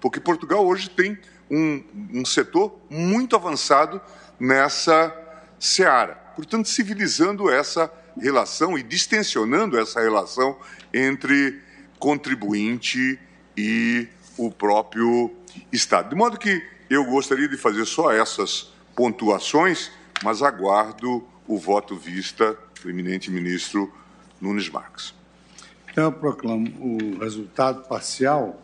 [0.00, 1.18] Porque Portugal hoje tem
[1.50, 1.82] um,
[2.14, 4.00] um setor muito avançado
[4.38, 5.14] nessa
[5.58, 6.14] seara.
[6.34, 10.56] Portanto, civilizando essa relação e distensionando essa relação
[10.92, 11.60] entre
[11.98, 13.18] contribuinte
[13.56, 14.08] e
[14.38, 15.34] o próprio
[15.70, 16.08] Estado.
[16.08, 19.90] De modo que eu gostaria de fazer só essas pontuações
[20.22, 23.92] mas aguardo o voto vista do eminente ministro
[24.40, 25.14] Nunes Marques.
[25.90, 28.60] Então, eu proclamo o resultado parcial.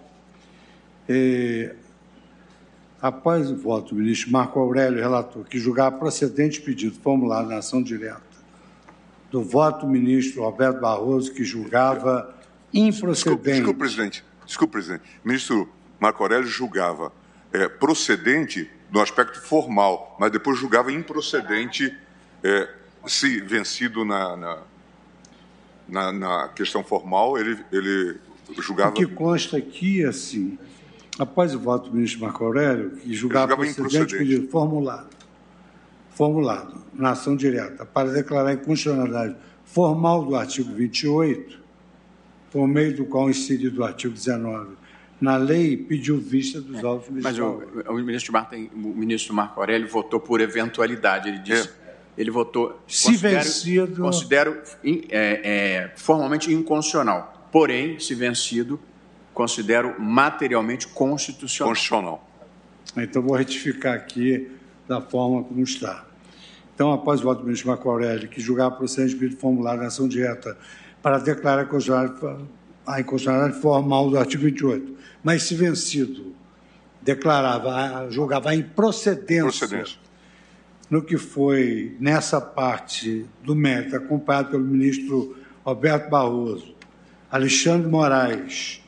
[1.08, 1.74] É,
[3.00, 7.82] após o voto do ministro Marco Aurélio, relator, que julgar procedente pedido formulado na ação
[7.82, 8.22] direta,
[9.30, 12.34] do voto do ministro Roberto Barroso, que julgava
[12.72, 13.58] improcedente.
[13.58, 14.24] Desculpe, presidente.
[14.46, 15.02] Desculpe, presidente.
[15.24, 15.68] O ministro
[15.98, 17.12] Marco Aurélio julgava
[17.52, 21.96] é, procedente no aspecto formal, mas depois julgava improcedente
[22.42, 22.68] é,
[23.06, 24.58] se vencido na, na,
[25.88, 28.16] na, na, questão formal, ele, ele
[28.58, 28.90] julgava.
[28.90, 30.58] O que consta aqui, assim,
[31.18, 35.10] após o voto do ministro Marco Aurélio, que julgava, julgava procedente pedido formulado,
[36.10, 41.60] formulado na ação direta para declarar a inconstitucionalidade formal do artigo 28,
[42.50, 44.76] por meio do qual inserido o artigo 19
[45.20, 49.88] na lei, pediu vista dos autos Mas o, o, ministro Martin, o ministro Marco Aurélio
[49.88, 51.28] votou por eventualidade.
[51.28, 51.94] Ele disse, é.
[52.18, 52.80] ele votou.
[52.86, 54.02] Se considero, vencido.
[54.02, 57.48] Considero é, é, formalmente inconstitucional.
[57.50, 58.78] Porém, se vencido,
[59.32, 61.70] considero materialmente constitucional.
[61.70, 62.30] Constitucional.
[62.96, 64.50] Então, vou retificar aqui
[64.86, 66.04] da forma como está.
[66.74, 70.06] Então, após o voto do ministro Marco Aurélio, que julgar procedente de formular na ação
[70.06, 70.58] direta
[71.02, 71.62] para declarar
[72.86, 74.96] a inconstitucionalidade formal do artigo 28,
[75.26, 76.36] mas se vencido
[77.02, 79.98] declarava, julgava a improcedência Procedência.
[80.88, 86.76] no que foi nessa parte do mérito, acompanhado pelo ministro Roberto Barroso,
[87.28, 88.80] Alexandre Moraes,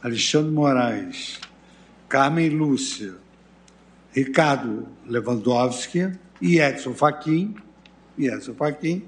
[0.00, 1.40] Alexandre Moraes,
[2.08, 3.16] Carmen Lúcia,
[4.12, 7.56] Ricardo Lewandowski e Edson Fachin,
[8.16, 9.06] e Edson Fachin,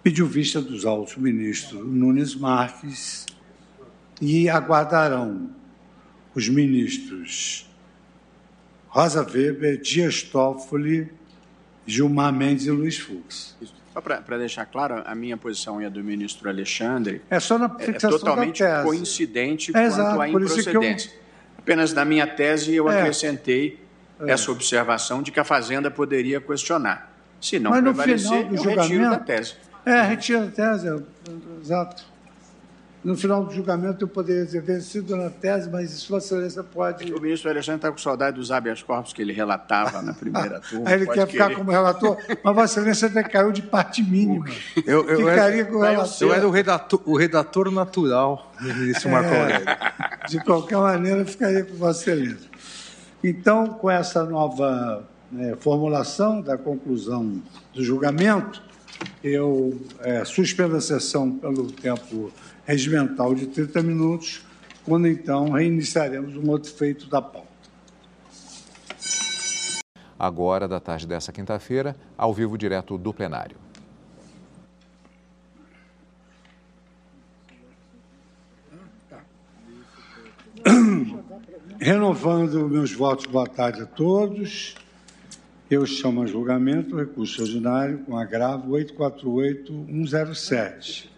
[0.00, 3.26] pediu vista dos autos ministro Nunes Marques
[4.20, 5.50] e aguardarão
[6.34, 7.68] os ministros
[8.88, 11.10] Rosa Weber, Dias Toffoli,
[11.84, 13.56] Gilmar Mendes e Luiz Fux.
[13.92, 17.76] Só para deixar claro, a minha posição e a do ministro Alexandre é, só na
[17.78, 21.10] é totalmente coincidente é, quanto à improcedência.
[21.10, 21.24] Eu...
[21.58, 23.00] Apenas na minha tese eu é.
[23.00, 23.80] acrescentei
[24.20, 24.30] é.
[24.30, 27.12] essa observação de que a Fazenda poderia questionar.
[27.40, 28.80] Se não Mas prevalecer, eu julgamento...
[28.82, 29.54] retiro da tese.
[29.84, 31.04] É, retiro da tese,
[31.60, 32.13] exato
[33.04, 37.12] no final do julgamento eu poderia ter vencido na tese, mas Vossa Excelência pode.
[37.12, 40.88] O ministro Alexandre está com saudade dos habeas corpus que ele relatava na primeira turma.
[40.88, 44.46] Aí ele quer ficar como relator, mas Vossa Excelência até caiu de parte mínima.
[44.86, 46.28] Eu, eu, Ficaria eu, com o relator.
[46.28, 50.26] Eu era o redator, o redator natural do ministro Marco é.
[50.26, 52.48] De qualquer maneira, eu ficaria com Vossa Excelência.
[53.22, 57.42] Então, com essa nova né, formulação da conclusão
[57.74, 58.62] do julgamento,
[59.22, 62.32] eu é, suspendo a sessão pelo tempo
[62.64, 64.42] regimental de 30 minutos,
[64.84, 67.54] quando então reiniciaremos um outro feito da pauta.
[70.18, 73.58] Agora, da tarde dessa quinta-feira, ao vivo direto do plenário.
[81.78, 84.74] Renovando meus votos, boa tarde a todos.
[85.70, 91.12] Eu chamo a julgamento o recurso ordinário com agravo 848-107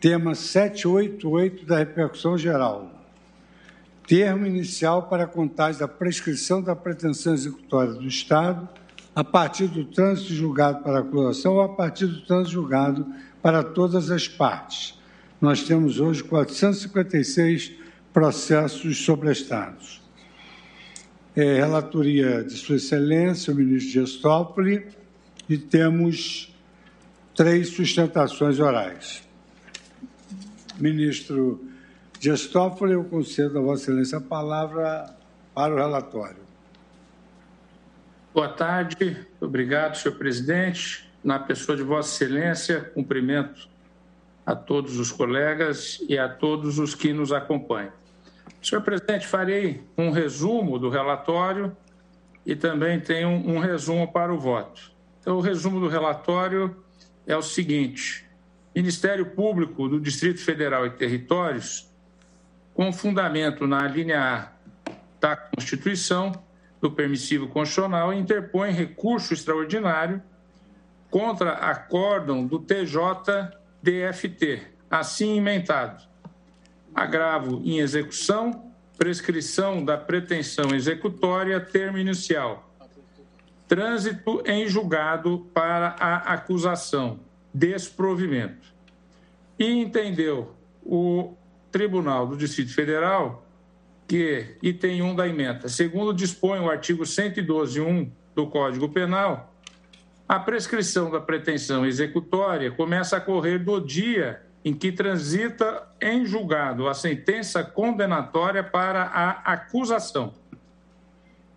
[0.00, 2.90] tema 788 da repercussão geral.
[4.06, 8.68] Termo inicial para a contagem da prescrição da pretensão executória do Estado
[9.14, 13.06] a partir do trânsito julgado para a acusação ou a partir do trânsito julgado
[13.42, 14.98] para todas as partes.
[15.40, 17.72] Nós temos hoje 456
[18.12, 20.00] processos sobrestados.
[21.34, 24.86] É, relatoria de Sua Excelência, o ministro Dias Toffoli,
[25.48, 26.52] e temos
[27.34, 29.27] três sustentações orais.
[30.80, 31.60] Ministro
[32.20, 35.12] Dias Toffoli, eu concedo a Vossa Excelência a palavra
[35.52, 36.38] para o relatório.
[38.32, 41.08] Boa tarde, obrigado, senhor presidente.
[41.24, 43.68] Na pessoa de Vossa Excelência, cumprimento
[44.46, 47.92] a todos os colegas e a todos os que nos acompanham.
[48.62, 51.76] Senhor presidente, farei um resumo do relatório
[52.46, 54.92] e também tenho um resumo para o voto.
[55.20, 56.76] Então, o resumo do relatório
[57.26, 58.27] é o seguinte:
[58.78, 61.92] Ministério Público do Distrito Federal e Territórios,
[62.72, 64.52] com fundamento na linha A
[65.20, 66.30] da Constituição,
[66.80, 70.22] do permissivo constitucional, interpõe recurso extraordinário
[71.10, 76.04] contra acórdão do TJDFT, assim emendado.
[76.94, 82.72] Agravo em execução, prescrição da pretensão executória, termo inicial.
[83.66, 87.26] Trânsito em julgado para a acusação
[87.58, 88.72] desprovimento.
[89.58, 90.54] E entendeu
[90.84, 91.34] o
[91.72, 93.44] Tribunal do Distrito Federal
[94.06, 99.52] que, item 1 da emenda, segundo dispõe o artigo 112.1 do Código Penal,
[100.26, 106.88] a prescrição da pretensão executória começa a correr do dia em que transita em julgado
[106.88, 110.34] a sentença condenatória para a acusação,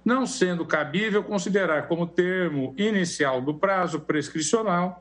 [0.03, 5.01] não sendo cabível considerar como termo inicial do prazo prescricional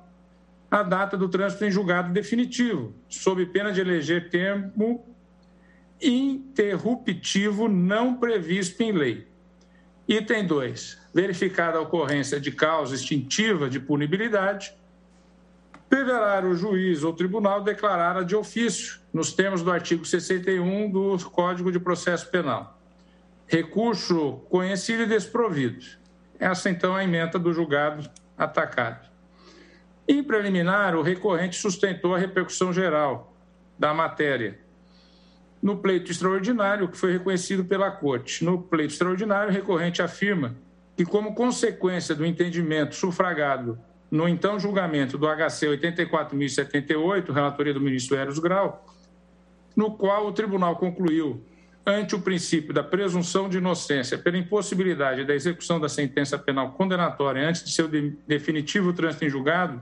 [0.70, 5.04] a data do trânsito em julgado definitivo, sob pena de eleger termo
[6.00, 9.28] interruptivo não previsto em lei.
[10.08, 10.98] Item 2.
[11.12, 14.72] Verificada a ocorrência de causa extintiva de punibilidade,
[15.90, 21.72] deverá o juiz ou tribunal declará-la de ofício, nos termos do artigo 61 do Código
[21.72, 22.78] de Processo Penal.
[23.46, 25.84] Recurso conhecido e desprovido.
[26.38, 29.09] essa então é a emenda do julgado atacado.
[30.12, 33.32] Em preliminar, o recorrente sustentou a repercussão geral
[33.78, 34.58] da matéria.
[35.62, 38.44] No pleito extraordinário, que foi reconhecido pela Corte.
[38.44, 40.56] No pleito extraordinário, o recorrente afirma
[40.96, 43.78] que, como consequência do entendimento sufragado
[44.10, 48.84] no então julgamento do HC 84.078, relatoria do ministro Eros Grau,
[49.76, 51.40] no qual o tribunal concluiu,
[51.86, 57.48] ante o princípio da presunção de inocência pela impossibilidade da execução da sentença penal condenatória
[57.48, 57.88] antes de seu
[58.26, 59.80] definitivo trânsito em julgado,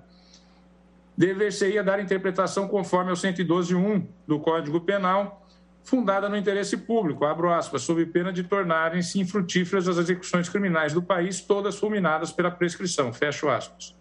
[1.19, 5.45] dever-se-ia dar interpretação conforme ao 112.1 do Código Penal,
[5.83, 11.03] fundada no interesse público, abro aspas, sob pena de tornarem-se infrutíferas as execuções criminais do
[11.03, 13.97] país, todas fulminadas pela prescrição, fecho aspas.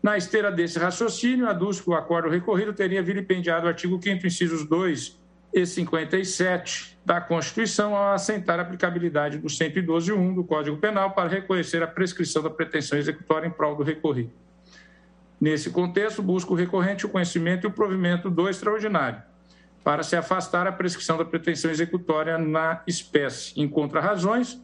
[0.00, 4.64] Na esteira desse raciocínio, aduz que o acordo recorrido teria vilipendiado o artigo 5 incisos
[4.64, 5.18] 2
[5.52, 11.82] e 57 da Constituição ao assentar a aplicabilidade do 112.1 do Código Penal para reconhecer
[11.82, 14.30] a prescrição da pretensão executória em prol do recorrido.
[15.40, 19.22] Nesse contexto, busca o recorrente o conhecimento e o provimento do extraordinário,
[19.82, 23.58] para se afastar a prescrição da pretensão executória na espécie.
[23.58, 24.60] Em contra-razões,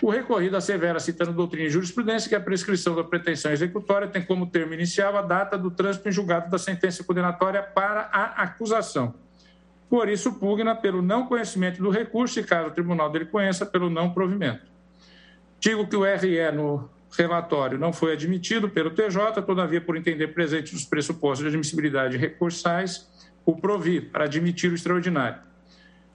[0.00, 4.46] o recorrido assevera, citando doutrina e jurisprudência, que a prescrição da pretensão executória tem como
[4.46, 9.14] termo inicial a data do trânsito em julgado da sentença condenatória para a acusação.
[9.88, 13.90] Por isso, pugna pelo não conhecimento do recurso e, caso o tribunal dele conheça, pelo
[13.90, 14.62] não provimento.
[15.58, 20.72] Digo que o RE no relatório não foi admitido pelo TJ, todavia, por entender presentes
[20.72, 23.08] os pressupostos de admissibilidade recursais,
[23.44, 25.40] o provi para admitir o extraordinário.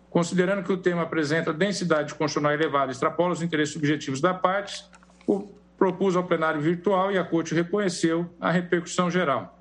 [0.09, 4.83] Considerando que o tema apresenta densidade constitucional elevada e extrapola os interesses subjetivos da parte,
[5.27, 5.47] o
[5.77, 9.57] propus ao plenário virtual e a Corte reconheceu a repercussão geral.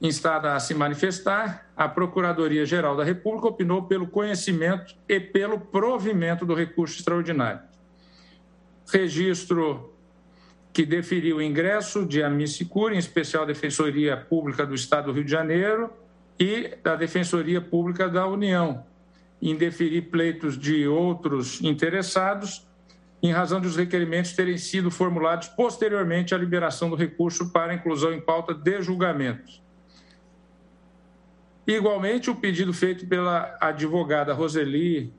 [0.00, 6.54] Instada a se manifestar, a Procuradoria-Geral da República opinou pelo conhecimento e pelo provimento do
[6.54, 7.60] recurso extraordinário.
[8.90, 9.92] Registro
[10.72, 15.24] que deferiu o ingresso de Amicicura, em especial a Defensoria Pública do Estado do Rio
[15.24, 15.90] de Janeiro,
[16.38, 18.84] e da Defensoria Pública da União,
[19.42, 22.66] em deferir pleitos de outros interessados,
[23.20, 28.20] em razão dos requerimentos terem sido formulados posteriormente à liberação do recurso para inclusão em
[28.20, 29.60] pauta de julgamentos.
[31.66, 35.12] Igualmente, o pedido feito pela advogada Roseli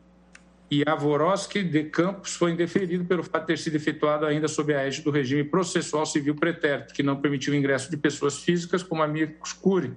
[0.72, 4.86] e Avoroski de Campos foi indeferido pelo fato de ter sido efetuado ainda sob a
[4.86, 9.02] égide do regime processual civil pretérito, que não permitiu o ingresso de pessoas físicas como
[9.02, 9.94] amigos curi,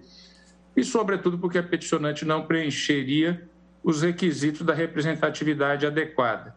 [0.75, 3.47] e, sobretudo, porque a peticionante não preencheria
[3.85, 6.57] os requisitos da representatividade adequada.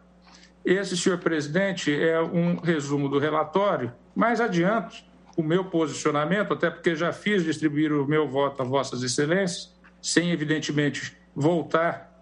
[0.64, 3.92] Esse, senhor presidente, é um resumo do relatório.
[4.14, 5.06] Mais adiante,
[5.36, 10.30] o meu posicionamento, até porque já fiz distribuir o meu voto a Vossas Excelências, sem,
[10.30, 12.15] evidentemente, voltar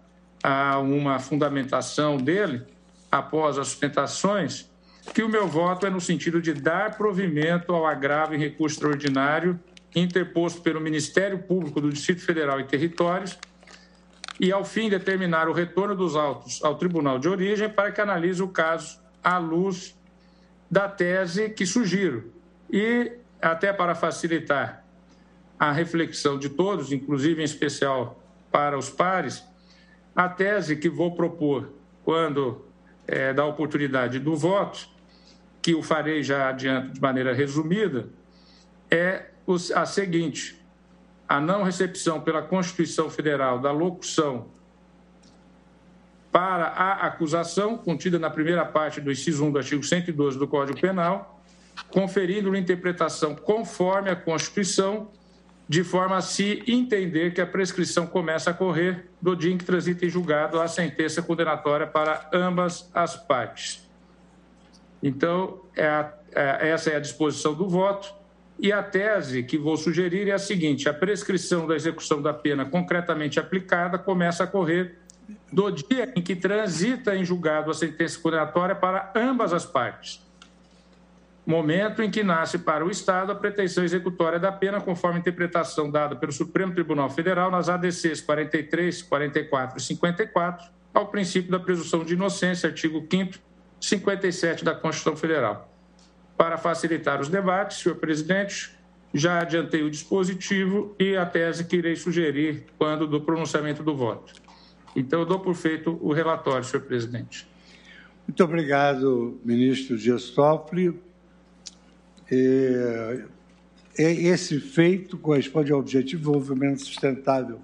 [0.47, 2.61] a uma fundamentação dele,
[3.11, 4.69] após as sustentações,
[5.11, 9.59] que o meu voto é no sentido de dar provimento ao agravo em recurso extraordinário
[9.95, 13.39] interposto pelo Ministério Público do Distrito Federal e Territórios,
[14.39, 18.43] e, ao fim, determinar o retorno dos autos ao tribunal de origem para que analise
[18.43, 19.97] o caso à luz
[20.69, 22.31] da tese que sugiro.
[22.71, 24.85] E, até para facilitar
[25.57, 29.43] a reflexão de todos, inclusive em especial para os pares,
[30.15, 31.69] a tese que vou propor
[32.03, 32.65] quando
[33.07, 34.87] é, da oportunidade do voto,
[35.61, 38.07] que o farei já adiante de maneira resumida,
[38.89, 39.31] é
[39.75, 40.63] a seguinte:
[41.27, 44.47] a não recepção pela Constituição Federal da locução
[46.31, 50.79] para a acusação, contida na primeira parte do inciso 1 do artigo 112 do Código
[50.79, 51.41] Penal,
[51.89, 55.09] conferindo-lhe interpretação conforme a Constituição,
[55.67, 59.65] de forma a se entender que a prescrição começa a correr do dia em que
[59.65, 63.89] transita em julgado a sentença condenatória para ambas as partes.
[65.01, 68.13] Então, é a, é, essa é a disposição do voto.
[68.57, 72.65] E a tese que vou sugerir é a seguinte: a prescrição da execução da pena
[72.65, 74.97] concretamente aplicada começa a correr
[75.51, 80.24] do dia em que transita em julgado a sentença condenatória para ambas as partes.
[81.45, 85.91] Momento em que nasce para o Estado a pretensão executória da pena, conforme a interpretação
[85.91, 92.03] dada pelo Supremo Tribunal Federal nas ADCs 43, 44 e 54, ao princípio da presunção
[92.03, 93.33] de inocência, artigo 5,
[93.79, 95.71] 57 da Constituição Federal.
[96.35, 98.75] Para facilitar os debates, senhor presidente,
[99.13, 104.33] já adiantei o dispositivo e a tese que irei sugerir quando do pronunciamento do voto.
[104.95, 107.47] Então, eu dou por feito o relatório, senhor presidente.
[108.27, 111.04] Muito obrigado, ministro Dias Toffoli.
[112.31, 113.23] É,
[113.97, 117.59] é, esse feito corresponde ao objetivo de desenvolvimento sustentável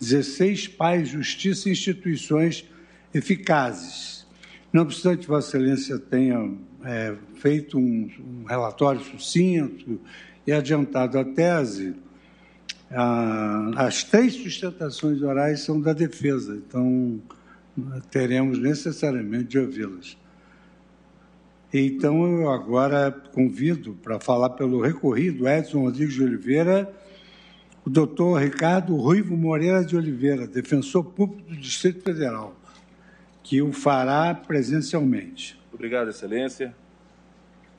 [0.00, 2.68] 16, paz, justiça e instituições
[3.12, 4.26] eficazes
[4.72, 6.54] Não obstante, Vossa Excelência tenha
[6.84, 10.00] é, feito um, um, relatório sucinto
[10.46, 11.96] e adiantado a tese,
[12.90, 17.20] a, as três sustentações orais são da defesa, então
[18.10, 20.16] teremos necessariamente de ouvi-las.
[21.78, 26.90] Então, eu agora convido para falar pelo recorrido Edson Rodrigues de Oliveira,
[27.84, 32.56] o doutor Ricardo Ruivo Moreira de Oliveira, defensor público do Distrito Federal,
[33.42, 35.60] que o fará presencialmente.
[35.70, 36.74] Obrigado, Excelência.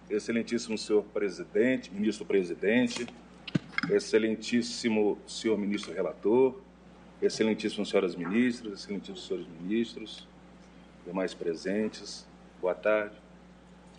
[0.08, 3.08] Excelentíssimo senhor presidente, ministro presidente,
[3.90, 6.62] excelentíssimo senhor ministro relator,
[7.20, 10.28] excelentíssimas senhoras ministras, excelentíssimos senhores ministros,
[11.04, 12.28] demais presentes,
[12.62, 13.27] boa tarde.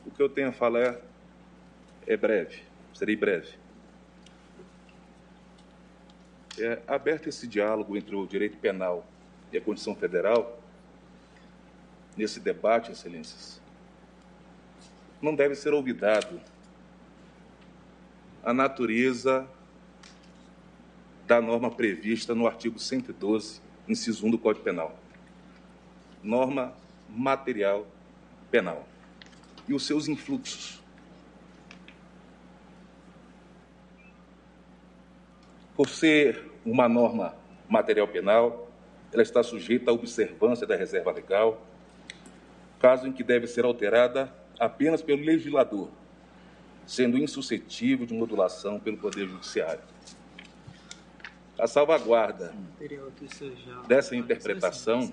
[0.08, 0.96] O que eu tenho a falar
[2.06, 2.62] é breve,
[2.94, 3.52] serei breve.
[6.58, 9.06] É aberto esse diálogo entre o direito penal
[9.52, 10.62] e a Constituição Federal,
[12.16, 13.60] nesse debate, excelências,
[15.20, 16.40] não deve ser olvidado
[18.42, 19.46] a natureza
[21.26, 24.98] da norma prevista no artigo 112, inciso 1 do Código Penal.
[26.22, 26.72] Norma
[27.10, 27.86] material
[28.50, 28.88] penal
[29.68, 30.80] e os seus influxos.
[35.76, 37.36] Por ser uma norma
[37.68, 38.68] material penal,
[39.12, 41.64] ela está sujeita à observância da reserva legal,
[42.80, 45.88] caso em que deve ser alterada apenas pelo legislador,
[46.86, 49.82] sendo insuscetível de modulação pelo Poder Judiciário.
[51.58, 52.54] A salvaguarda
[53.86, 55.12] dessa interpretação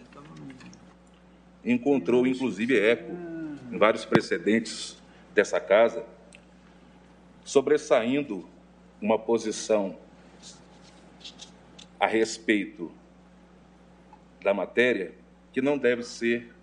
[1.63, 3.34] encontrou, inclusive, eco
[3.71, 4.97] em vários precedentes
[5.33, 6.05] dessa casa,
[7.43, 8.47] sobressaindo
[9.01, 9.97] uma posição
[11.99, 12.91] a respeito
[14.43, 15.13] da matéria
[15.51, 16.53] que não deve ser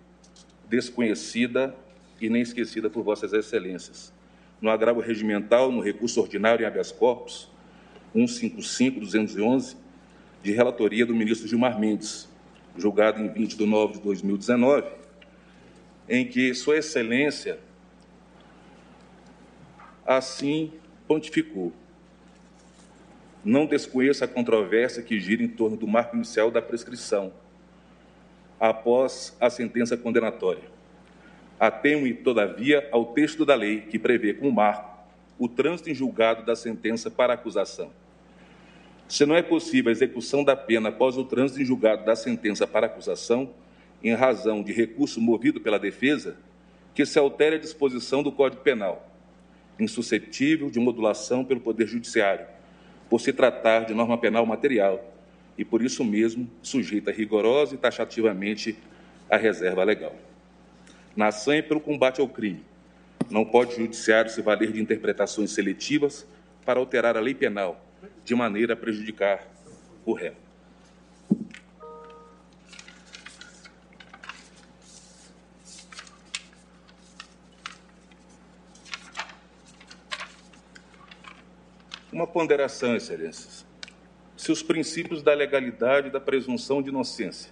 [0.69, 1.75] desconhecida
[2.21, 4.13] e nem esquecida por Vossas Excelências.
[4.61, 7.49] No agravo regimental, no recurso ordinário em habeas corpus,
[8.15, 9.75] 155-211,
[10.41, 12.29] de relatoria do ministro Gilmar Mendes,
[12.77, 15.02] julgado em 20 de nove de 2019,
[16.07, 17.59] em que Sua Excelência
[20.05, 20.71] assim
[21.07, 21.71] pontificou.
[23.43, 27.33] Não desconheça a controvérsia que gira em torno do marco inicial da prescrição,
[28.59, 30.63] após a sentença condenatória.
[31.59, 34.93] Atenho-me, todavia, ao texto da lei que prevê como marco
[35.37, 37.91] o trânsito em julgado da sentença para acusação.
[39.07, 42.65] Se não é possível a execução da pena após o trânsito em julgado da sentença
[42.65, 43.53] para acusação,
[44.03, 46.35] em razão de recurso movido pela defesa,
[46.93, 49.09] que se altere a disposição do Código Penal,
[49.79, 52.45] insuscetível de modulação pelo Poder Judiciário,
[53.09, 55.13] por se tratar de norma penal material
[55.57, 58.77] e, por isso mesmo, sujeita rigorosa e taxativamente
[59.29, 60.15] à reserva legal.
[61.15, 62.63] Na ação e pelo combate ao crime,
[63.29, 66.27] não pode o Judiciário se valer de interpretações seletivas
[66.65, 67.83] para alterar a lei penal
[68.23, 69.47] de maneira a prejudicar
[70.05, 70.42] o réu.
[82.13, 83.65] Uma ponderação, Excelências.
[84.37, 87.51] Se os princípios da legalidade e da presunção de inocência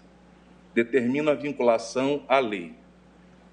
[0.71, 2.75] determinam a vinculação à lei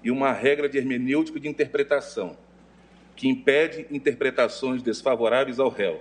[0.03, 2.37] e uma regra de hermenêutica de interpretação
[3.15, 5.99] que impede interpretações desfavoráveis ao réu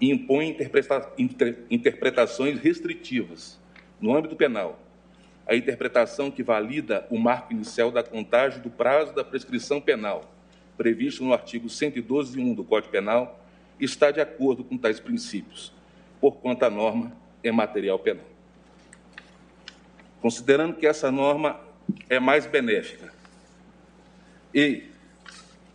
[0.00, 3.60] e impõe interpreta inter interpretações restritivas
[4.00, 4.80] no âmbito penal,
[5.46, 10.34] a interpretação que valida o marco inicial da contagem do prazo da prescrição penal,
[10.76, 13.38] previsto no artigo 112.1 do Código Penal,
[13.84, 15.72] está de acordo com tais princípios,
[16.20, 18.26] porquanto a norma é material penal.
[20.20, 21.60] Considerando que essa norma
[22.08, 23.12] é mais benéfica
[24.54, 24.84] e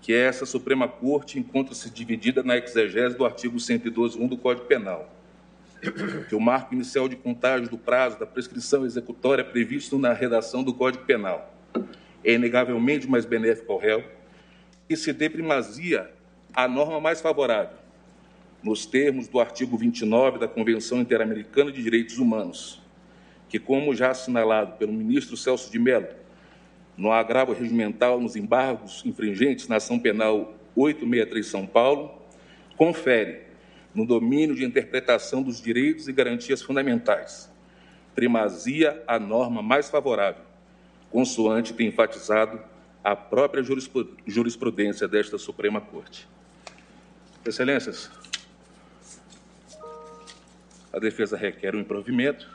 [0.02, 5.14] que essa Suprema Corte encontra-se dividida na exegese do artigo 112.1 do Código Penal,
[6.30, 10.74] que o marco inicial de contagem do prazo da prescrição executória previsto na redação do
[10.74, 11.54] Código Penal
[12.24, 14.04] é inegavelmente mais benéfico ao réu,
[14.90, 16.10] e se dê primazia
[16.54, 17.78] à norma mais favorável,
[18.68, 22.82] nos termos do artigo 29 da Convenção Interamericana de Direitos Humanos,
[23.48, 26.10] que, como já assinalado pelo ministro Celso de Mello,
[26.98, 32.22] no agravo regimental nos embargos infringentes na ação penal 863 São Paulo,
[32.76, 33.44] confere,
[33.96, 37.50] no domínio de interpretação dos direitos e garantias fundamentais,
[38.14, 40.44] primazia à norma mais favorável,
[41.10, 42.60] consoante tem enfatizado
[43.02, 43.64] a própria
[44.26, 46.28] jurisprudência desta Suprema Corte.
[47.46, 48.12] Excelências,
[50.92, 52.50] a defesa requer um improvimento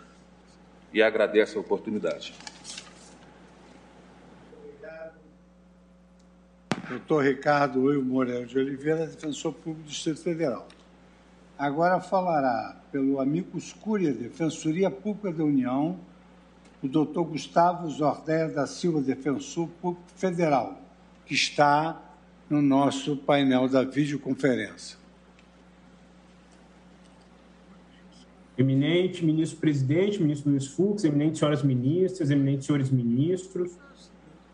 [0.93, 2.35] e agradece a oportunidade.
[6.89, 10.69] Doutor Ricardo Will Moreira de Oliveira, defensor público do Distrito Federal.
[11.59, 15.99] Agora falará pelo amigo Escúria, Defensoria Pública da União,
[16.83, 20.81] o doutor Gustavo Zordeia da Silva, defensor público federal,
[21.25, 22.03] que está
[22.51, 25.02] no nosso painel da videoconferência.
[28.63, 33.77] Eminente ministro presidente, ministro Luiz Fux, eminentes senhoras ministras, eminentes senhores ministros,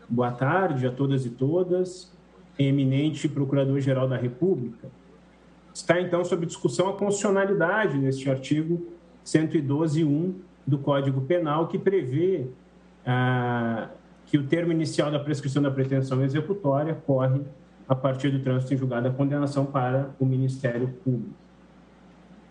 [0.09, 2.11] boa tarde a todas e todas.
[2.57, 4.89] Eminente procurador-geral da República.
[5.71, 8.87] Está então sob discussão a constitucionalidade neste artigo
[9.23, 10.33] 112.1
[10.65, 12.47] do Código Penal, que prevê
[13.05, 13.89] ah,
[14.25, 17.41] que o termo inicial da prescrição da pretensão executória corre
[17.87, 21.48] a partir do trânsito em julgado da condenação para o Ministério Público.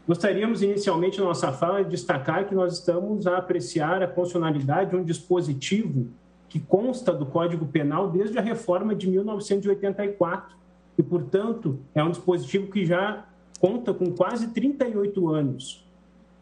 [0.08, 4.96] Gostaríamos, inicialmente, na nossa fala, de destacar que nós estamos a apreciar a constitucionalidade de
[4.96, 6.06] um dispositivo
[6.48, 10.56] que consta do Código Penal desde a reforma de 1984
[10.96, 13.26] e, portanto, é um dispositivo que já
[13.60, 15.86] conta com quase 38 anos.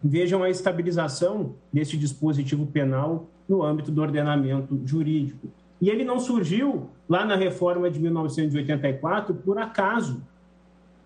[0.01, 5.49] Vejam a estabilização desse dispositivo penal no âmbito do ordenamento jurídico.
[5.81, 10.23] E ele não surgiu lá na reforma de 1984 por acaso.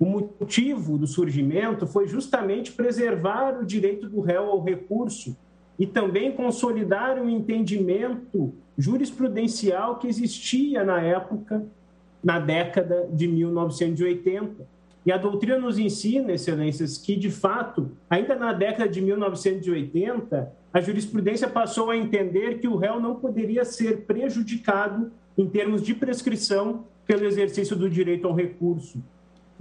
[0.01, 5.37] O motivo do surgimento foi justamente preservar o direito do réu ao recurso
[5.79, 11.67] e também consolidar o um entendimento jurisprudencial que existia na época,
[12.25, 14.67] na década de 1980.
[15.05, 20.81] E a doutrina nos ensina, excelências, que de fato, ainda na década de 1980, a
[20.81, 26.87] jurisprudência passou a entender que o réu não poderia ser prejudicado em termos de prescrição
[27.07, 29.03] pelo exercício do direito ao recurso.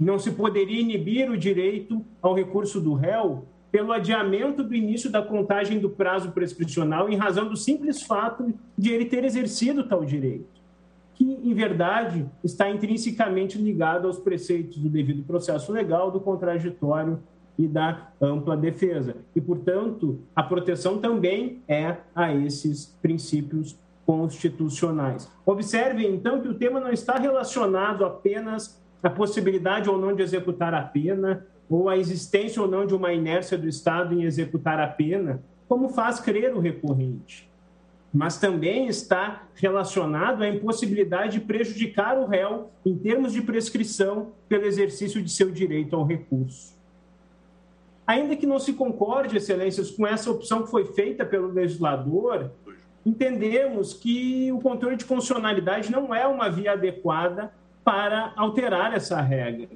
[0.00, 5.20] Não se poderia inibir o direito ao recurso do réu pelo adiamento do início da
[5.20, 10.48] contagem do prazo prescricional em razão do simples fato de ele ter exercido tal direito,
[11.14, 17.20] que, em verdade, está intrinsecamente ligado aos preceitos do devido processo legal, do contraditório
[17.58, 19.16] e da ampla defesa.
[19.36, 25.30] E, portanto, a proteção também é a esses princípios constitucionais.
[25.44, 30.74] Observem, então, que o tema não está relacionado apenas à possibilidade ou não de executar
[30.74, 34.88] a pena, ou a existência ou não de uma inércia do Estado em executar a
[34.88, 37.48] pena, como faz crer o recorrente.
[38.12, 44.64] Mas também está relacionado à impossibilidade de prejudicar o réu em termos de prescrição pelo
[44.64, 46.76] exercício de seu direito ao recurso.
[48.04, 52.50] Ainda que não se concorde, excelências, com essa opção que foi feita pelo legislador,
[53.06, 57.52] entendemos que o controle de funcionalidade não é uma via adequada
[57.84, 59.68] para alterar essa regra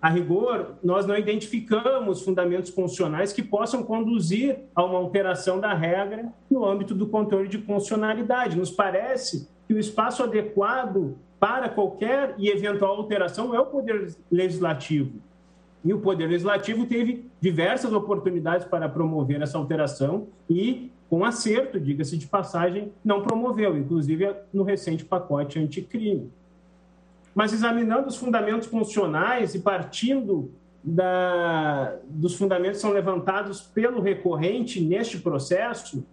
[0.00, 6.32] a rigor, nós não identificamos fundamentos constitucionais que possam conduzir a uma alteração da regra
[6.50, 8.56] no âmbito do controle de constitucionalidade.
[8.56, 15.20] Nos parece que o espaço adequado para qualquer e eventual alteração é o Poder Legislativo.
[15.84, 22.16] E o Poder Legislativo teve diversas oportunidades para promover essa alteração e, com acerto, diga-se
[22.16, 26.30] de passagem, não promoveu, inclusive no recente pacote anticrime
[27.34, 30.50] mas examinando os fundamentos funcionais e partindo
[30.82, 36.06] da, dos fundamentos que são levantados pelo recorrente neste processo,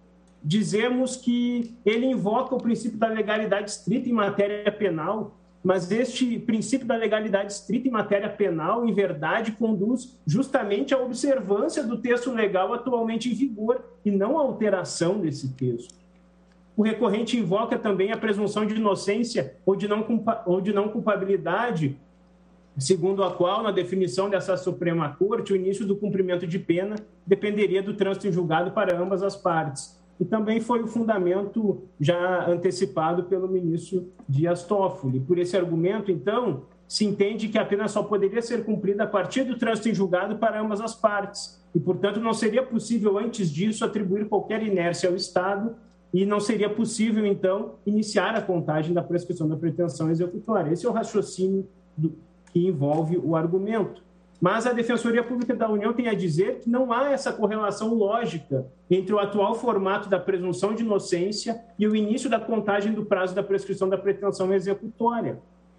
[0.43, 6.85] dizemos que ele invoca o princípio da legalidade estrita em matéria penal, mas este princípio
[6.85, 12.73] da legalidade estrita em matéria penal, em verdade, conduz justamente à observância do texto legal
[12.73, 16.06] atualmente em vigor e não à alteração desse texto
[16.77, 20.05] o recorrente invoca também a presunção de inocência ou de não,
[20.45, 21.99] ou de não culpabilidade,
[22.77, 26.95] segundo a qual, na definição dessa Suprema Corte, o início do cumprimento de pena
[27.25, 29.99] dependeria do trânsito em julgado para ambas as partes.
[30.19, 35.19] E também foi o fundamento já antecipado pelo ministro Dias Toffoli.
[35.19, 39.43] Por esse argumento, então, se entende que a pena só poderia ser cumprida a partir
[39.43, 41.59] do trânsito em julgado para ambas as partes.
[41.73, 45.75] E, portanto, não seria possível, antes disso, atribuir qualquer inércia ao Estado
[46.17, 50.73] e não seria possível, então, iniciar a contagem da prescrição da pretensão executória.
[50.73, 52.11] Esse é o raciocínio do,
[52.51, 54.01] que envolve o argumento.
[54.41, 58.65] Mas a Defensoria Pública da União tem a dizer que não há essa correlação lógica
[58.89, 63.35] entre o atual formato da presunção de inocência e o início da contagem do prazo
[63.35, 65.37] da prescrição da pretensão executória.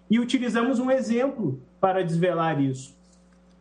[0.09, 2.97] E utilizamos um exemplo para desvelar isso.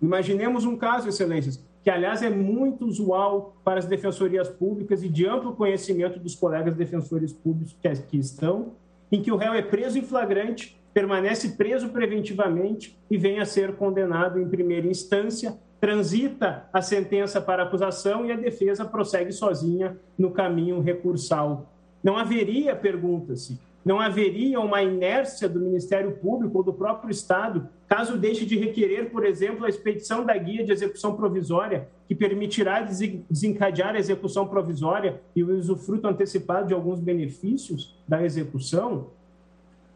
[0.00, 5.26] Imaginemos um caso, Excelências, que, aliás, é muito usual para as defensorias públicas e de
[5.26, 8.72] amplo conhecimento dos colegas defensores públicos que aqui estão,
[9.10, 13.76] em que o réu é preso em flagrante, permanece preso preventivamente e vem a ser
[13.76, 20.30] condenado em primeira instância, transita a sentença para acusação e a defesa prossegue sozinha no
[20.30, 21.72] caminho recursal.
[22.02, 23.58] Não haveria, pergunta-se,
[23.88, 29.08] não haveria uma inércia do Ministério Público ou do próprio Estado caso deixe de requerer,
[29.08, 35.22] por exemplo, a expedição da guia de execução provisória, que permitirá desencadear a execução provisória
[35.34, 39.06] e o usufruto antecipado de alguns benefícios da execução?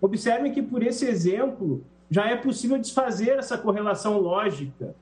[0.01, 4.95] Observem que, por esse exemplo, já é possível desfazer essa correlação lógica.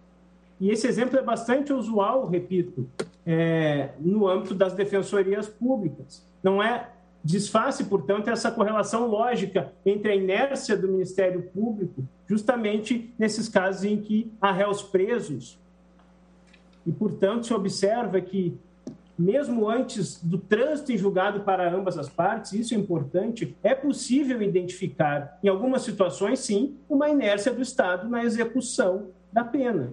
[0.60, 2.88] E esse exemplo é bastante usual, repito,
[3.24, 6.26] é, no âmbito das defensorias públicas.
[6.42, 6.88] Não é
[7.22, 14.00] Desface, portanto, essa correlação lógica entre a inércia do Ministério Público, justamente nesses casos em
[14.00, 15.58] que há réus presos.
[16.86, 18.56] E, portanto, se observa que,
[19.18, 24.40] mesmo antes do trânsito em julgado para ambas as partes, isso é importante, é possível
[24.40, 29.92] identificar, em algumas situações, sim, uma inércia do Estado na execução da pena.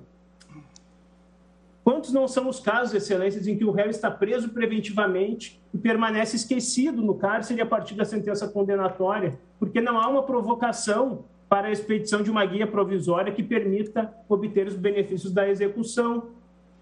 [1.87, 6.35] Quantos não são os casos, excelências, em que o réu está preso preventivamente e permanece
[6.35, 11.71] esquecido no cárcere a partir da sentença condenatória, porque não há uma provocação para a
[11.71, 16.31] expedição de uma guia provisória que permita obter os benefícios da execução.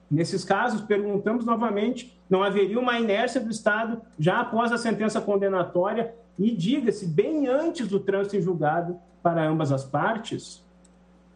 [0.10, 6.16] Nesses casos, perguntamos novamente: não haveria uma inércia do Estado já após a sentença condenatória
[6.40, 10.65] e, diga-se, bem antes do trânsito em julgado para ambas as partes?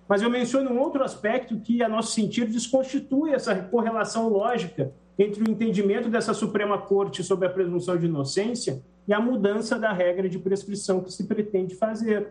[0.10, 5.44] Mas eu menciono um outro aspecto que, a nosso sentido, desconstitui essa correlação lógica entre
[5.44, 10.27] o entendimento dessa Suprema Corte sobre a presunção de inocência e a mudança da regra
[10.27, 12.30] de prescrição que se pretende fazer.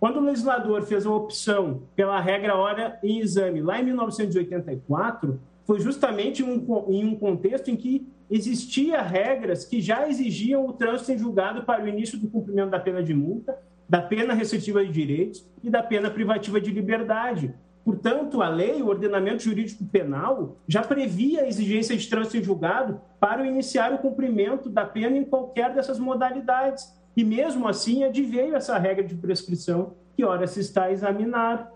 [0.00, 5.80] Quando o legislador fez a opção pela regra hora em exame lá em 1984, foi
[5.80, 11.64] justamente em um contexto em que existia regras que já exigiam o trânsito em julgado
[11.64, 13.58] para o início do cumprimento da pena de multa
[13.88, 17.54] da pena restritiva de direitos e da pena privativa de liberdade.
[17.84, 23.00] Portanto, a lei, o ordenamento jurídico penal, já previa a exigência de trânsito em julgado
[23.20, 26.90] para iniciar o cumprimento da pena em qualquer dessas modalidades.
[27.14, 31.70] E mesmo assim, adveio essa regra de prescrição que ora se está a examinar.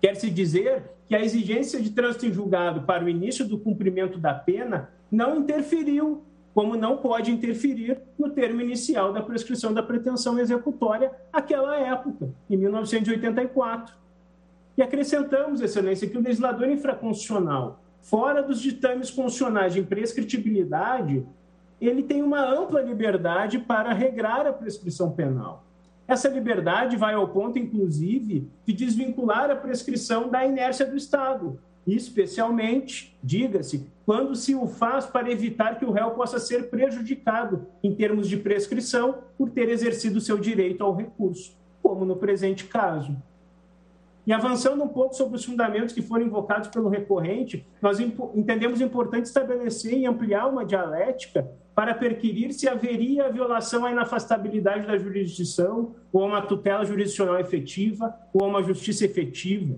[0.00, 4.34] Quer-se dizer que a exigência de trânsito em julgado para o início do cumprimento da
[4.34, 6.24] pena não interferiu
[6.54, 12.56] como não pode interferir no termo inicial da prescrição da pretensão executória àquela época, em
[12.56, 13.94] 1984.
[14.76, 21.26] E acrescentamos, Excelência, que o legislador infraconstitucional, fora dos ditames constitucionais de imprescritibilidade,
[21.80, 25.64] ele tem uma ampla liberdade para regrar a prescrição penal.
[26.06, 33.16] Essa liberdade vai ao ponto, inclusive, de desvincular a prescrição da inércia do Estado, especialmente,
[33.22, 38.28] diga-se, quando se o faz para evitar que o réu possa ser prejudicado em termos
[38.28, 43.16] de prescrição por ter exercido seu direito ao recurso, como no presente caso.
[44.24, 49.24] E avançando um pouco sobre os fundamentos que foram invocados pelo recorrente, nós entendemos importante
[49.24, 56.22] estabelecer e ampliar uma dialética para perquirir se haveria violação à inafastabilidade da jurisdição, ou
[56.22, 59.76] a uma tutela jurisdicional efetiva, ou a uma justiça efetiva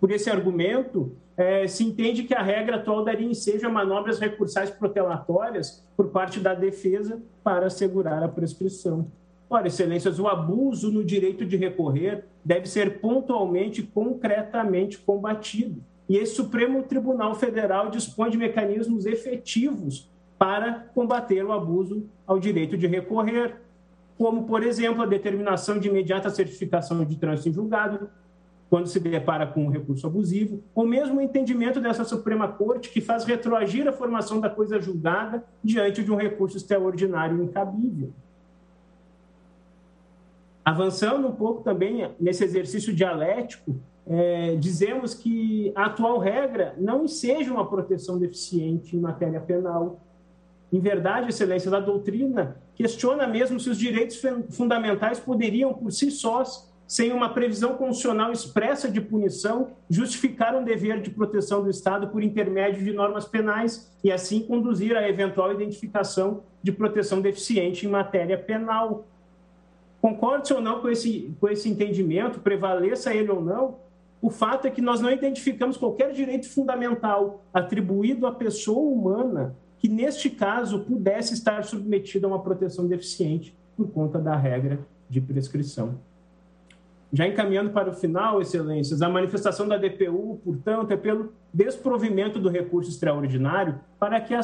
[0.00, 4.70] por esse argumento, é, se entende que a regra atual daria ensejo a manobras recursais
[4.70, 9.06] protelatórias por parte da defesa para assegurar a prescrição.
[9.48, 15.82] Ora, excelências, o abuso no direito de recorrer deve ser pontualmente e concretamente combatido.
[16.08, 22.76] E esse Supremo Tribunal Federal dispõe de mecanismos efetivos para combater o abuso ao direito
[22.76, 23.56] de recorrer,
[24.18, 28.08] como, por exemplo, a determinação de imediata certificação de trânsito em julgado,
[28.68, 33.00] quando se depara com um recurso abusivo, ou mesmo o entendimento dessa Suprema Corte que
[33.00, 38.12] faz retroagir a formação da coisa julgada diante de um recurso extraordinário incabível.
[40.64, 47.52] Avançando um pouco também nesse exercício dialético, é, dizemos que a atual regra não seja
[47.52, 50.00] uma proteção deficiente em matéria penal.
[50.72, 54.20] Em verdade, excelência, a doutrina questiona mesmo se os direitos
[54.50, 61.00] fundamentais poderiam, por si sós, sem uma previsão constitucional expressa de punição, justificar um dever
[61.00, 66.42] de proteção do Estado por intermédio de normas penais e assim conduzir à eventual identificação
[66.62, 69.04] de proteção deficiente em matéria penal.
[70.00, 73.76] Concorde-se ou não com esse, com esse entendimento, prevaleça ele ou não,
[74.22, 79.88] o fato é que nós não identificamos qualquer direito fundamental atribuído à pessoa humana que,
[79.88, 85.98] neste caso, pudesse estar submetido a uma proteção deficiente por conta da regra de prescrição.
[87.12, 92.48] Já encaminhando para o final, excelências, a manifestação da DPU, portanto, é pelo desprovimento do
[92.48, 94.34] recurso extraordinário para que,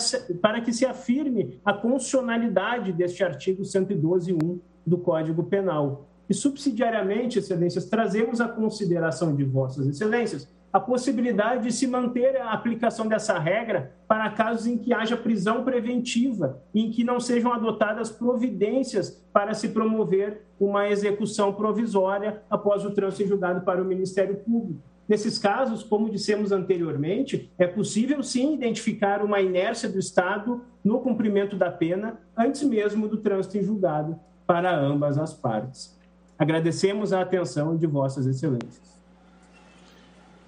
[0.40, 6.06] para que se afirme a constitucionalidade deste artigo 112.1 do Código Penal.
[6.28, 12.52] E, subsidiariamente, excelências, trazemos a consideração de vossas excelências a possibilidade de se manter a
[12.52, 18.10] aplicação dessa regra para casos em que haja prisão preventiva, em que não sejam adotadas
[18.10, 24.36] providências para se promover uma execução provisória após o trânsito em julgado para o Ministério
[24.36, 24.80] Público.
[25.06, 31.54] Nesses casos, como dissemos anteriormente, é possível sim identificar uma inércia do Estado no cumprimento
[31.54, 35.98] da pena antes mesmo do trânsito em julgado para ambas as partes.
[36.38, 39.01] Agradecemos a atenção de Vossas Excelências.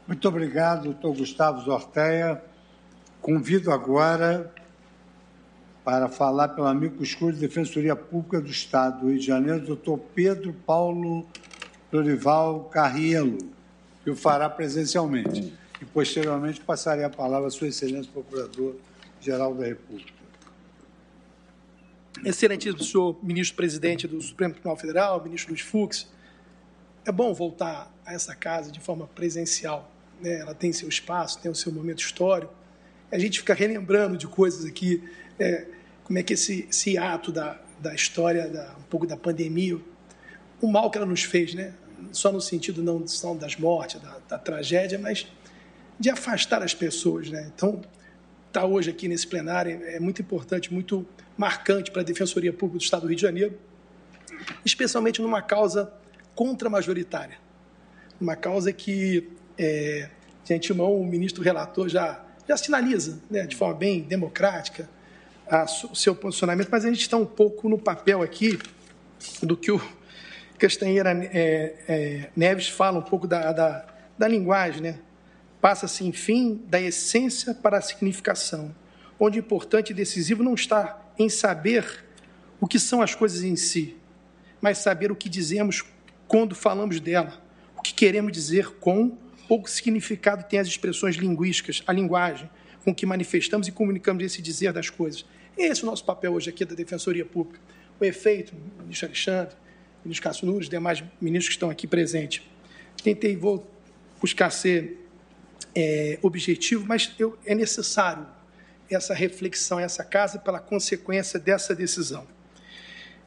[0.07, 2.43] Muito obrigado, doutor Gustavo Zorteia.
[3.23, 4.53] Convido agora
[5.83, 9.99] para falar pelo amigo escuro de Defensoria Pública do Estado do Rio de Janeiro, doutor
[10.15, 11.27] Pedro Paulo
[11.91, 13.39] Dorival Carrielo,
[14.03, 15.55] que o fará presencialmente.
[15.81, 20.13] E, posteriormente, passarei a palavra à Sua Excelência Procurador-Geral da República.
[22.23, 26.13] Excelentíssimo senhor ministro-presidente do Supremo Tribunal Federal, ministro Luiz Fux,
[27.07, 30.41] é bom voltar a essa casa de forma presencial né?
[30.41, 32.53] ela tem seu espaço, tem o seu momento histórico.
[33.11, 35.03] A gente fica relembrando de coisas aqui,
[35.39, 35.66] é,
[36.03, 39.78] como é que esse, esse ato da, da história, da, um pouco da pandemia,
[40.61, 41.74] o mal que ela nos fez, né?
[42.12, 45.27] só no sentido não só das mortes, da, da tragédia, mas
[45.99, 47.31] de afastar as pessoas.
[47.31, 47.51] Né?
[47.55, 47.81] Então,
[48.49, 52.78] estar tá hoje aqui nesse plenário é muito importante, muito marcante para a Defensoria Pública
[52.78, 53.59] do Estado do Rio de Janeiro,
[54.65, 55.93] especialmente numa causa
[56.35, 57.39] contra-majoritária,
[58.20, 59.28] uma causa que
[59.59, 60.09] é,
[60.45, 64.89] de antemão, o ministro relator já, já sinaliza, né, de forma bem democrática,
[65.49, 68.59] a, o seu posicionamento, mas a gente está um pouco no papel aqui
[69.43, 69.81] do que o
[70.59, 73.87] Castanheira é, é, Neves fala, um pouco da, da,
[74.17, 74.99] da linguagem, né?
[75.61, 78.75] Passa-se, enfim, da essência para a significação,
[79.19, 82.05] onde o importante e decisivo não está em saber
[82.61, 83.97] o que são as coisas em si,
[84.61, 85.85] mas saber o que dizemos
[86.29, 87.43] quando falamos dela,
[87.77, 89.17] o que queremos dizer com
[89.49, 92.49] pouco significado tem as expressões linguísticas, a linguagem
[92.85, 95.25] com que manifestamos e comunicamos esse dizer das coisas.
[95.57, 97.61] Esse é o nosso papel hoje aqui da Defensoria Pública.
[97.99, 99.55] O efeito, ministro Alexandre,
[100.05, 102.43] ministro Cássio Nunes, demais ministros que estão aqui presentes.
[103.03, 103.71] Tentei, vou
[104.21, 105.07] buscar ser
[105.75, 108.27] é, objetivo, mas eu, é necessário
[108.91, 112.27] essa reflexão, essa casa, pela consequência dessa decisão.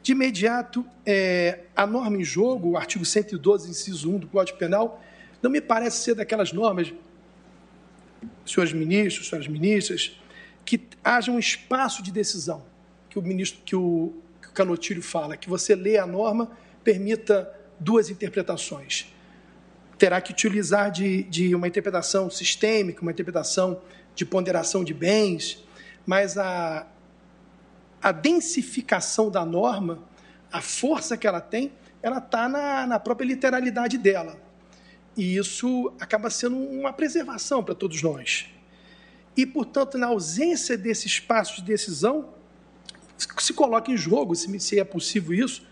[0.02, 5.02] De imediato, é, a norma em jogo, o artigo 112, inciso 1 do Código Penal,
[5.42, 6.92] não me parece ser daquelas normas,
[8.44, 10.18] senhores ministros, senhoras ministras,
[10.64, 12.64] que haja um espaço de decisão,
[13.08, 14.12] que o ministro, que o,
[14.42, 16.50] que o Canotilho fala, que você lê a norma,
[16.82, 19.12] permita duas interpretações.
[19.96, 23.80] Terá que utilizar de, de uma interpretação sistêmica, uma interpretação
[24.14, 25.64] de ponderação de bens,
[26.04, 26.86] mas a,
[28.02, 30.00] a densificação da norma,
[30.52, 34.47] a força que ela tem, ela está na, na própria literalidade dela.
[35.18, 38.46] E isso acaba sendo uma preservação para todos nós.
[39.36, 42.28] E, portanto, na ausência desse espaço de decisão,
[43.16, 45.66] se coloca em jogo, se é possível isso,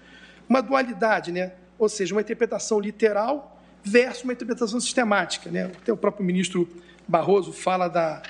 [0.48, 1.52] uma dualidade, né?
[1.78, 5.48] ou seja, uma interpretação literal versus uma interpretação sistemática.
[5.48, 5.66] Né?
[5.66, 6.68] Até o próprio ministro
[7.06, 8.22] Barroso fala da,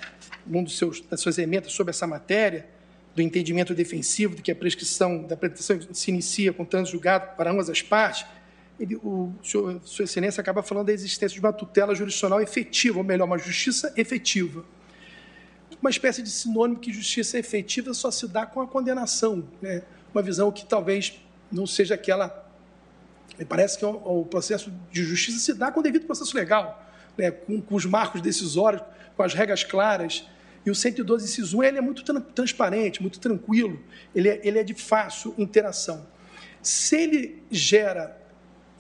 [0.47, 2.69] num dos seus, das suas emendas sobre essa matéria,
[3.15, 7.51] do entendimento defensivo, de que a prescrição da pretensão se inicia com trânsito julgado para
[7.51, 8.27] ambas as partes,
[8.79, 13.05] ele, o senhor, Sua Excelência acaba falando da existência de uma tutela jurisdicional efetiva, ou
[13.05, 14.65] melhor, uma justiça efetiva.
[15.81, 19.49] Uma espécie de sinônimo que justiça efetiva só se dá com a condenação.
[19.61, 19.83] Né?
[20.13, 21.21] Uma visão que talvez
[21.51, 22.45] não seja aquela.
[23.39, 26.85] Me parece que o, o processo de justiça se dá com o devido processo legal,
[27.17, 27.31] né?
[27.31, 28.83] com, com, os marcos decisórios,
[29.17, 30.25] com as regras claras.
[30.65, 33.81] E o 112, inciso 1, ele é muito tra transparente, muito tranquilo,
[34.13, 36.05] ele é, ele é de fácil interação.
[36.61, 38.26] Se ele gera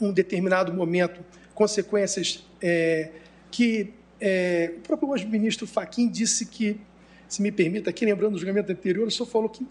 [0.01, 1.24] um determinado momento
[1.55, 3.10] consequências é,
[3.51, 6.81] que é, o próprio ministro Faquim disse que,
[7.28, 9.66] se me permita, aqui lembrando do julgamento anterior, o senhor falou que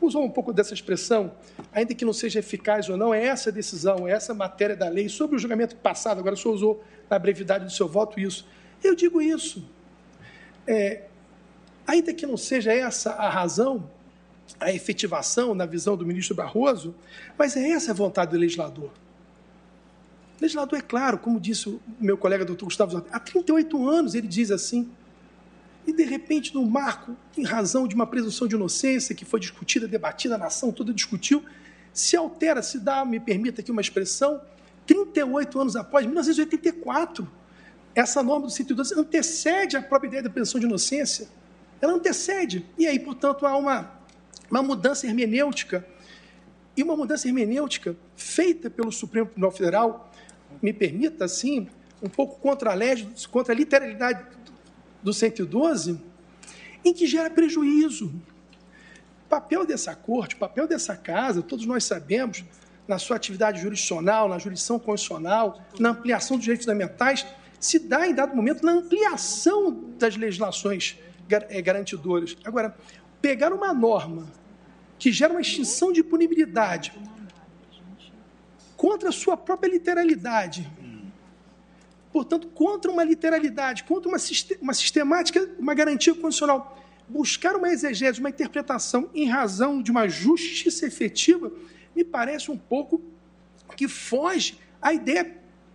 [0.00, 1.32] usou um pouco dessa expressão,
[1.72, 5.08] ainda que não seja eficaz ou não, é essa decisão, é essa matéria da lei
[5.08, 6.18] sobre o julgamento passado.
[6.18, 8.46] Agora o senhor usou na brevidade do seu voto isso.
[8.82, 9.64] Eu digo isso.
[10.66, 11.04] É,
[11.86, 13.88] ainda que não seja essa a razão,
[14.58, 16.94] a efetivação na visão do ministro Barroso,
[17.38, 18.90] mas é essa a vontade do legislador.
[20.42, 24.26] O legislador é claro, como disse o meu colega doutor Gustavo há 38 anos ele
[24.26, 24.90] diz assim.
[25.86, 29.86] E, de repente, no marco, em razão de uma presunção de inocência que foi discutida,
[29.86, 31.44] debatida, a nação toda discutiu,
[31.92, 34.40] se altera, se dá, me permita aqui uma expressão,
[34.84, 37.30] 38 anos após, 1984,
[37.94, 41.28] essa norma do 112 antecede a própria ideia da presunção de inocência.
[41.80, 42.66] Ela antecede.
[42.76, 43.92] E aí, portanto, há uma,
[44.50, 45.86] uma mudança hermenêutica.
[46.76, 50.11] E uma mudança hermenêutica feita pelo Supremo Tribunal Federal
[50.60, 51.68] me permita, assim,
[52.02, 54.24] um pouco contra a lei, contra a literalidade
[55.02, 56.00] do 112,
[56.84, 58.12] em que gera prejuízo.
[59.24, 62.44] O papel dessa corte, o papel dessa casa, todos nós sabemos,
[62.86, 67.24] na sua atividade jurisdicional, na jurisdição constitucional, na ampliação dos direitos fundamentais,
[67.58, 70.98] se dá em dado momento na ampliação das legislações
[71.30, 72.36] eh, garantidoras.
[72.44, 72.76] Agora,
[73.20, 74.26] pegar uma norma
[74.98, 76.92] que gera uma extinção de punibilidade
[78.82, 80.68] contra a sua própria literalidade,
[82.12, 84.18] portanto, contra uma literalidade, contra uma,
[84.60, 86.76] uma sistemática, uma garantia constitucional,
[87.08, 91.52] buscar uma exegese, uma interpretação em razão de uma justiça efetiva,
[91.94, 93.00] me parece um pouco
[93.76, 95.32] que foge à ideia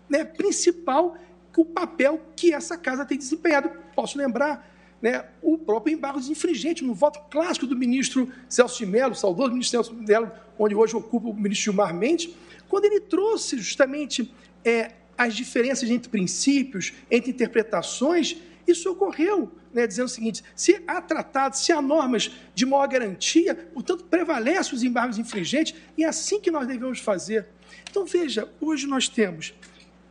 [0.10, 1.18] né, principal
[1.56, 3.72] o papel que essa casa tem desempenhado.
[3.96, 4.70] Posso lembrar
[5.02, 9.78] né, o próprio embargo infringente, no voto clássico do ministro Celso de Mello, saudoso ministro
[9.78, 10.30] Celso de Mello,
[10.60, 12.30] onde hoje ocupa o ministro Gilmar Mendes,
[12.70, 14.32] quando ele trouxe justamente
[14.64, 18.38] é, as diferenças entre princípios, entre interpretações,
[18.68, 23.56] isso ocorreu, né, dizendo o seguinte: se há tratados, se há normas de maior garantia,
[23.74, 27.48] portanto, prevalecem os embargos infringentes, e é assim que nós devemos fazer.
[27.90, 29.54] Então, veja, hoje nós temos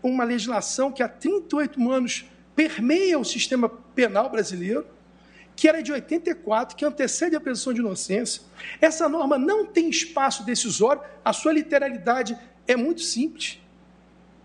[0.03, 2.25] uma legislação que há 38 anos
[2.55, 4.87] permeia o sistema penal brasileiro,
[5.57, 8.43] que era de 84, que antecede a presunção de inocência.
[8.79, 12.39] Essa norma não tem espaço decisório, a sua literalidade
[12.69, 13.59] é muito simples,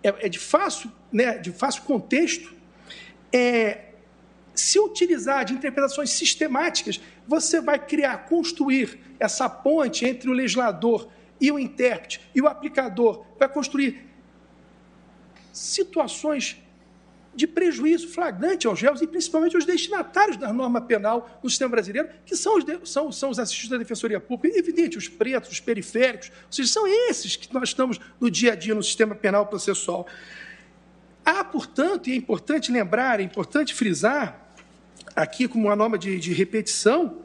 [0.01, 2.55] é, é de, fácil, né, de fácil contexto.
[3.31, 3.89] É,
[4.55, 11.09] se utilizar de interpretações sistemáticas, você vai criar, construir essa ponte entre o legislador
[11.39, 14.07] e o intérprete e o aplicador, vai construir
[15.51, 16.60] situações
[17.34, 22.10] de prejuízo flagrante aos réus e principalmente aos destinatários da norma penal no sistema brasileiro,
[22.26, 26.30] que são os, são, são os assistidos da Defensoria Pública, evidente, os pretos, os periféricos,
[26.30, 30.06] ou seja, são esses que nós estamos no dia a dia no sistema penal processual.
[31.24, 34.53] Há, portanto, e é importante lembrar, é importante frisar,
[35.16, 37.20] aqui como uma norma de, de repetição,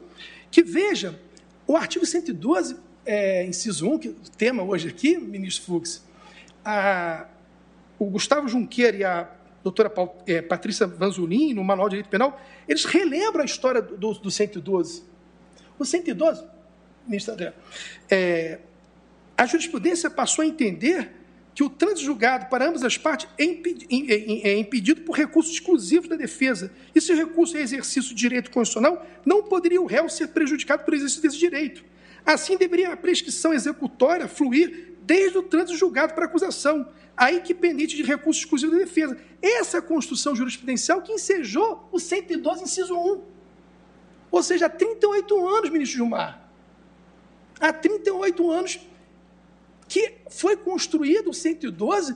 [0.49, 1.19] que veja,
[1.65, 6.03] o artigo 112, é, inciso 1, que é o tema hoje aqui, ministro Fux,
[6.63, 7.25] a,
[7.99, 9.29] o Gustavo Junqueira e a
[9.69, 9.91] doutora
[10.25, 15.03] é, Patrícia Vanzolin, no Manual de Direito Penal, eles relembram a história do, do 112.
[15.77, 16.43] O 112,
[17.07, 17.53] ministro André,
[18.09, 18.59] é,
[19.37, 21.11] a jurisprudência passou a entender
[21.53, 26.07] que o trânsito julgado para ambas as partes é, é, é impedido por recursos exclusivos
[26.07, 26.71] da defesa.
[26.93, 30.83] E se o recurso é exercício de direito constitucional, não poderia o réu ser prejudicado
[30.83, 31.83] por exercício desse direito.
[32.25, 36.85] Assim, deveria a prescrição executória fluir desde o trânsito julgado para acusação,
[37.15, 39.17] aí que pendente de recurso exclusivo da defesa.
[39.41, 43.21] Essa é a construção jurisprudencial que ensejou o 112, inciso 1.
[44.29, 46.45] Ou seja, há 38 anos, ministro Gilmar.
[47.57, 48.79] Há 38 anos
[49.87, 52.13] que foi construído o 112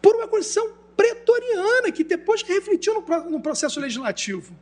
[0.00, 4.56] por uma Constituição pretoriana, que depois refletiu no, no processo legislativo.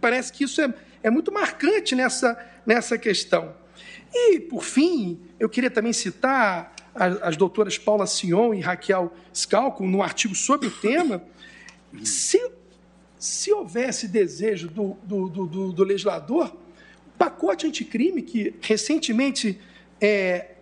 [0.00, 3.54] Parece que isso é, é muito marcante nessa, nessa questão.
[4.14, 10.02] E, por fim, eu queria também citar as, doutoras Paula Sion e Raquel Scalco, no
[10.02, 11.20] artigo sobre o tema,
[12.04, 12.40] se,
[13.18, 16.54] se houvesse desejo do, do, do, do legislador,
[17.08, 19.60] o pacote anticrime que recentemente
[20.00, 20.52] é,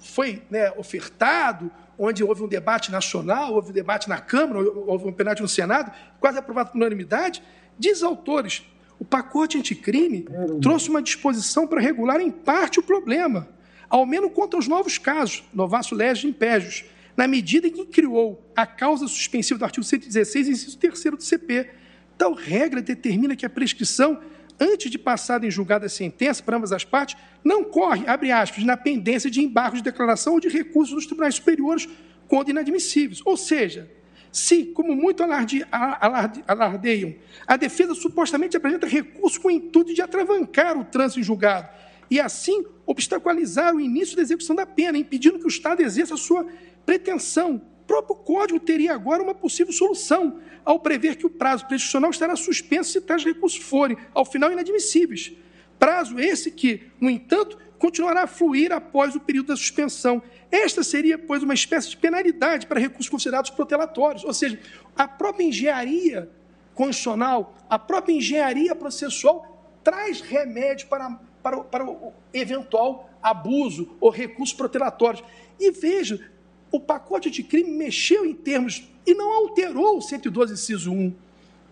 [0.00, 5.12] foi né, ofertado, onde houve um debate nacional, houve um debate na Câmara, houve um
[5.12, 7.42] penalti no Senado, quase aprovado por unanimidade,
[7.78, 8.64] diz autores,
[9.02, 10.24] o pacote anticrime
[10.60, 13.48] trouxe uma disposição para regular em parte o problema,
[13.90, 16.84] ao menos contra os novos casos, novaço legis impégios,
[17.16, 21.68] na medida em que criou a causa suspensiva do artigo 116, inciso 3 do CP.
[22.16, 24.20] Tal regra determina que a prescrição,
[24.60, 28.62] antes de passada em julgada a sentença para ambas as partes, não corre, abre aspas,
[28.62, 31.88] na pendência de embargos de declaração ou de recursos dos tribunais superiores
[32.28, 33.20] quando inadmissíveis.
[33.24, 33.90] Ou seja,
[34.32, 37.14] se, como muito alarde, alarde, alardeiam,
[37.46, 41.68] a defesa supostamente apresenta recurso com o intuito de atravancar o trânsito em julgado
[42.10, 46.46] e, assim, obstaculizar o início da execução da pena, impedindo que o Estado exerça sua
[46.84, 47.56] pretensão.
[47.56, 52.36] O próprio Código teria agora uma possível solução, ao prever que o prazo prescricional estará
[52.36, 55.32] suspenso se tais recursos forem, ao final, inadmissíveis.
[55.78, 60.22] Prazo esse que, no entanto, continuará a fluir após o período da suspensão.
[60.52, 64.56] Esta seria, pois, uma espécie de penalidade para recursos considerados protelatórios, ou seja,
[64.94, 66.30] a própria engenharia
[66.76, 74.10] constitucional, a própria engenharia processual traz remédio para para o, para o eventual abuso ou
[74.10, 75.24] recursos protelatórios.
[75.58, 76.30] E veja,
[76.70, 81.12] o pacote de crime mexeu em termos e não alterou o 112, inciso 1.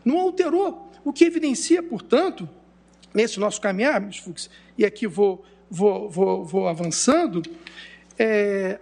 [0.05, 0.91] Não alterou.
[1.05, 2.49] O que evidencia, portanto,
[3.15, 7.43] nesse nosso caminhar, Fux, e aqui vou, vou, vou, vou avançando,
[8.19, 8.81] é,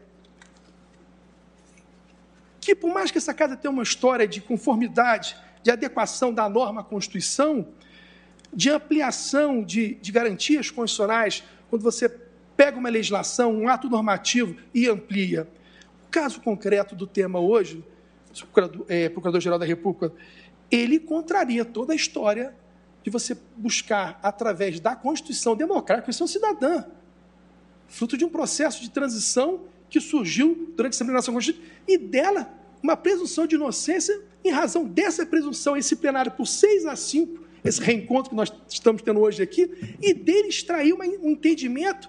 [2.61, 6.81] que, por mais que essa casa tenha uma história de conformidade, de adequação da norma
[6.81, 7.69] à Constituição,
[8.53, 12.09] de ampliação de, de garantias constitucionais, quando você
[12.57, 15.47] pega uma legislação, um ato normativo e amplia.
[16.07, 17.85] O caso concreto do tema hoje,
[18.89, 20.13] é, Procurador-Geral da República,
[20.71, 22.55] ele contraria toda a história
[23.03, 26.85] de você buscar, através da Constituição democrática, Constituição cidadã,
[27.87, 32.53] fruto de um processo de transição que surgiu durante a examinação constitucional, e dela
[32.83, 37.81] uma presunção de inocência, em razão dessa presunção, esse plenário por 6 a 5, esse
[37.81, 42.09] reencontro que nós estamos tendo hoje aqui, e dele extrair uma, um entendimento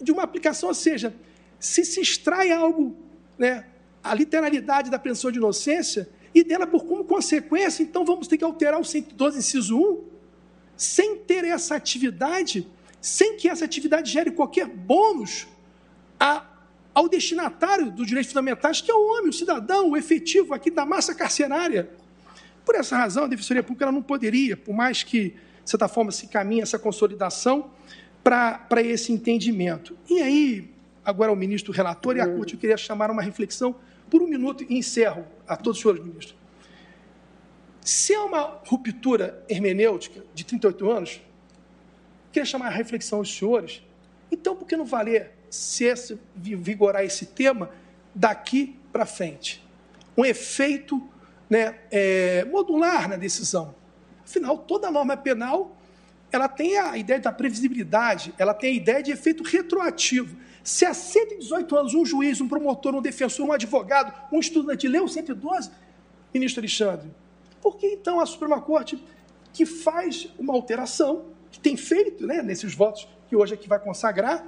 [0.00, 1.14] de uma aplicação, ou seja,
[1.58, 2.96] se se extrai algo,
[3.36, 3.66] né,
[4.02, 6.08] a literalidade da presunção de inocência,
[6.40, 10.04] e dela por como consequência, então vamos ter que alterar o 112, inciso 1,
[10.76, 12.66] sem ter essa atividade,
[13.00, 15.48] sem que essa atividade gere qualquer bônus
[16.18, 16.46] a,
[16.94, 20.86] ao destinatário dos direitos fundamentais, que é o homem, o cidadão, o efetivo aqui da
[20.86, 21.90] massa carcerária.
[22.64, 26.12] Por essa razão, a Defensoria Pública ela não poderia, por mais que, de certa forma,
[26.12, 27.70] se caminhe essa consolidação,
[28.22, 29.96] para esse entendimento.
[30.08, 30.70] E aí,
[31.04, 33.74] agora o ministro relator e a corte, eu queria chamar uma reflexão
[34.10, 36.36] por um minuto e encerro a todos os senhores ministros.
[37.80, 41.22] Se é uma ruptura hermenêutica de 38 anos,
[42.32, 43.82] queria chamar a reflexão aos senhores,
[44.30, 47.70] então por que não valer se esse, vigorar esse tema
[48.14, 49.64] daqui para frente?
[50.16, 51.02] Um efeito
[51.48, 53.74] né, é, modular na decisão.
[54.22, 55.74] Afinal, toda norma penal
[56.30, 60.36] ela tem a ideia da previsibilidade, ela tem a ideia de efeito retroativo.
[60.68, 65.08] Se há 118 anos um juiz, um promotor, um defensor, um advogado, um estudante leu
[65.08, 65.70] 112,
[66.32, 67.10] ministro Alexandre,
[67.62, 69.02] por que então a Suprema Corte,
[69.50, 74.46] que faz uma alteração, que tem feito né, nesses votos que hoje aqui vai consagrar,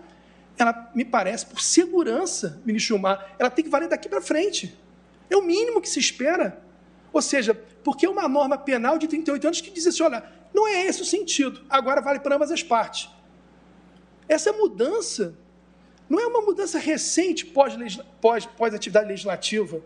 [0.58, 4.78] ela me parece, por segurança, ministro Gilmar, ela tem que valer daqui para frente.
[5.30, 6.62] É o mínimo que se espera.
[7.14, 10.22] Ou seja, porque é uma norma penal de 38 anos que diz assim: olha,
[10.52, 11.62] não é esse o sentido.
[11.70, 13.08] Agora vale para ambas as partes.
[14.28, 15.34] Essa mudança
[16.10, 18.72] não é uma mudança recente pós-atividade pós, pós
[19.06, 19.80] legislativa.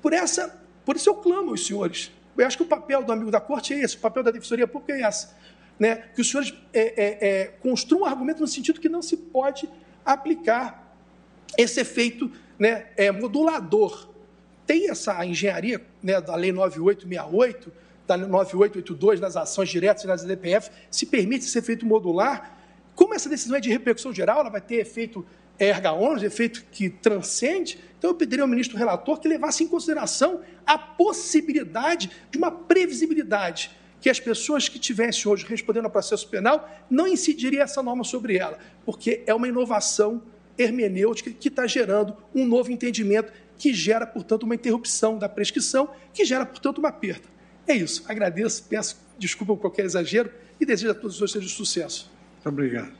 [0.00, 2.12] Por, essa, por isso eu clamo aos senhores.
[2.38, 4.68] Eu acho que o papel do amigo da corte é esse, o papel da defensoria
[4.68, 5.28] pública é esse.
[5.76, 5.96] Né?
[6.14, 9.68] Que os senhores é, é, é, construam um argumento no sentido que não se pode
[10.04, 10.94] aplicar
[11.58, 14.08] esse efeito né, é, modulador.
[14.64, 17.72] Tem essa engenharia né, da Lei 9868,
[18.06, 22.56] da 9882, nas ações diretas e nas DPF, se permite esse efeito modular.
[22.94, 25.26] Como essa decisão é de repercussão geral, ela vai ter efeito
[25.60, 30.40] erga omnes, efeito que transcende, então eu pediria ao ministro relator que levasse em consideração
[30.66, 33.70] a possibilidade de uma previsibilidade,
[34.00, 38.38] que as pessoas que tivessem hoje respondendo ao processo penal não incidiria essa norma sobre
[38.38, 40.22] ela, porque é uma inovação
[40.56, 46.24] hermenêutica que está gerando um novo entendimento que gera, portanto, uma interrupção da prescrição, que
[46.24, 47.28] gera, portanto, uma perda.
[47.66, 48.02] É isso.
[48.08, 52.10] Agradeço, peço desculpa por qualquer exagero e desejo a todos vocês sucesso.
[52.36, 52.99] Muito obrigado.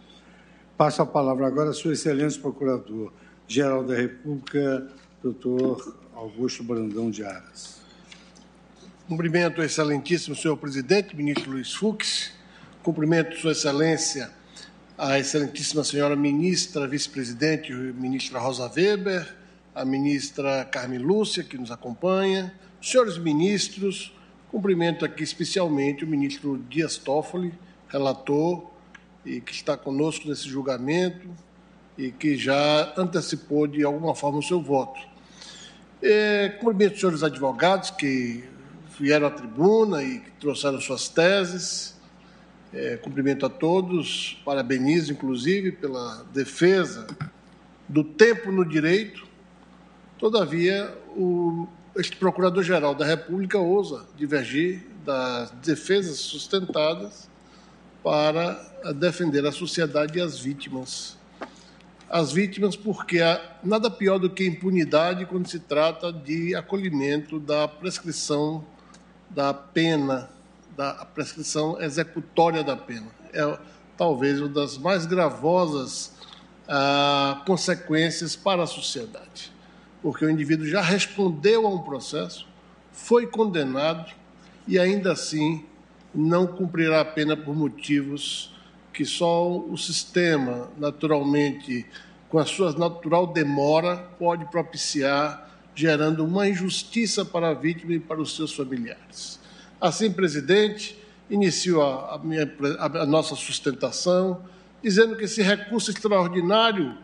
[0.81, 4.89] Passo a palavra agora à Sua Excelência Procurador-Geral da República,
[5.23, 7.82] doutor Augusto Brandão de Aras.
[9.07, 12.32] Cumprimento o excelentíssimo senhor presidente, ministro Luiz Fux.
[12.82, 14.31] Cumprimento Sua Excelência,
[14.97, 19.36] a excelentíssima senhora ministra, vice-presidente, ministra Rosa Weber,
[19.74, 24.16] a ministra Carmen Lúcia, que nos acompanha, senhores ministros,
[24.51, 27.52] Cumprimento aqui especialmente o ministro Dias Toffoli,
[27.86, 28.70] relator,
[29.24, 31.28] e que está conosco nesse julgamento
[31.97, 35.01] e que já antecipou de alguma forma o seu voto.
[36.02, 38.44] É, cumprimento os senhores advogados que
[38.98, 41.98] vieram à tribuna e que trouxeram suas teses.
[42.72, 47.06] É, cumprimento a todos, parabenizo inclusive pela defesa
[47.88, 49.26] do tempo no direito.
[50.18, 51.66] Todavia, o
[51.97, 57.28] este Procurador-Geral da República ousa divergir das defesas sustentadas
[58.02, 58.55] para
[58.97, 61.18] defender a sociedade e as vítimas.
[62.09, 67.68] As vítimas, porque há nada pior do que impunidade quando se trata de acolhimento da
[67.68, 68.64] prescrição
[69.28, 70.28] da pena,
[70.77, 73.06] da prescrição executória da pena.
[73.32, 73.59] É
[73.97, 76.12] talvez uma das mais gravosas
[76.66, 79.52] ah, consequências para a sociedade
[80.02, 82.47] porque o indivíduo já respondeu a um processo,
[82.93, 84.12] foi condenado
[84.66, 85.64] e ainda assim
[86.14, 88.52] não cumprirá a pena por motivos
[88.92, 91.86] que só o sistema, naturalmente,
[92.28, 98.20] com a sua natural demora, pode propiciar, gerando uma injustiça para a vítima e para
[98.20, 99.40] os seus familiares.
[99.80, 100.98] Assim, presidente,
[101.30, 104.42] inicio a, minha, a nossa sustentação,
[104.82, 106.96] dizendo que esse recurso extraordinário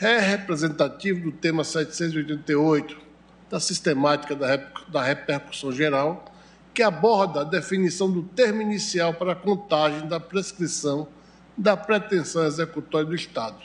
[0.00, 2.96] é representativo do tema 788,
[3.50, 6.24] da sistemática da repercussão geral,
[6.72, 11.08] que aborda a definição do termo inicial para a contagem da prescrição
[11.56, 13.58] da pretensão executória do Estado,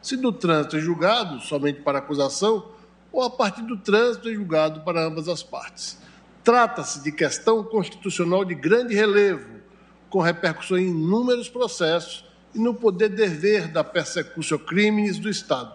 [0.00, 2.66] se do trânsito em julgado, somente para acusação,
[3.12, 5.98] ou a partir do trânsito em julgado para ambas as partes.
[6.42, 9.60] Trata-se de questão constitucional de grande relevo,
[10.08, 12.24] com repercussão em inúmeros processos
[12.54, 15.72] e no poder dever da persecução crimes do Estado,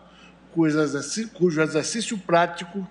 [0.53, 2.87] cujo exercício, cujo exercício prático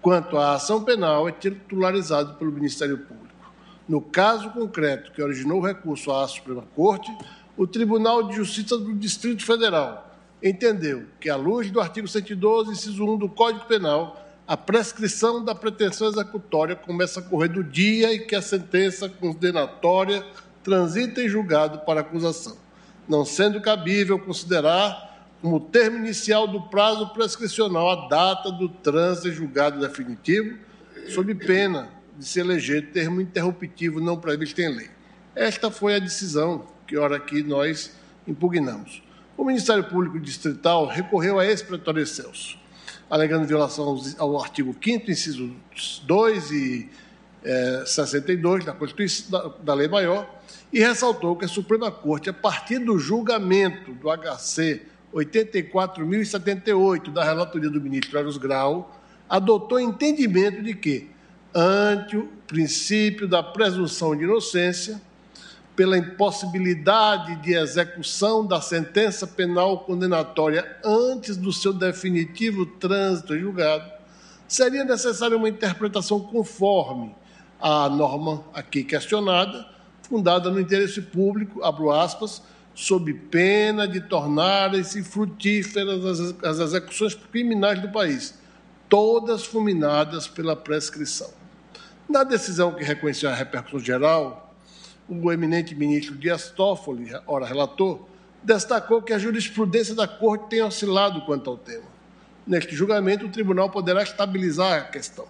[0.00, 3.20] quanto à ação penal é titularizado pelo Ministério Público.
[3.88, 7.12] No caso concreto que originou o recurso à Suprema Corte,
[7.56, 10.08] o Tribunal de Justiça do Distrito Federal
[10.42, 14.16] entendeu que, à luz do artigo 112, inciso 1 do Código Penal,
[14.46, 20.24] a prescrição da pretensão executória começa a correr do dia em que a sentença condenatória
[20.62, 22.56] transita em julgado para acusação,
[23.08, 25.09] não sendo cabível considerar
[25.40, 30.58] como termo inicial do prazo prescricional a data do trânsito em julgado definitivo,
[31.08, 31.88] sob pena
[32.18, 34.90] de se eleger termo interruptivo não previsto em lei.
[35.34, 37.92] Esta foi a decisão que, ora aqui, nós
[38.26, 39.02] impugnamos.
[39.36, 42.58] O Ministério Público Distrital recorreu a esse pretório excelso,
[43.08, 45.56] alegando violação ao artigo 5 inciso
[46.02, 46.90] 2 e
[47.42, 50.28] é, 62 da Constituição da, da Lei Maior,
[50.70, 54.82] e ressaltou que a Suprema Corte, a partir do julgamento do HC
[55.14, 58.96] 84.078 da relatoria do ministro Eros Grau,
[59.28, 61.10] adotou entendimento de que,
[61.54, 65.00] ante o princípio da presunção de inocência,
[65.74, 73.90] pela impossibilidade de execução da sentença penal condenatória antes do seu definitivo trânsito em julgado,
[74.46, 77.14] seria necessária uma interpretação conforme
[77.60, 79.66] à norma aqui questionada,
[80.02, 82.42] fundada no interesse público, abro aspas,
[82.80, 86.02] sob pena de tornarem-se frutíferas
[86.42, 88.34] as, execuções criminais do país,
[88.88, 91.30] todas fulminadas pela prescrição.
[92.08, 94.54] Na decisão que reconheceu a repercussão geral,
[95.06, 98.00] o eminente ministro Dias Toffoli, ora relator,
[98.42, 101.84] destacou que a jurisprudência da Corte tem oscilado quanto ao tema.
[102.46, 105.26] Neste julgamento, o tribunal poderá estabilizar a questão,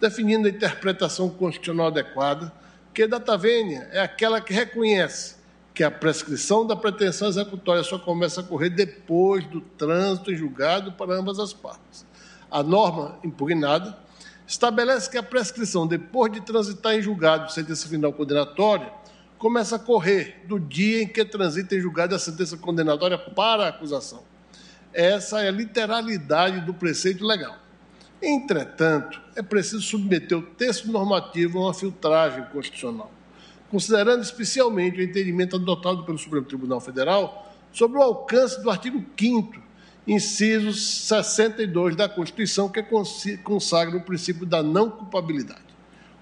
[0.00, 2.52] definindo a interpretação constitucional adequada,
[2.94, 5.41] que data vênia é aquela que reconhece
[5.74, 10.92] que a prescrição da pretensão executória só começa a correr depois do trânsito em julgado
[10.92, 12.04] para ambas as partes.
[12.50, 13.96] A norma impugnada
[14.46, 18.92] estabelece que a prescrição, depois de transitar em julgado sentença final condenatória,
[19.38, 23.68] começa a correr do dia em que transita em julgado a sentença condenatória para a
[23.68, 24.22] acusação.
[24.92, 27.56] Essa é a literalidade do preceito legal.
[28.20, 33.10] Entretanto, é preciso submeter o texto normativo a uma filtragem constitucional
[33.72, 39.72] considerando especialmente o entendimento adotado pelo Supremo Tribunal Federal sobre o alcance do artigo 5
[40.06, 42.84] inciso 62 da Constituição, que
[43.42, 45.62] consagra o princípio da não culpabilidade.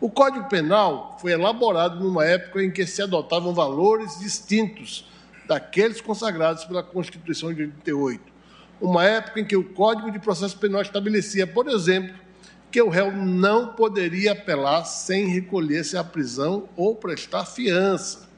[0.01, 5.05] O Código Penal foi elaborado numa época em que se adotavam valores distintos
[5.49, 8.23] daqueles consagrados pela Constituição de 88.
[8.81, 12.15] Uma época em que o Código de Processo Penal estabelecia, por exemplo,
[12.71, 18.29] que o réu não poderia apelar sem recolher-se à prisão ou prestar fiança.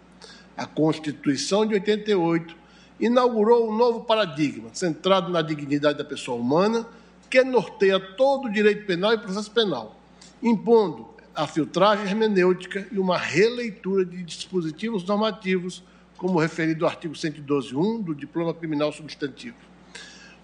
[0.56, 2.56] A Constituição de 88
[2.98, 6.86] inaugurou um novo paradigma, centrado na dignidade da pessoa humana,
[7.28, 9.96] que norteia todo o direito penal e processo penal,
[10.42, 15.82] impondo a filtragem hermenêutica e uma releitura de dispositivos normativos,
[16.16, 19.71] como referido ao artigo 112.1 do Diploma Criminal Substantivo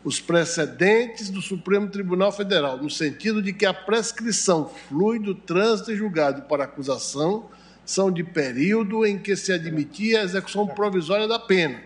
[0.08, 5.94] os precedentes do Supremo Tribunal Federal, no sentido de que a prescrição flui do trânsito
[5.94, 7.50] julgado para acusação,
[7.84, 11.82] são de período em que se admitia a execução provisória da pena.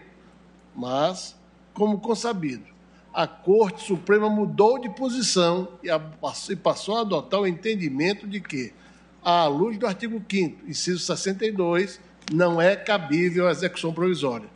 [0.73, 1.35] Mas,
[1.75, 2.63] como consabido,
[3.13, 8.73] a Corte Suprema mudou de posição e passou a adotar o entendimento de que,
[9.21, 11.99] à luz do artigo 5 inciso 62,
[12.33, 14.52] não é cabível a execução provisória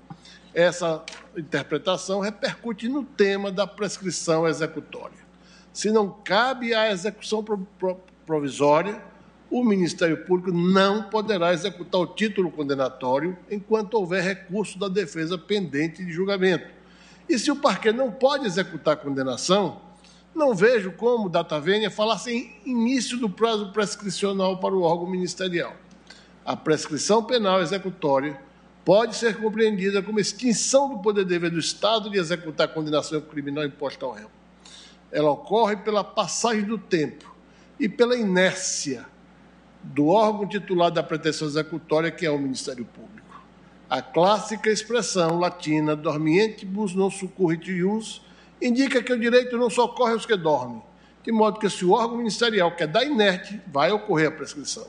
[0.57, 1.05] essa
[1.37, 5.19] interpretação repercute no tema da prescrição executória.
[5.71, 7.45] Se não cabe a execução
[8.25, 8.99] provisória,
[9.51, 16.03] o Ministério Público não poderá executar o título condenatório enquanto houver recurso da defesa pendente
[16.03, 16.67] de julgamento.
[17.29, 19.83] E se o parquet não pode executar a condenação,
[20.35, 25.77] não vejo como data vênia falasse em início do prazo prescricional para o órgão ministerial.
[26.43, 28.46] A prescrição penal executória
[28.87, 33.65] pode ser compreendida como extinção do poder dever do Estado de executar a condenação criminal
[33.65, 34.31] imposta ao réu.
[35.11, 37.35] Ela ocorre pela passagem do tempo
[37.81, 39.05] e pela inércia
[39.83, 43.43] do órgão titular da pretensão executória, que é o Ministério Público.
[43.91, 48.23] A clássica expressão latina dormientibus non succurrit ius
[48.63, 50.81] indica que o direito não socorre os que dormem,
[51.25, 54.87] de modo que se o órgão ministerial quer dar inerte, vai ocorrer a prescrição.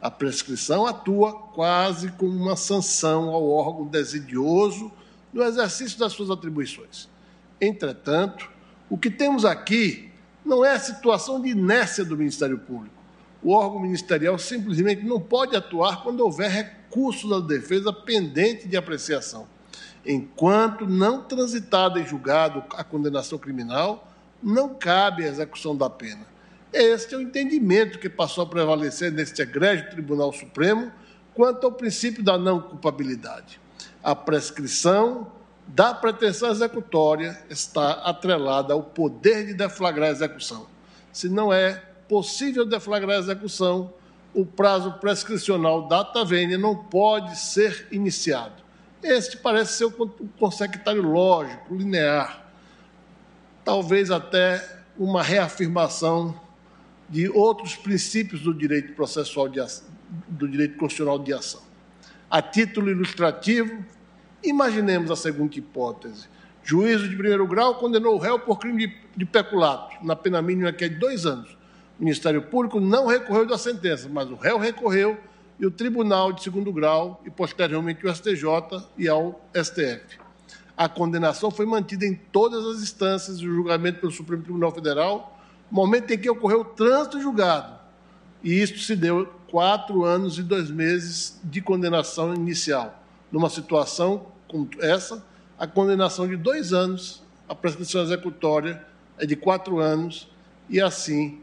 [0.00, 4.90] A prescrição atua quase como uma sanção ao órgão desidioso
[5.32, 7.08] no exercício das suas atribuições.
[7.60, 8.48] Entretanto,
[8.88, 10.10] o que temos aqui
[10.44, 12.94] não é a situação de inércia do Ministério Público.
[13.42, 19.46] O órgão ministerial simplesmente não pode atuar quando houver recurso da defesa pendente de apreciação.
[20.04, 24.08] Enquanto não transitada em julgado a condenação criminal,
[24.42, 26.29] não cabe a execução da pena.
[26.72, 30.92] Este é o entendimento que passou a prevalecer neste egrégio Tribunal Supremo
[31.34, 33.60] quanto ao princípio da não culpabilidade.
[34.02, 35.32] A prescrição
[35.66, 40.66] da pretensão executória está atrelada ao poder de deflagrar a execução.
[41.12, 41.74] Se não é
[42.08, 43.92] possível deflagrar a execução,
[44.32, 48.62] o prazo prescricional data vênia não pode ser iniciado.
[49.02, 49.92] Este parece ser o
[50.38, 52.46] consectário lógico, linear,
[53.64, 56.39] talvez até uma reafirmação
[57.10, 59.88] de outros princípios do direito processual de ação,
[60.28, 61.60] do direito constitucional de ação.
[62.30, 63.84] A título ilustrativo,
[64.42, 66.28] imaginemos a seguinte hipótese:
[66.62, 70.72] juízo de primeiro grau condenou o réu por crime de, de peculato, na pena mínima
[70.72, 71.58] que é de dois anos.
[71.98, 75.18] O Ministério Público não recorreu da sentença, mas o réu recorreu
[75.58, 78.46] e o Tribunal de Segundo Grau e, posteriormente, o STJ
[78.96, 80.18] e ao STF.
[80.74, 85.38] A condenação foi mantida em todas as instâncias do julgamento pelo Supremo Tribunal Federal,
[85.70, 87.78] momento em que ocorreu o trânsito julgado.
[88.42, 93.02] E isto se deu quatro anos e dois meses de condenação inicial.
[93.30, 95.24] Numa situação como essa,
[95.58, 98.84] a condenação de dois anos, a prescrição executória
[99.18, 100.28] é de quatro anos,
[100.68, 101.40] e assim,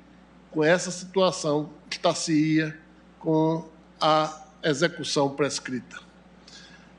[0.51, 2.77] com essa situação, está-se-ia
[3.19, 3.67] com
[4.01, 5.97] a execução prescrita.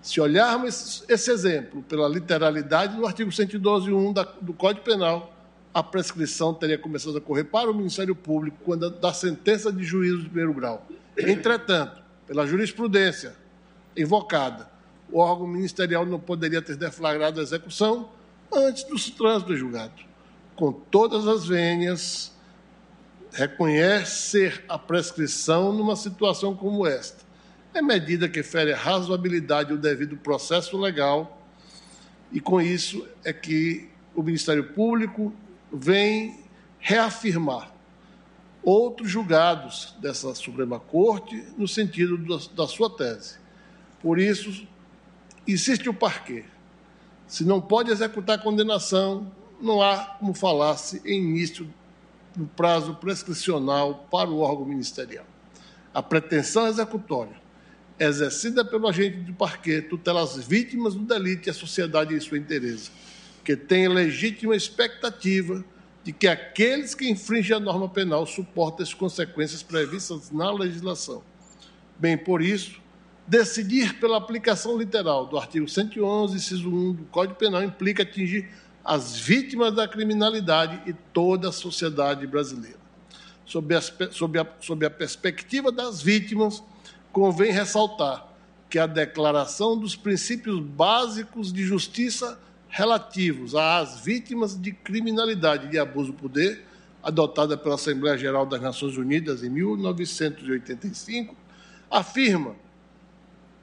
[0.01, 5.35] Se olharmos esse exemplo pela literalidade do artigo 112.1 do Código Penal,
[5.79, 10.19] a prescrição teria começado a correr para o Ministério Público quando da sentença de juízo
[10.19, 10.85] de primeiro grau.
[11.17, 13.37] Entretanto, pela jurisprudência
[13.97, 14.69] invocada,
[15.09, 18.11] o órgão ministerial não poderia ter deflagrado a execução
[18.53, 20.03] antes do trânsito do julgado.
[20.57, 22.33] Com todas as vênias,
[23.33, 27.25] reconhecer a prescrição numa situação como esta.
[27.73, 31.41] É medida que fere a razoabilidade e o devido processo legal,
[32.33, 35.33] e com isso é que o Ministério Público
[35.73, 36.45] vem
[36.79, 37.73] reafirmar
[38.63, 42.19] outros julgados dessa Suprema Corte no sentido
[42.55, 43.37] da sua tese.
[44.01, 44.67] Por isso,
[45.47, 46.45] insiste o parquê.
[47.27, 49.31] Se não pode executar a condenação,
[49.61, 51.69] não há como falar-se em início
[52.37, 55.27] no prazo prescricional para o órgão ministerial.
[55.93, 57.37] A pretensão executória,
[57.99, 62.39] exercida pelo agente do parquê, tutela as vítimas do delito e a sociedade em sua
[62.39, 62.91] interesse,
[63.49, 65.65] que tem legítima expectativa
[66.05, 71.23] de que aqueles que infringem a norma penal suportem as consequências previstas na legislação.
[71.99, 72.79] Bem, por isso,
[73.27, 78.51] decidir pela aplicação literal do artigo 111, inciso 1 do Código Penal implica atingir
[78.85, 82.77] as vítimas da criminalidade e toda a sociedade brasileira.
[83.47, 86.63] Sob a, sob, a, sob a perspectiva das vítimas,
[87.11, 88.29] convém ressaltar
[88.69, 92.39] que a Declaração dos Princípios Básicos de Justiça
[92.79, 96.65] relativos às vítimas de criminalidade e abuso do poder,
[97.03, 101.35] adotada pela Assembleia Geral das Nações Unidas em 1985,
[101.91, 102.55] afirma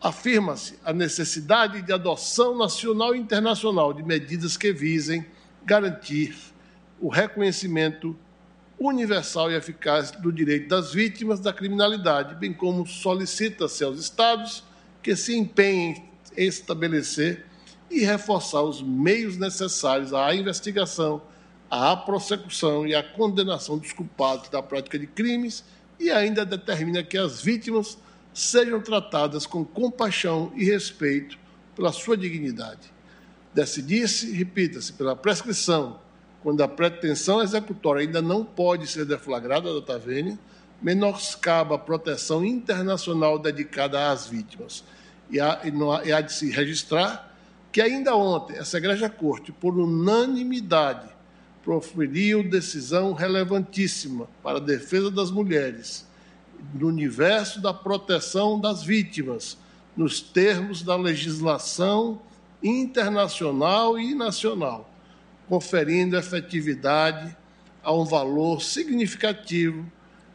[0.02, 5.26] afirma-se a necessidade de adoção nacional e internacional de medidas que visem
[5.64, 6.36] garantir
[7.00, 8.18] o reconhecimento
[8.78, 14.62] universal e eficaz do direito das vítimas da criminalidade, bem como solicita-se aos Estados
[15.02, 16.04] que se empenhem
[16.36, 17.46] em estabelecer
[17.96, 21.22] e reforçar os meios necessários à investigação,
[21.72, 25.64] à prossecução e à condenação dos culpados da prática de crimes
[25.98, 27.98] e ainda determina que as vítimas
[28.34, 31.40] sejam tratadas com compaixão e respeito
[31.74, 32.94] pela sua dignidade.
[33.54, 36.02] Decidir-se, repita-se, pela prescrição,
[36.44, 40.38] quando a pretensão executória ainda não pode ser deflagrada da Tavênia,
[40.82, 44.84] menoscaba a proteção internacional dedicada às vítimas.
[45.30, 45.62] E há,
[46.04, 47.35] e há de se registrar
[47.76, 51.10] que ainda ontem essa Igreja Corte, por unanimidade,
[51.62, 56.08] proferiu decisão relevantíssima para a defesa das mulheres,
[56.74, 59.58] no universo da proteção das vítimas,
[59.94, 62.22] nos termos da legislação
[62.64, 64.90] internacional e nacional,
[65.50, 67.36] conferindo efetividade
[67.84, 69.86] a um valor significativo,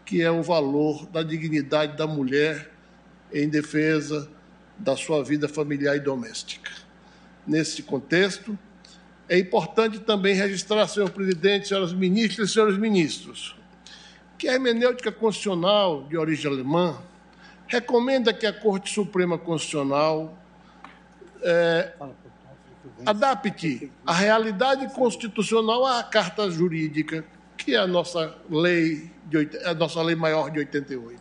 [0.05, 2.71] que é o valor da dignidade da mulher
[3.33, 4.31] em defesa
[4.77, 6.90] da sua vida familiar e doméstica.
[7.51, 8.57] Nesse contexto,
[9.29, 13.55] É importante também registrar, senhor presidente, senhoras ministras e senhores ministros,
[14.37, 17.01] que a hermenêutica constitucional de origem alemã
[17.69, 20.37] recomenda que a Corte Suprema Constitucional
[21.43, 21.93] é,
[23.07, 27.25] adapte a realidade constitucional à carta jurídica,
[27.57, 31.21] que é a nossa lei, de, a nossa lei maior de 88.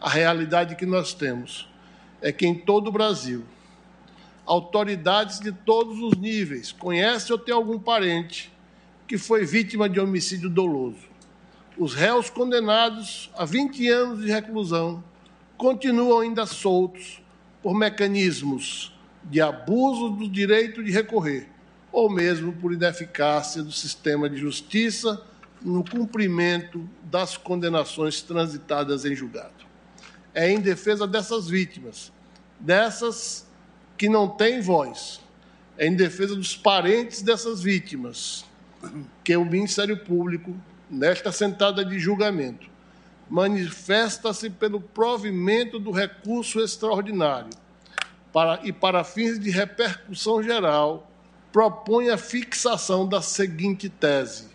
[0.00, 1.68] A realidade que nós temos
[2.20, 3.44] é que em todo o Brasil,
[4.46, 8.52] autoridades de todos os níveis conhecem ou têm algum parente
[9.06, 11.10] que foi vítima de homicídio doloso.
[11.76, 15.02] Os réus condenados a 20 anos de reclusão
[15.56, 17.22] continuam ainda soltos
[17.62, 18.92] por mecanismos
[19.24, 21.48] de abuso do direito de recorrer,
[21.92, 25.22] ou mesmo por ineficácia do sistema de justiça
[25.60, 29.64] no cumprimento das condenações transitadas em julgado.
[30.34, 32.10] É em defesa dessas vítimas,
[32.58, 33.46] dessas
[34.02, 35.20] que não têm voz,
[35.78, 38.44] é em defesa dos parentes dessas vítimas
[39.22, 40.52] que o Ministério Público,
[40.90, 42.68] nesta sentada de julgamento,
[43.30, 47.50] manifesta-se pelo provimento do recurso extraordinário
[48.32, 51.08] para, e para fins de repercussão geral,
[51.52, 54.48] propõe a fixação da seguinte tese: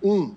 [0.00, 0.08] 1.
[0.08, 0.36] Um,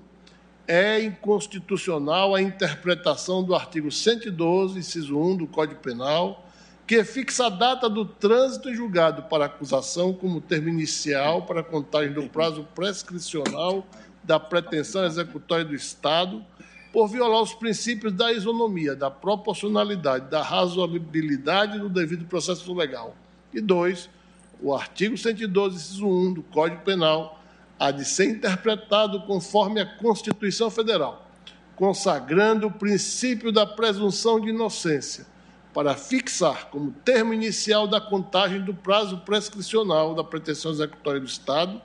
[0.68, 6.44] é inconstitucional a interpretação do artigo 112, inciso 1 do Código Penal,
[6.92, 12.11] que fixa a data do trânsito em julgado para acusação como termo inicial para contagem
[12.11, 13.88] do prazo prescricional
[14.22, 16.45] da pretensão executória do Estado,
[16.92, 23.16] por violar os princípios da isonomia, da proporcionalidade, da razoabilidade do devido processo legal.
[23.53, 24.10] E dois,
[24.61, 27.40] o artigo 112, inciso 1 do Código Penal
[27.80, 31.26] há de ser interpretado conforme a Constituição Federal,
[31.74, 35.31] consagrando o princípio da presunção de inocência,
[35.74, 41.82] para fixar como termo inicial da contagem do prazo prescricional da pretensão executória do Estado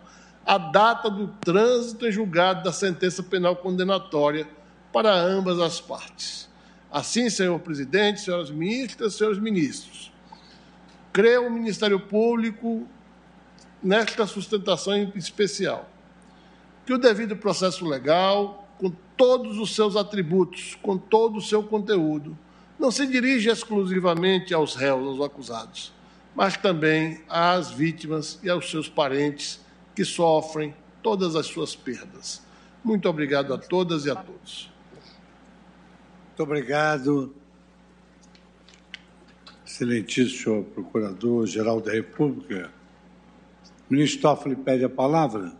[0.46, 4.48] a data do trânsito em julgado da sentença penal condenatória
[4.92, 6.48] para ambas as partes.
[6.90, 10.12] Assim, senhor presidente, senhoras ministras, senhores ministros,
[11.12, 12.86] creio o Ministério Público
[13.82, 15.90] nesta sustentação especial,
[16.86, 22.38] que o devido processo legal, com todos os seus atributos, com todo o seu conteúdo,
[22.78, 25.92] não se dirige exclusivamente aos réus, aos acusados,
[26.34, 29.60] mas também às vítimas e aos seus parentes
[29.94, 32.42] que sofrem todas as suas perdas.
[32.84, 34.70] Muito obrigado a todas e a todos.
[36.28, 37.34] Muito obrigado,
[39.64, 42.70] excelentíssimo Procurador-Geral da República.
[43.88, 45.52] O ministro Toffoli pede a palavra.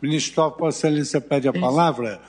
[0.00, 2.20] Ministro Toffoli, Vossa Excelência pede a palavra.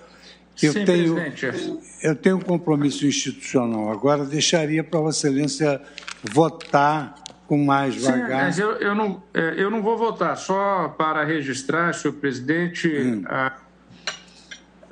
[0.61, 1.79] Eu Sim, tenho, presidente.
[2.03, 3.91] eu tenho um compromisso institucional.
[3.91, 5.81] Agora, deixaria para Vossa Excelência
[6.23, 7.15] votar
[7.47, 8.43] com mais Sim, vagar.
[8.45, 13.23] mas eu, eu, não, é, eu não vou votar, só para registrar, senhor presidente, Hum.
[13.27, 13.55] a-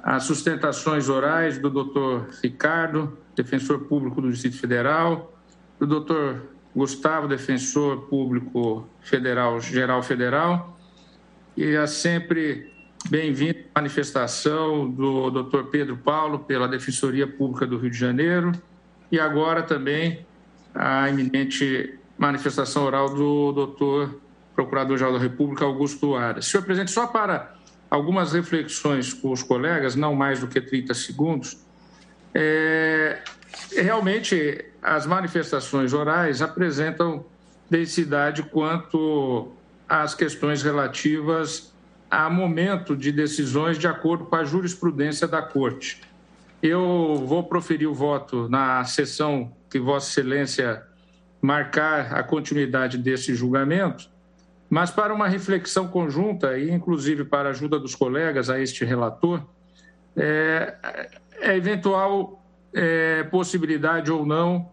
[0.02, 5.34] as sustentações orais do doutor Ricardo, defensor público do Distrito Federal,
[5.80, 10.77] do doutor Gustavo, defensor público federal, geral federal,
[11.58, 12.72] e a sempre
[13.10, 18.52] bem-vinda manifestação do doutor Pedro Paulo pela Defensoria Pública do Rio de Janeiro,
[19.12, 20.24] e agora também
[20.76, 24.22] a eminente manifestação oral do doutor
[24.54, 26.46] Procurador-Geral da República, Augusto Aras.
[26.46, 27.56] Senhor presidente, só para
[27.90, 31.58] algumas reflexões com os colegas, não mais do que 30 segundos,
[32.36, 33.20] é,
[33.76, 37.26] realmente as manifestações orais apresentam
[37.68, 39.57] densidade quanto
[39.88, 41.74] às questões relativas
[42.10, 46.02] a momento de decisões de acordo com a jurisprudência da Corte.
[46.62, 50.84] Eu vou proferir o voto na sessão que Vossa Excelência
[51.42, 54.10] marcar a continuidade desse julgamento,
[54.70, 59.44] mas para uma reflexão conjunta e inclusive para a ajuda dos colegas a este relator,
[60.16, 60.76] é,
[61.40, 62.44] é eventual
[62.74, 64.70] é, possibilidade ou não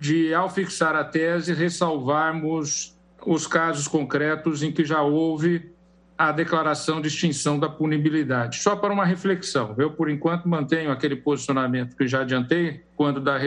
[0.00, 5.70] de, ao fixar a tese, ressalvarmos os casos concretos em que já houve
[6.16, 8.58] a declaração de extinção da punibilidade.
[8.58, 13.38] Só para uma reflexão, eu, por enquanto, mantenho aquele posicionamento que já adiantei quando da,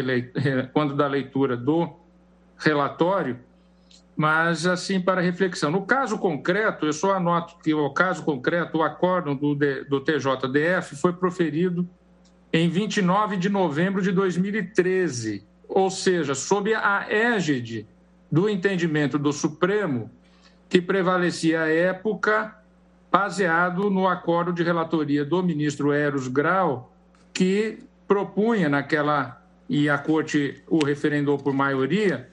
[0.72, 1.94] quando da leitura do
[2.58, 3.38] relatório,
[4.16, 5.70] mas assim para reflexão.
[5.70, 10.96] No caso concreto, eu só anoto que o caso concreto, o acórdão do, do TJDF
[10.96, 11.88] foi proferido
[12.54, 17.88] em 29 de novembro de 2013, ou seja, sob a égide
[18.32, 20.10] do entendimento do Supremo
[20.70, 22.56] que prevalecia à época,
[23.12, 26.96] baseado no acordo de relatoria do ministro Eros Grau,
[27.34, 32.30] que propunha naquela e a Corte o referendou por maioria,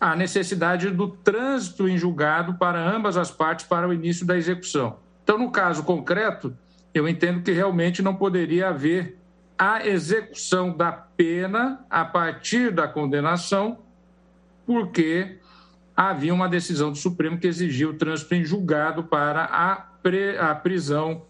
[0.00, 4.98] a necessidade do trânsito em julgado para ambas as partes para o início da execução.
[5.22, 6.56] Então, no caso concreto,
[6.94, 9.18] eu entendo que realmente não poderia haver
[9.58, 13.78] a execução da pena a partir da condenação,
[14.70, 15.38] porque
[15.96, 20.54] havia uma decisão do Supremo que exigia o trânsito em julgado para a, pre, a
[20.54, 21.22] prisão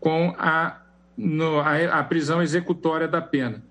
[0.00, 0.80] com a,
[1.14, 3.62] no, a, a prisão executória da pena.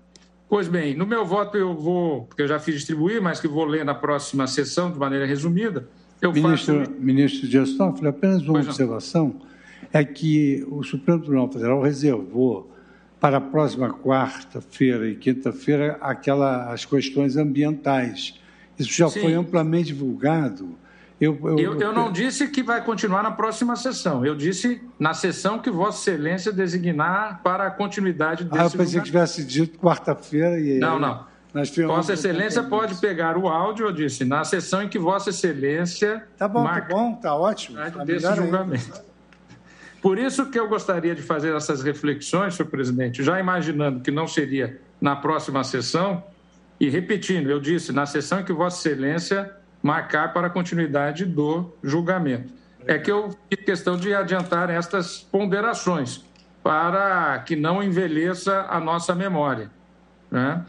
[0.48, 3.64] Pois bem, no meu voto eu vou, porque eu já fiz distribuir, mas que vou
[3.64, 5.88] ler na próxima sessão de maneira resumida.
[6.20, 6.92] Eu ministro, faço...
[6.92, 9.46] ministro Dias Toffoli, apenas uma pois observação, não.
[9.92, 12.70] é que o Supremo Tribunal Federal reservou
[13.18, 18.40] para a próxima quarta-feira e quinta-feira aquela as questões ambientais.
[18.78, 19.20] Isso já Sim.
[19.20, 20.76] foi amplamente divulgado.
[21.20, 24.26] Eu, eu, eu, eu, não disse que vai continuar na próxima sessão.
[24.26, 28.98] Eu disse na sessão que Vossa Excelência designar para a continuidade desse Ah, eu pensei
[28.98, 30.78] que tivesse dito quarta-feira e.
[30.78, 31.24] Não, não.
[31.86, 36.26] Vossa Excelência pode pegar o áudio, eu disse, na sessão em que Vossa Excelência.
[36.36, 37.76] Tá bom, tá bom, tá ótimo.
[37.76, 38.84] Tá desse julgamento.
[38.92, 39.12] Ainda.
[40.00, 44.26] Por isso que eu gostaria de fazer essas reflexões, senhor presidente, já imaginando que não
[44.26, 46.24] seria na próxima sessão,
[46.78, 52.52] e repetindo, eu disse, na sessão que Vossa Excelência marcar para a continuidade do julgamento.
[52.86, 56.24] É que eu fiz questão de adiantar estas ponderações
[56.62, 59.70] para que não envelheça a nossa memória.
[60.30, 60.64] Né?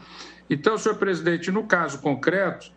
[0.50, 2.72] Então, senhor presidente, no caso concreto,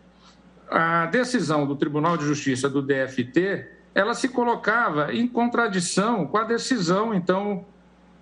[0.70, 6.44] a decisão do Tribunal de Justiça do DFT ela se colocava em contradição com a
[6.44, 7.66] decisão, então,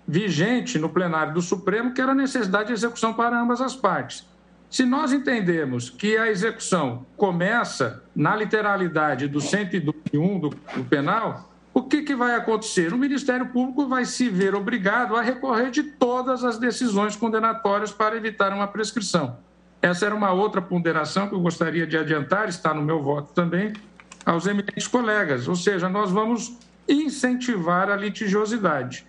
[0.07, 4.25] vigente no plenário do Supremo, que era a necessidade de execução para ambas as partes.
[4.69, 11.83] Se nós entendemos que a execução começa na literalidade do 101 do, do penal, o
[11.83, 12.91] que, que vai acontecer?
[12.91, 18.17] O Ministério Público vai se ver obrigado a recorrer de todas as decisões condenatórias para
[18.17, 19.37] evitar uma prescrição.
[19.81, 23.73] Essa era uma outra ponderação que eu gostaria de adiantar, está no meu voto também,
[24.25, 26.57] aos eminentes colegas, ou seja, nós vamos
[26.89, 29.05] incentivar a litigiosidade.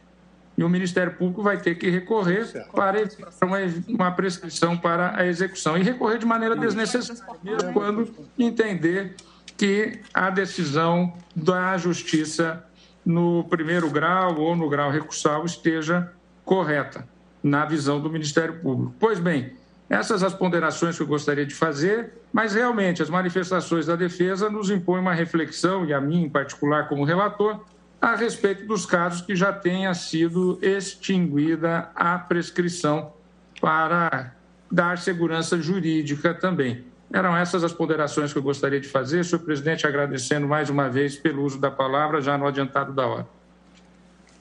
[0.59, 3.09] E o Ministério Público vai ter que recorrer para
[3.45, 5.79] uma, uma prescrição para a execução.
[5.79, 9.15] E recorrer de maneira desnecessária, mesmo quando entender
[9.57, 12.65] que a decisão da Justiça
[13.07, 16.13] no primeiro grau ou no grau recursal esteja
[16.45, 17.07] correta,
[17.41, 18.93] na visão do Ministério Público.
[18.99, 19.53] Pois bem,
[19.89, 24.71] essas as ponderações que eu gostaria de fazer, mas realmente as manifestações da defesa nos
[24.71, 27.65] impõem uma reflexão, e a mim em particular como relator,
[28.01, 33.13] a respeito dos casos que já tenha sido extinguida a prescrição
[33.61, 34.35] para
[34.71, 36.85] dar segurança jurídica também.
[37.13, 39.25] Eram essas as ponderações que eu gostaria de fazer.
[39.25, 43.27] Senhor presidente, agradecendo mais uma vez pelo uso da palavra, já no adiantado da hora.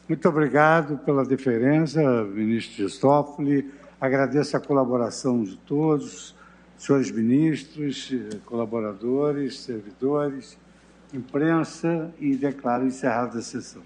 [0.08, 3.72] Muito obrigado pela deferência, ministro Gistoffoli.
[4.00, 6.36] Agradeço a colaboração de todos,
[6.78, 8.14] senhores ministros,
[8.46, 10.58] colaboradores, servidores,
[11.14, 13.82] imprensa e declaro encerrada a sessão.